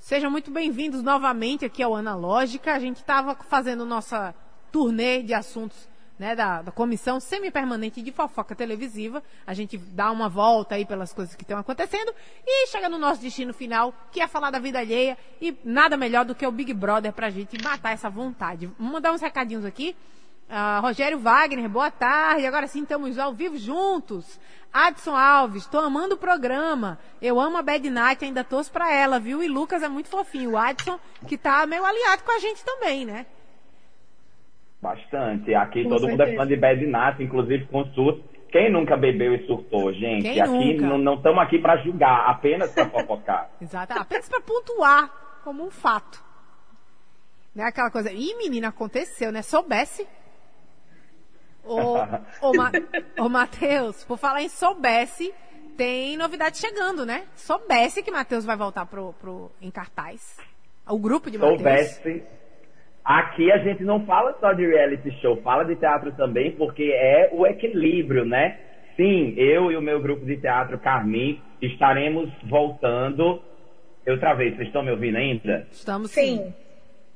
Sejam 0.04 0.30
muito 0.30 0.52
bem-vindos 0.52 1.02
novamente 1.02 1.64
aqui 1.64 1.82
ao 1.82 1.96
Analógica. 1.96 2.74
A 2.74 2.78
gente 2.78 2.98
estava 2.98 3.36
fazendo 3.36 3.86
nossa 3.86 4.36
turnê 4.70 5.24
de 5.24 5.34
assuntos 5.34 5.88
né, 6.20 6.36
da, 6.36 6.62
da 6.62 6.74
comissão 6.74 7.22
semi-permanente 7.22 8.02
de 8.02 8.12
fofoca 8.12 8.54
televisiva. 8.54 9.24
A 9.48 9.54
gente 9.54 9.78
dá 9.78 10.12
uma 10.12 10.28
volta 10.28 10.76
aí 10.76 10.86
pelas 10.86 11.14
coisas 11.14 11.36
que 11.36 11.44
estão 11.44 11.58
acontecendo 11.58 12.14
e 12.46 12.68
chega 12.68 12.90
no 12.90 12.98
nosso 12.98 13.22
destino 13.22 13.54
final, 13.54 13.94
que 14.12 14.20
é 14.20 14.28
falar 14.28 14.52
da 14.52 14.60
vida 14.60 14.78
alheia 14.78 15.18
e 15.40 15.58
nada 15.64 15.96
melhor 15.96 16.26
do 16.26 16.36
que 16.36 16.46
o 16.46 16.52
Big 16.52 16.74
Brother 16.74 17.14
pra 17.14 17.30
gente 17.30 17.58
matar 17.64 17.94
essa 17.94 18.10
vontade. 18.10 18.66
Vamos 18.78 18.92
mandar 18.92 19.14
uns 19.14 19.22
recadinhos 19.22 19.64
aqui. 19.64 19.96
Uh, 20.50 20.82
Rogério 20.82 21.18
Wagner, 21.18 21.68
boa 21.68 21.90
tarde. 21.90 22.46
Agora 22.46 22.68
sim, 22.68 22.84
estamos 22.84 23.18
ao 23.18 23.34
vivo 23.34 23.58
juntos. 23.58 24.40
Adson 24.72 25.16
Alves, 25.16 25.64
estou 25.64 25.80
amando 25.80 26.16
o 26.16 26.18
programa. 26.18 27.00
Eu 27.22 27.40
amo 27.40 27.58
a 27.58 27.62
Bad 27.62 27.88
Night, 27.90 28.26
ainda 28.26 28.44
torço 28.44 28.72
pra 28.72 28.94
ela, 28.94 29.20
viu? 29.20 29.44
E 29.44 29.48
Lucas 29.48 29.84
é 29.84 29.88
muito 29.88 30.10
fofinho. 30.10 30.52
O 30.52 30.58
Adson, 30.58 31.00
que 31.28 31.38
tá 31.38 31.66
meio 31.66 31.86
aliado 31.86 32.24
com 32.24 32.32
a 32.32 32.40
gente 32.40 32.64
também, 32.66 33.06
né? 33.06 33.26
Bastante. 34.82 35.54
Aqui 35.54 35.84
com 35.84 35.90
todo 35.90 36.02
certeza. 36.02 36.26
mundo 36.26 36.34
é 36.34 36.38
fã 36.38 36.48
de 36.48 36.56
Bad 36.56 36.86
Night, 36.86 37.24
inclusive 37.24 37.66
com 37.68 37.86
surto. 37.94 38.24
Quem 38.52 38.72
nunca 38.72 38.96
bebeu 38.96 39.34
e 39.34 39.48
surtou, 39.48 39.92
gente? 39.94 40.24
Quem 40.24 40.40
aqui 40.40 40.78
não 40.78 41.16
estamos 41.16 41.40
aqui 41.42 41.58
para 41.58 41.78
julgar, 41.78 42.30
apenas 42.30 42.72
para 42.72 42.90
fofocar. 42.90 43.50
Exato, 43.60 43.94
apenas 43.98 44.30
para 44.30 44.42
pontuar 44.42 45.40
como 45.44 45.66
um 45.66 45.72
fato. 45.72 46.24
Não 47.56 47.64
é 47.64 47.68
aquela 47.68 47.90
coisa, 47.90 48.12
ih, 48.12 48.36
menina, 48.38 48.68
aconteceu, 48.70 49.32
né? 49.32 49.42
Soubesse. 49.42 50.08
Ô, 51.66 51.98
ô, 52.42 52.54
Ma, 52.54 52.72
ô 53.20 53.30
Matheus, 53.30 54.04
por 54.04 54.18
falar 54.18 54.42
em 54.42 54.50
soubesse, 54.50 55.34
tem 55.78 56.18
novidade 56.18 56.58
chegando, 56.58 57.06
né? 57.06 57.24
Soubesse 57.36 58.04
que 58.04 58.12
Matheus 58.12 58.46
vai 58.46 58.58
voltar 58.58 58.86
pro, 58.86 59.14
pro, 59.14 59.52
em 59.62 59.72
cartaz. 59.72 60.38
O 60.88 61.00
grupo 61.00 61.32
de 61.32 61.38
Matheus. 61.38 61.58
Soubesse 61.58 62.24
Aqui 63.04 63.52
a 63.52 63.58
gente 63.58 63.84
não 63.84 64.06
fala 64.06 64.34
só 64.40 64.54
de 64.54 64.66
reality 64.66 65.12
show, 65.20 65.36
fala 65.42 65.66
de 65.66 65.76
teatro 65.76 66.14
também, 66.14 66.52
porque 66.52 66.84
é 66.84 67.30
o 67.34 67.46
equilíbrio, 67.46 68.24
né? 68.24 68.58
Sim, 68.96 69.34
eu 69.36 69.72
e 69.72 69.76
o 69.76 69.82
meu 69.82 70.02
grupo 70.02 70.26
de 70.26 70.38
teatro 70.38 70.80
Carmin 70.80 71.42
estaremos 71.62 72.30
voltando. 72.44 73.42
Eu 74.06 74.20
travei, 74.20 74.52
vocês 74.56 74.68
estão 74.68 74.84
me 74.84 74.92
ouvindo 74.92 75.18
ainda? 75.18 75.68
Estamos 75.70 76.12
sim. 76.12 76.54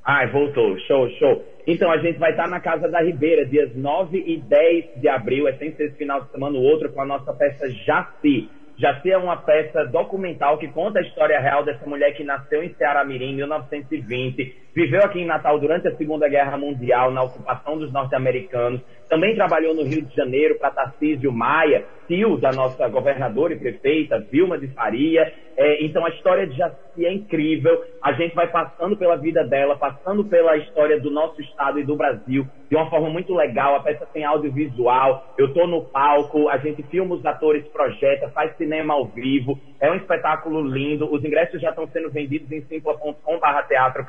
Ai, 0.03 0.27
voltou, 0.27 0.77
show, 0.79 1.09
show. 1.11 1.45
Então 1.67 1.91
a 1.91 1.97
gente 1.97 2.17
vai 2.17 2.31
estar 2.31 2.47
na 2.47 2.61
Casa 2.61 2.87
da 2.87 3.01
Ribeira, 3.01 3.45
dias 3.45 3.75
9 3.75 4.17
e 4.25 4.37
10 4.37 5.01
de 5.01 5.09
abril, 5.09 5.49
é 5.49 5.53
sem 5.57 5.73
ser 5.73 5.87
esse 5.87 5.97
final 5.97 6.21
de 6.21 6.31
semana 6.31 6.57
o 6.57 6.61
outro, 6.61 6.89
com 6.93 7.01
a 7.01 7.05
nossa 7.05 7.33
peça 7.33 7.69
Jaci. 7.69 8.49
Jaci 8.77 9.11
é 9.11 9.17
uma 9.17 9.35
peça 9.35 9.83
documental 9.85 10.57
que 10.57 10.69
conta 10.69 10.99
a 10.99 11.01
história 11.01 11.37
real 11.41 11.65
dessa 11.65 11.85
mulher 11.85 12.13
que 12.13 12.23
nasceu 12.23 12.63
em 12.63 12.73
Ceará 12.75 13.03
Mirim, 13.03 13.31
em 13.31 13.35
1920, 13.35 14.55
viveu 14.73 15.01
aqui 15.03 15.19
em 15.19 15.25
Natal 15.25 15.59
durante 15.59 15.89
a 15.89 15.95
Segunda 15.97 16.29
Guerra 16.29 16.57
Mundial, 16.57 17.11
na 17.11 17.23
ocupação 17.23 17.77
dos 17.77 17.91
norte-americanos, 17.91 18.79
também 19.09 19.35
trabalhou 19.35 19.73
no 19.73 19.83
Rio 19.83 20.01
de 20.01 20.15
Janeiro 20.15 20.57
para 20.59 20.71
Tarcísio 20.71 21.31
Maia, 21.31 21.85
tio 22.07 22.37
da 22.37 22.51
nossa 22.51 22.87
governadora 22.87 23.53
e 23.53 23.59
prefeita, 23.59 24.19
Vilma 24.31 24.57
de 24.57 24.67
Faria. 24.69 25.31
É, 25.55 25.83
então 25.83 26.05
a 26.05 26.09
história 26.09 26.45
de 26.45 26.55
Jaci 26.55 27.05
é 27.05 27.11
incrível. 27.11 27.83
A 28.01 28.13
gente 28.13 28.35
vai 28.35 28.47
passando 28.47 28.95
pela 28.95 29.15
vida 29.15 29.43
dela, 29.43 29.77
passando 29.77 30.23
pela 30.25 30.55
história 30.57 30.99
do 30.99 31.09
nosso 31.09 31.41
estado 31.41 31.79
e 31.79 31.83
do 31.83 31.95
Brasil 31.95 32.45
de 32.69 32.75
uma 32.75 32.89
forma 32.89 33.09
muito 33.09 33.33
legal. 33.33 33.75
A 33.75 33.79
peça 33.79 34.05
tem 34.13 34.23
audiovisual, 34.23 35.33
eu 35.37 35.47
estou 35.47 35.67
no 35.67 35.85
palco, 35.85 36.49
a 36.49 36.57
gente 36.57 36.83
filma 36.83 37.15
os 37.15 37.25
atores, 37.25 37.65
projeta, 37.69 38.29
faz 38.29 38.55
cinema 38.57 38.93
ao 38.93 39.05
vivo. 39.05 39.59
É 39.79 39.89
um 39.89 39.95
espetáculo 39.95 40.61
lindo. 40.61 41.11
Os 41.11 41.23
ingressos 41.23 41.61
já 41.61 41.69
estão 41.69 41.87
sendo 41.87 42.09
vendidos 42.09 42.51
em 42.51 42.61
simpla.com.br 42.61 43.67
teatro 43.67 44.05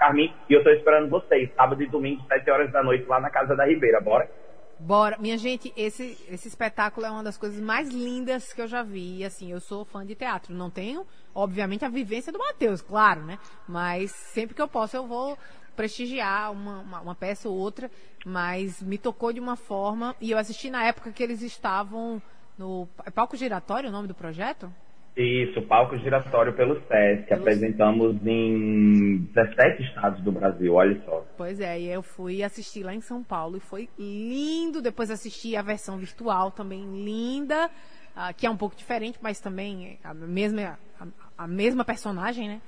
e 0.49 0.53
eu 0.53 0.59
estou 0.59 0.73
esperando 0.73 1.09
vocês, 1.09 1.51
sábado 1.55 1.83
e 1.83 1.87
domingo, 1.87 2.23
7 2.29 2.51
horas 2.51 2.73
da 2.73 2.83
noite, 2.83 3.07
lá 3.07 3.21
na 3.21 3.31
Casa 3.31 3.55
da 3.55 3.65
Ribeira. 3.65 4.01
Bora? 4.01 4.29
Bora. 4.81 5.19
Minha 5.19 5.37
gente, 5.37 5.73
esse, 5.77 6.17
esse 6.29 6.47
espetáculo 6.47 7.05
é 7.05 7.11
uma 7.11 7.23
das 7.23 7.37
coisas 7.37 7.61
mais 7.61 7.89
lindas 7.89 8.53
que 8.53 8.61
eu 8.61 8.69
já 8.69 8.83
vi. 8.83 9.19
E 9.19 9.25
assim, 9.25 9.51
eu 9.51 9.61
sou 9.61 9.85
fã 9.85 10.07
de 10.07 10.15
teatro. 10.15 10.55
Não 10.55 10.71
tenho, 10.71 11.05
obviamente, 11.35 11.85
a 11.85 11.89
vivência 11.89 12.33
do 12.33 12.39
Matheus, 12.39 12.81
claro, 12.81 13.25
né? 13.25 13.39
Mas 13.67 14.13
sempre 14.13 14.55
que 14.55 14.63
eu 14.63 14.69
posso, 14.69 14.97
eu 14.97 15.07
vou 15.07 15.37
prestigiar 15.75 16.53
uma, 16.53 16.81
uma, 16.81 17.01
uma, 17.01 17.15
peça 17.15 17.49
ou 17.49 17.57
outra. 17.57 17.91
Mas 18.25 18.81
me 18.81 18.99
tocou 18.99 19.33
de 19.33 19.41
uma 19.41 19.57
forma. 19.57 20.15
E 20.21 20.31
eu 20.31 20.39
assisti 20.39 20.71
na 20.71 20.85
época 20.85 21.11
que 21.11 21.23
eles 21.23 21.43
estavam 21.43 22.23
no. 22.57 22.89
É 23.05 23.11
palco 23.11 23.37
giratório 23.37 23.89
o 23.89 23.93
nome 23.93 24.07
do 24.07 24.15
projeto? 24.15 24.73
Isso, 25.19 25.61
palco 25.63 25.99
giratório 25.99 26.53
pelo 26.53 26.77
SESC. 26.77 27.27
Pelo... 27.27 27.41
Apresentamos 27.41 28.25
em 28.25 29.19
17 29.35 29.83
estados 29.83 30.23
do 30.23 30.31
Brasil, 30.31 30.73
olha 30.75 31.03
só. 31.05 31.27
Pois 31.37 31.59
é, 31.59 31.81
e 31.81 31.89
eu 31.89 32.05
fui 32.05 32.41
assistir 32.41 32.85
lá 32.85 32.95
em 32.95 33.01
São 33.01 33.25
Paulo 33.25 33.57
e 33.57 33.61
foi 33.61 33.89
lindo. 33.99 34.81
Depois 34.81 35.11
assisti 35.11 35.57
a 35.57 35.63
versão 35.63 35.99
virtual 35.99 36.53
também 36.53 36.85
linda, 37.05 37.67
uh, 38.17 38.33
que 38.37 38.47
é 38.47 38.51
um 38.51 38.57
pouco 38.57 38.77
diferente, 38.77 39.19
mas 39.21 39.41
também 39.41 39.99
a 40.05 40.15
mesma, 40.15 40.79
a, 41.01 41.07
a 41.37 41.47
mesma 41.49 41.85
personagem, 41.85 42.47
né? 42.47 42.63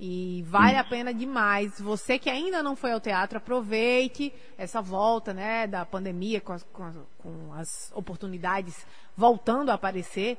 E 0.00 0.42
vale 0.48 0.76
a 0.76 0.82
pena 0.82 1.14
demais. 1.14 1.80
Você 1.80 2.18
que 2.18 2.28
ainda 2.28 2.64
não 2.64 2.74
foi 2.74 2.90
ao 2.90 3.00
teatro, 3.00 3.38
aproveite 3.38 4.32
essa 4.58 4.82
volta, 4.82 5.32
né, 5.32 5.68
da 5.68 5.86
pandemia 5.86 6.40
com 6.40 6.52
as, 6.52 6.64
com 6.64 6.82
as, 6.82 6.96
com 7.18 7.52
as 7.52 7.92
oportunidades 7.94 8.84
voltando 9.16 9.70
a 9.70 9.74
aparecer 9.74 10.36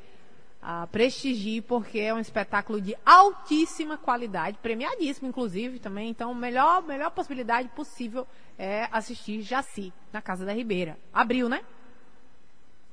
uh, 0.64 0.88
prestigie, 0.88 1.62
porque 1.62 2.00
é 2.00 2.14
um 2.14 2.20
espetáculo 2.20 2.82
de 2.82 2.96
altíssima 3.06 3.98
qualidade, 3.98 4.58
premiadíssimo, 4.62 5.28
inclusive, 5.28 5.80
também. 5.80 6.10
Então, 6.10 6.34
melhor, 6.34 6.82
melhor 6.84 7.12
possibilidade 7.12 7.68
possível 7.70 8.26
é 8.58 8.88
assistir 8.92 9.42
Jaci, 9.42 9.92
na 10.12 10.22
Casa 10.22 10.46
da 10.46 10.54
Ribeira. 10.54 10.98
Abril, 11.14 11.50
né? 11.50 11.62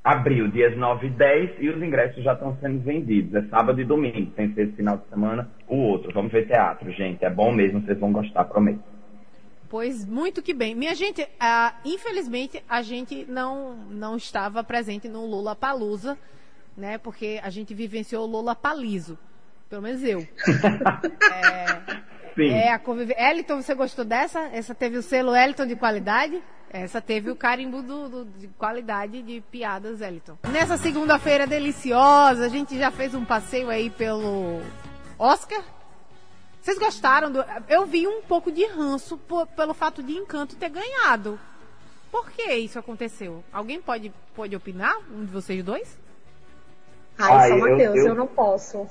Abril, 0.03 0.49
dias 0.49 0.77
9 0.77 1.07
e 1.07 1.11
10, 1.11 1.51
e 1.61 1.69
os 1.69 1.83
ingressos 1.83 2.25
já 2.25 2.33
estão 2.33 2.57
sendo 2.61 2.81
vendidos. 2.81 3.35
É 3.35 3.43
sábado 3.49 3.81
e 3.81 3.85
domingo, 3.85 4.33
sem 4.35 4.53
ser 4.55 4.63
esse 4.63 4.73
final 4.77 4.97
de 4.97 5.07
semana 5.09 5.51
o 5.69 5.77
outro. 5.77 6.11
Vamos 6.13 6.33
ver 6.33 6.47
teatro, 6.47 6.91
gente. 6.91 7.25
É 7.25 7.31
bom 7.31 7.53
mesmo, 7.53 7.83
vocês 7.83 7.99
vão 7.99 8.11
gostar, 8.11 8.45
prometo. 8.45 8.83
Pois 9.69 10.05
muito 10.05 10.43
que 10.43 10.53
bem. 10.53 10.75
Minha 10.75 10.95
gente, 10.95 11.23
uh, 11.23 11.75
infelizmente 11.85 12.61
a 12.69 12.83
gente 12.83 13.25
não, 13.29 13.77
não 13.91 14.17
estava 14.17 14.65
presente 14.65 15.07
no 15.09 15.25
Lula 15.27 15.55
Palusa 15.55 16.19
né? 16.77 16.99
Porque 16.99 17.41
a 17.43 17.51
gente 17.51 17.75
vivenciou 17.75 18.27
o 18.27 18.31
Lola 18.31 18.55
Paliso. 18.55 19.19
Pelo 19.69 19.83
menos 19.83 20.03
eu. 20.03 20.27
é, 21.33 22.01
Sim. 22.35 22.51
É 22.51 22.73
a 22.73 22.79
conviv... 22.79 23.13
Eliton, 23.17 23.61
você 23.61 23.75
gostou 23.75 24.05
dessa? 24.05 24.41
Essa 24.53 24.75
teve 24.75 24.97
o 24.97 25.03
selo 25.03 25.35
Eliton 25.35 25.67
de 25.67 25.77
qualidade? 25.77 26.43
Essa 26.73 27.01
teve 27.01 27.31
o 27.31 27.37
carimbo 27.37 27.83
do, 27.83 28.09
do, 28.09 28.25
de 28.25 28.47
qualidade 28.49 29.23
de 29.23 29.41
piadas, 29.51 30.01
Eliton. 30.01 30.39
Nessa 30.51 30.77
segunda-feira 30.77 31.47
deliciosa, 31.47 32.47
a 32.47 32.49
gente 32.49 32.79
já 32.79 32.91
fez 32.91 33.15
um 33.15 33.25
passeio 33.25 33.69
aí 33.69 33.91
pelo 33.91 34.61
Oscar. 35.19 35.63
Vocês 36.61 36.79
gostaram 36.79 37.33
do. 37.33 37.45
Eu 37.69 37.87
vi 37.87 38.07
um 38.07 38.23
pouco 38.23 38.53
de 38.53 38.65
ranço 38.67 39.19
por, 39.19 39.47
pelo 39.49 39.75
fato 39.75 40.03
de 40.03 40.13
Encanto 40.13 40.57
ter 40.57 40.69
ganhado. 40.69 41.41
Por 42.11 42.31
que 42.31 42.53
isso 42.55 42.79
aconteceu? 42.79 43.43
Alguém 43.53 43.81
pode, 43.81 44.13
pode 44.35 44.55
opinar? 44.55 44.95
Um 45.11 45.25
de 45.25 45.33
vocês 45.33 45.65
dois? 45.65 45.99
Ai, 47.21 47.49
só 47.49 47.57
Matheus, 47.59 47.81
eu, 47.81 48.03
eu... 48.03 48.09
eu 48.09 48.15
não 48.15 48.27
posso. 48.27 48.87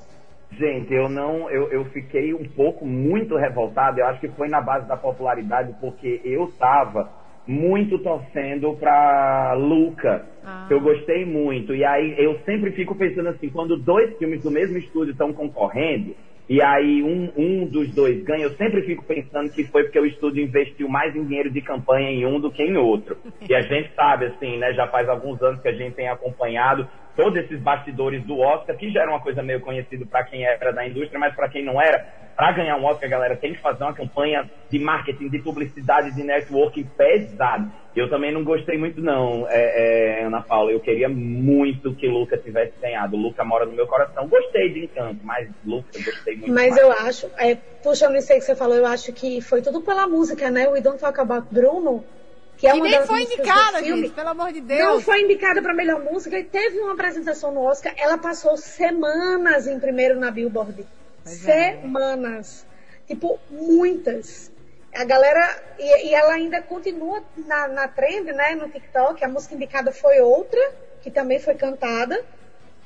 Gente, 0.51 0.93
eu 0.93 1.07
não, 1.07 1.49
eu, 1.49 1.71
eu 1.71 1.85
fiquei 1.85 2.33
um 2.33 2.43
pouco 2.43 2.85
muito 2.85 3.37
revoltado. 3.37 3.99
Eu 3.99 4.07
acho 4.07 4.19
que 4.19 4.27
foi 4.29 4.49
na 4.49 4.59
base 4.59 4.87
da 4.87 4.97
popularidade, 4.97 5.75
porque 5.79 6.21
eu 6.23 6.51
tava 6.59 7.09
muito 7.47 7.99
torcendo 7.99 8.75
pra 8.75 9.53
Luca. 9.53 10.25
Ah. 10.43 10.67
Eu 10.69 10.81
gostei 10.81 11.25
muito. 11.25 11.75
E 11.75 11.85
aí 11.85 12.15
eu 12.17 12.39
sempre 12.45 12.71
fico 12.71 12.95
pensando 12.95 13.29
assim, 13.29 13.49
quando 13.49 13.77
dois 13.77 14.17
filmes 14.17 14.43
do 14.43 14.51
mesmo 14.51 14.77
estúdio 14.77 15.11
estão 15.11 15.31
concorrendo, 15.33 16.15
e 16.49 16.61
aí 16.63 17.03
um, 17.03 17.31
um 17.37 17.65
dos 17.67 17.93
dois 17.93 18.23
ganha, 18.23 18.43
eu 18.43 18.55
sempre 18.55 18.81
fico 18.81 19.03
pensando 19.05 19.51
que 19.51 19.63
foi 19.65 19.83
porque 19.83 19.99
o 19.99 20.05
estúdio 20.05 20.43
investiu 20.43 20.89
mais 20.89 21.15
em 21.15 21.23
dinheiro 21.23 21.51
de 21.51 21.61
campanha 21.61 22.09
em 22.09 22.25
um 22.25 22.39
do 22.39 22.51
que 22.51 22.63
em 22.63 22.75
outro. 22.75 23.17
E 23.47 23.53
a 23.55 23.61
gente 23.61 23.93
sabe, 23.95 24.25
assim, 24.25 24.57
né, 24.57 24.73
já 24.73 24.87
faz 24.87 25.07
alguns 25.09 25.41
anos 25.41 25.61
que 25.61 25.67
a 25.67 25.73
gente 25.73 25.95
tem 25.95 26.07
acompanhado 26.07 26.87
todos 27.19 27.37
esses 27.43 27.59
bastidores 27.59 28.23
do 28.23 28.39
Oscar, 28.39 28.77
que 28.77 28.89
já 28.89 29.01
era 29.01 29.11
uma 29.11 29.19
coisa 29.19 29.43
meio 29.43 29.59
conhecida 29.59 30.05
para 30.05 30.23
quem 30.23 30.45
era 30.45 30.71
da 30.71 30.87
indústria, 30.87 31.19
mas 31.19 31.35
para 31.35 31.49
quem 31.49 31.65
não 31.65 31.81
era, 31.81 32.07
para 32.33 32.53
ganhar 32.53 32.77
um 32.77 32.85
Oscar, 32.85 33.09
galera, 33.09 33.35
tem 33.35 33.53
que 33.53 33.59
fazer 33.59 33.83
uma 33.83 33.93
campanha 33.93 34.49
de 34.69 34.79
marketing, 34.79 35.27
de 35.27 35.39
publicidade, 35.39 36.15
de 36.15 36.23
networking 36.23 36.85
pesado. 36.97 37.69
Eu 37.93 38.09
também 38.09 38.31
não 38.31 38.45
gostei 38.45 38.77
muito, 38.77 39.01
não, 39.01 39.45
é, 39.49 40.21
é, 40.21 40.23
Ana 40.23 40.41
Paula. 40.41 40.71
Eu 40.71 40.79
queria 40.79 41.09
muito 41.09 41.93
que 41.93 42.07
Luca 42.07 42.37
tivesse 42.37 42.79
ganhado. 42.79 43.17
Luca 43.17 43.43
mora 43.43 43.65
no 43.65 43.73
meu 43.73 43.85
coração. 43.85 44.25
Gostei 44.29 44.71
de 44.71 44.85
Encanto, 44.85 45.19
mas 45.21 45.49
Luca, 45.65 45.89
gostei 46.01 46.37
muito. 46.37 46.53
Mas 46.53 46.69
mais. 46.69 46.77
eu 46.77 46.91
acho, 46.93 47.29
é, 47.37 47.57
puxando 47.83 48.15
isso 48.15 48.31
aí 48.31 48.39
que 48.39 48.45
você 48.45 48.55
falou, 48.55 48.77
eu 48.77 48.85
acho 48.85 49.11
que 49.11 49.41
foi 49.41 49.61
tudo 49.61 49.81
pela 49.81 50.07
música, 50.07 50.49
né? 50.49 50.69
We 50.69 50.79
Don't 50.79 51.01
Talk 51.01 51.19
About 51.19 51.53
Bruno 51.53 52.05
que 52.59 52.67
é 52.67 52.73
uma 52.73 52.83
nem 52.83 53.01
foi 53.05 53.21
indicada, 53.21 53.81
gente, 53.81 54.09
pelo 54.09 54.29
amor 54.29 54.51
de 54.51 54.59
Deus. 54.59 54.81
Não 54.81 55.01
foi 55.01 55.21
indicada 55.21 55.61
para 55.61 55.73
melhor 55.73 56.03
música 56.03 56.37
e 56.37 56.43
teve 56.43 56.77
uma 56.81 56.91
apresentação 56.91 57.53
no 57.53 57.61
Oscar. 57.61 57.93
Ela 57.95 58.17
passou 58.17 58.57
semanas 58.57 59.65
em 59.65 59.79
primeiro 59.79 60.19
na 60.19 60.29
Billboard. 60.29 60.85
Pois 61.23 61.47
é. 61.47 61.79
semanas. 61.79 62.65
É. 63.05 63.13
Tipo, 63.13 63.39
muitas. 63.49 64.51
A 64.93 65.05
galera. 65.05 65.57
E, 65.79 66.09
e, 66.09 66.13
ela 66.13 66.33
ainda 66.33 66.61
continua 66.61 67.23
na, 67.37 67.69
na 67.69 67.87
trend, 67.87 68.33
né? 68.33 68.55
No 68.55 68.67
TikTok. 68.67 69.23
A 69.23 69.29
música 69.29 69.55
indicada 69.55 69.93
foi 69.93 70.19
outra, 70.19 70.59
que 71.01 71.09
também 71.09 71.39
foi 71.39 71.55
cantada. 71.55 72.21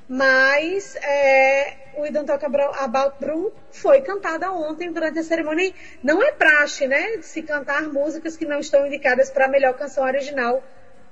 Mas 0.07 0.95
é, 0.97 1.73
o 1.95 2.11
Don't 2.11 2.25
Talk 2.25 2.45
About 2.45 3.15
Bruno 3.19 3.51
foi 3.71 4.01
cantada 4.01 4.51
ontem 4.51 4.91
durante 4.91 5.19
a 5.19 5.23
cerimônia. 5.23 5.73
Não 6.03 6.21
é 6.21 6.31
praxe, 6.31 6.87
né? 6.87 7.21
Se 7.21 7.41
cantar 7.41 7.83
músicas 7.83 8.35
que 8.35 8.45
não 8.45 8.59
estão 8.59 8.85
indicadas 8.85 9.29
para 9.29 9.45
a 9.45 9.47
melhor 9.47 9.73
canção 9.73 10.03
original 10.03 10.63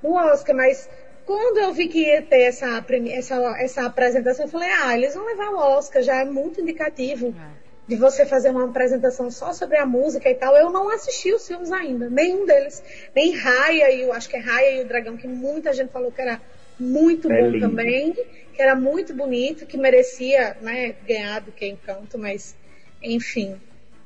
no 0.02 0.14
Oscar, 0.14 0.54
mas 0.54 0.88
quando 1.24 1.58
eu 1.58 1.72
vi 1.72 1.88
que 1.88 2.00
ia 2.00 2.22
ter 2.22 2.42
essa, 2.42 2.84
essa, 3.10 3.34
essa 3.58 3.86
apresentação, 3.86 4.46
eu 4.46 4.50
falei, 4.50 4.68
ah, 4.68 4.96
eles 4.96 5.14
vão 5.14 5.24
levar 5.24 5.50
o 5.50 5.56
Oscar, 5.56 6.02
já 6.02 6.16
é 6.16 6.24
muito 6.24 6.60
indicativo 6.60 7.28
é. 7.28 7.50
de 7.86 7.96
você 7.96 8.26
fazer 8.26 8.50
uma 8.50 8.64
apresentação 8.64 9.30
só 9.30 9.52
sobre 9.52 9.76
a 9.78 9.86
música 9.86 10.28
e 10.28 10.34
tal. 10.34 10.56
Eu 10.56 10.70
não 10.70 10.90
assisti 10.90 11.32
os 11.32 11.46
filmes 11.46 11.70
ainda, 11.70 12.10
nenhum 12.10 12.44
deles. 12.44 12.82
Nem 13.14 13.36
Raya 13.36 13.90
e 13.90 14.02
eu 14.02 14.12
acho 14.12 14.28
que 14.28 14.36
é 14.36 14.40
Raya 14.40 14.72
e 14.72 14.84
o 14.84 14.88
Dragão, 14.88 15.16
que 15.16 15.28
muita 15.28 15.72
gente 15.72 15.92
falou 15.92 16.10
que 16.10 16.20
era 16.20 16.40
muito 16.78 17.30
é 17.30 17.40
bom 17.40 17.50
lindo. 17.50 17.68
também, 17.68 18.12
que 18.12 18.62
era 18.62 18.74
muito 18.74 19.14
bonito, 19.14 19.66
que 19.66 19.76
merecia 19.76 20.56
né, 20.60 20.94
ganhar 21.06 21.40
do 21.40 21.52
que 21.52 21.66
Encanto, 21.66 22.18
mas 22.18 22.56
enfim. 23.02 23.56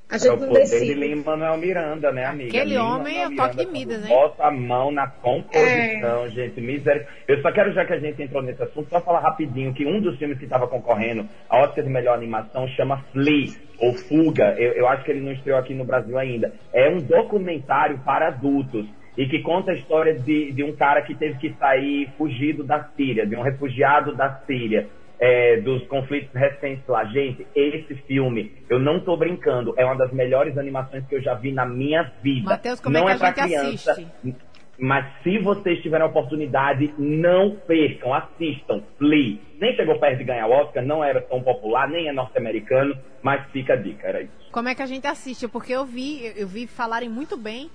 A 0.08 0.18
gente 0.18 0.28
é 0.28 0.32
o 0.34 0.36
não 0.36 0.46
poder 0.46 0.60
decide. 0.60 0.94
de 0.94 0.94
Lin-Manuel 0.94 1.56
Miranda, 1.58 2.12
né, 2.12 2.26
amiga? 2.26 2.50
Aquele 2.50 2.78
homem 2.78 3.20
é 3.20 3.26
o 3.26 3.34
toque 3.34 3.56
de 3.56 3.66
Midas, 3.66 4.04
hein? 4.04 4.08
Bota 4.08 4.44
a 4.44 4.52
mão 4.52 4.92
na 4.92 5.08
composição, 5.08 6.26
é. 6.26 6.30
gente, 6.30 6.60
miséria. 6.60 7.08
Eu 7.26 7.42
só 7.42 7.50
quero, 7.50 7.72
já 7.72 7.84
que 7.84 7.92
a 7.92 7.98
gente 7.98 8.22
entrou 8.22 8.40
nesse 8.40 8.62
assunto, 8.62 8.88
só 8.88 9.00
falar 9.00 9.18
rapidinho 9.18 9.74
que 9.74 9.84
um 9.84 10.00
dos 10.00 10.16
filmes 10.16 10.38
que 10.38 10.44
estava 10.44 10.68
concorrendo 10.68 11.28
a 11.48 11.58
Oscar 11.58 11.82
de 11.82 11.90
Melhor 11.90 12.14
Animação 12.14 12.68
chama 12.68 13.04
Flea, 13.12 13.50
ou 13.80 13.94
Fuga. 13.94 14.54
Eu, 14.56 14.74
eu 14.74 14.86
acho 14.86 15.04
que 15.04 15.10
ele 15.10 15.20
não 15.20 15.32
estreou 15.32 15.58
aqui 15.58 15.74
no 15.74 15.84
Brasil 15.84 16.16
ainda. 16.16 16.52
É 16.72 16.88
um 16.88 16.98
documentário 16.98 17.98
para 18.04 18.28
adultos 18.28 18.86
e 19.16 19.26
que 19.26 19.40
conta 19.40 19.72
a 19.72 19.74
história 19.74 20.14
de, 20.14 20.52
de 20.52 20.62
um 20.62 20.74
cara 20.74 21.02
que 21.02 21.14
teve 21.14 21.38
que 21.38 21.52
sair 21.54 22.10
fugido 22.18 22.62
da 22.62 22.84
Síria, 22.96 23.26
de 23.26 23.34
um 23.34 23.42
refugiado 23.42 24.14
da 24.14 24.40
Síria, 24.46 24.88
é, 25.18 25.60
dos 25.60 25.86
conflitos 25.86 26.32
recentes 26.34 26.86
lá. 26.86 27.04
Gente, 27.06 27.46
esse 27.54 27.94
filme, 28.06 28.52
eu 28.68 28.78
não 28.78 29.00
tô 29.00 29.16
brincando, 29.16 29.74
é 29.76 29.84
uma 29.84 29.96
das 29.96 30.12
melhores 30.12 30.58
animações 30.58 31.06
que 31.06 31.14
eu 31.14 31.22
já 31.22 31.34
vi 31.34 31.52
na 31.52 31.64
minha 31.64 32.12
vida. 32.22 32.50
Matheus, 32.50 32.80
como 32.80 32.92
não 32.92 33.08
é, 33.08 33.16
que 33.16 33.16
é 33.16 33.18
pra 33.18 33.32
criança. 33.32 33.92
Assiste? 33.92 34.36
Mas 34.78 35.06
se 35.22 35.38
vocês 35.38 35.80
tiverem 35.80 36.04
a 36.04 36.10
oportunidade, 36.10 36.92
não 36.98 37.56
percam, 37.56 38.12
assistam, 38.12 38.82
Flea. 38.98 39.38
Nem 39.58 39.74
chegou 39.74 39.98
perto 39.98 40.18
de 40.18 40.24
ganhar 40.24 40.46
o 40.46 40.50
Oscar, 40.50 40.84
não 40.84 41.02
era 41.02 41.22
tão 41.22 41.42
popular, 41.42 41.88
nem 41.88 42.08
é 42.08 42.12
norte-americano, 42.12 42.94
mas 43.22 43.42
fica 43.52 43.72
a 43.72 43.76
dica, 43.76 44.06
era 44.06 44.20
isso. 44.20 44.32
Como 44.52 44.68
é 44.68 44.74
que 44.74 44.82
a 44.82 44.86
gente 44.86 45.06
assiste? 45.06 45.48
Porque 45.48 45.72
eu 45.72 45.86
vi, 45.86 46.30
eu 46.36 46.46
vi 46.46 46.66
falarem 46.66 47.08
muito 47.08 47.38
bem, 47.38 47.70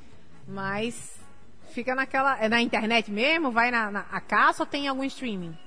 mas 0.48 1.21
Fica 1.72 1.96
naquela. 1.96 2.38
É 2.38 2.48
na 2.48 2.62
internet 2.62 3.10
mesmo? 3.12 3.52
Vai 3.52 3.72
na, 3.72 3.90
na 3.90 4.06
a 4.12 4.22
caça 4.22 4.64
ou 4.64 4.68
tem 4.68 4.88
algum 4.88 5.04
streaming? 5.04 5.58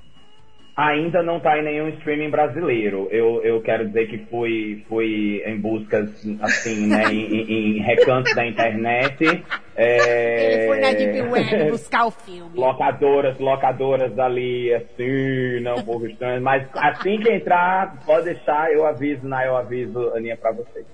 Ainda 0.77 1.23
não 1.23 1.37
está 1.37 1.57
em 1.57 1.63
nenhum 1.63 1.89
streaming 1.91 2.31
brasileiro. 2.31 3.07
Eu, 3.13 3.41
eu 3.45 3.63
quero 3.63 3.87
dizer 3.87 4.09
que 4.09 4.19
fui, 4.27 4.85
fui 4.89 5.41
em 5.47 5.57
buscas, 5.61 6.11
assim, 6.43 6.89
né, 6.89 7.05
em, 7.13 7.77
em 7.77 7.81
recantos 7.81 8.35
da 8.35 8.45
internet. 8.45 9.45
É... 9.77 10.55
Ele 10.55 10.67
foi 10.67 10.81
na 10.81 10.93
Deep 10.93 11.21
Web 11.31 11.71
buscar 11.71 12.07
o 12.07 12.11
filme. 12.11 12.59
Locadoras, 12.59 13.39
locadoras 13.39 14.19
ali, 14.19 14.75
assim, 14.75 15.61
não, 15.61 15.77
por 15.85 16.11
estranho. 16.11 16.43
Mas 16.43 16.67
assim 16.75 17.21
que 17.21 17.33
entrar, 17.33 18.05
pode 18.05 18.25
deixar, 18.25 18.73
eu 18.73 18.85
aviso, 18.85 19.25
né, 19.29 19.47
eu 19.47 19.57
aviso, 19.57 20.13
Aninha, 20.17 20.37
pra 20.37 20.51
vocês. 20.51 20.85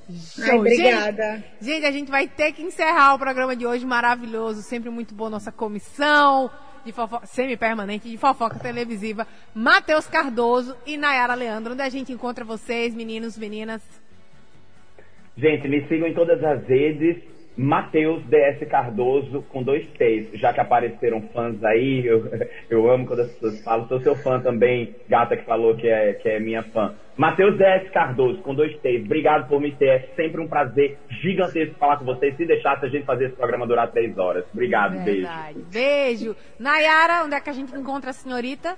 Ai, 0.42 0.58
obrigada. 0.58 1.42
Gente, 1.58 1.74
gente, 1.74 1.86
a 1.86 1.90
gente 1.90 2.10
vai 2.10 2.28
ter 2.28 2.52
que 2.52 2.62
encerrar 2.62 3.14
o 3.14 3.18
programa 3.18 3.56
de 3.56 3.66
hoje 3.66 3.86
maravilhoso. 3.86 4.60
Sempre 4.60 4.90
muito 4.90 5.14
boa 5.14 5.30
nossa 5.30 5.50
comissão 5.50 6.50
de 6.84 6.92
fofoca, 6.92 7.26
semi-permanente 7.26 8.08
de 8.08 8.16
fofoca 8.16 8.58
televisiva, 8.58 9.26
Matheus 9.54 10.06
Cardoso 10.06 10.76
e 10.86 10.96
Nayara 10.96 11.34
Leandro. 11.34 11.72
Onde 11.72 11.82
a 11.82 11.88
gente 11.88 12.12
encontra 12.12 12.44
vocês, 12.44 12.94
meninos, 12.94 13.38
meninas? 13.38 13.82
Gente, 15.36 15.68
me 15.68 15.86
sigam 15.88 16.08
em 16.08 16.14
todas 16.14 16.42
as 16.42 16.66
redes. 16.66 17.29
Matheus 17.56 18.22
DS 18.24 18.66
Cardoso 18.68 19.42
com 19.50 19.62
dois 19.62 19.86
T's, 19.98 20.38
já 20.40 20.52
que 20.52 20.60
apareceram 20.60 21.20
fãs 21.32 21.62
aí, 21.64 22.06
eu, 22.06 22.30
eu 22.70 22.90
amo 22.90 23.06
quando 23.06 23.20
as 23.20 23.32
pessoas 23.32 23.62
falam, 23.62 23.88
sou 23.88 24.00
seu 24.00 24.14
fã 24.16 24.40
também, 24.40 24.94
gata 25.08 25.36
que 25.36 25.44
falou 25.44 25.76
que 25.76 25.88
é, 25.88 26.14
que 26.14 26.28
é 26.28 26.40
minha 26.40 26.62
fã. 26.62 26.94
Matheus 27.16 27.58
DS 27.58 27.90
Cardoso 27.90 28.40
com 28.40 28.54
dois 28.54 28.74
T's, 28.80 29.04
obrigado 29.04 29.48
por 29.48 29.60
me 29.60 29.72
ter, 29.72 29.88
é 29.88 30.08
sempre 30.16 30.40
um 30.40 30.48
prazer 30.48 30.96
gigantesco 31.22 31.74
falar 31.74 31.98
com 31.98 32.04
vocês, 32.04 32.36
se 32.36 32.46
deixasse 32.46 32.86
a 32.86 32.88
gente 32.88 33.04
fazer 33.04 33.26
esse 33.26 33.36
programa 33.36 33.66
durar 33.66 33.90
três 33.90 34.16
horas. 34.16 34.44
Obrigado, 34.52 35.02
Verdade. 35.04 35.54
beijo. 35.54 35.68
Beijo. 35.70 36.36
Nayara, 36.58 37.24
onde 37.24 37.34
é 37.34 37.40
que 37.40 37.50
a 37.50 37.52
gente 37.52 37.74
encontra 37.74 38.10
a 38.10 38.14
senhorita? 38.14 38.76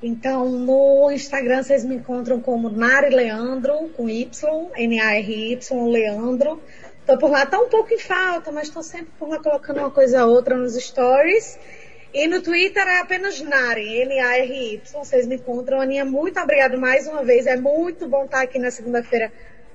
Então, 0.00 0.48
no 0.48 1.10
Instagram 1.10 1.64
vocês 1.64 1.84
me 1.84 1.96
encontram 1.96 2.40
como 2.40 2.70
Nari 2.70 3.12
Leandro, 3.12 3.88
com 3.96 4.08
Y, 4.08 4.70
N-A-R-Y, 4.76 5.90
Leandro. 5.90 6.62
Tô 7.08 7.16
por 7.16 7.30
lá, 7.30 7.46
tá 7.46 7.58
um 7.58 7.70
pouco 7.70 7.94
em 7.94 7.98
falta, 7.98 8.52
mas 8.52 8.68
tô 8.68 8.82
sempre 8.82 9.10
por 9.18 9.30
lá 9.30 9.38
colocando 9.42 9.78
uma 9.78 9.90
coisa 9.90 10.26
ou 10.26 10.34
outra 10.34 10.54
nos 10.54 10.74
stories. 10.74 11.58
E 12.12 12.28
no 12.28 12.42
Twitter 12.42 12.86
é 12.86 13.00
apenas 13.00 13.40
Nari, 13.40 14.02
N-A-R-Y. 14.02 14.82
Vocês 14.92 15.26
me 15.26 15.36
encontram. 15.36 15.80
Aninha, 15.80 16.04
muito 16.04 16.38
obrigado 16.38 16.76
mais 16.76 17.06
uma 17.06 17.24
vez. 17.24 17.46
É 17.46 17.56
muito 17.56 18.06
bom 18.06 18.26
estar 18.26 18.42
aqui 18.42 18.58
na 18.58 18.70
segunda-feira 18.70 19.32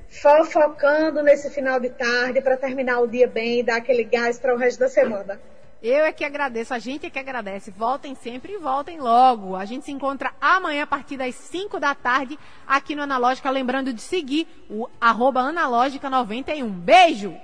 fofocando 0.07 1.23
nesse 1.23 1.49
final 1.49 1.79
de 1.79 1.89
tarde 1.89 2.39
para 2.39 2.55
terminar 2.55 2.99
o 2.99 3.07
dia 3.07 3.27
bem 3.27 3.61
e 3.61 3.63
dar 3.63 3.77
aquele 3.77 4.03
gás 4.03 4.37
para 4.37 4.53
o 4.53 4.57
resto 4.57 4.81
da 4.81 4.87
semana. 4.87 5.41
Eu 5.83 6.05
é 6.05 6.13
que 6.13 6.23
agradeço, 6.23 6.73
a 6.73 6.79
gente 6.79 7.05
é 7.05 7.09
que 7.09 7.19
agradece. 7.19 7.69
Voltem 7.69 8.15
sempre 8.15 8.53
e 8.53 8.57
voltem 8.57 9.01
logo. 9.01 9.53
A 9.53 9.65
gente 9.65 9.83
se 9.83 9.91
encontra 9.91 10.31
amanhã 10.39 10.83
a 10.83 10.87
partir 10.87 11.17
das 11.17 11.35
5 11.35 11.77
da 11.77 11.93
tarde 11.93 12.39
aqui 12.65 12.95
no 12.95 13.01
Analógica. 13.01 13.49
Lembrando 13.49 13.91
de 13.91 14.01
seguir 14.01 14.47
o 14.69 14.87
arroba 15.01 15.41
analógica91. 15.41 16.69
Beijo! 16.69 17.35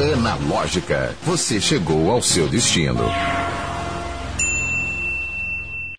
Analógica, 0.00 1.14
você 1.24 1.60
chegou 1.60 2.10
ao 2.10 2.22
seu 2.22 2.48
destino. 2.48 3.04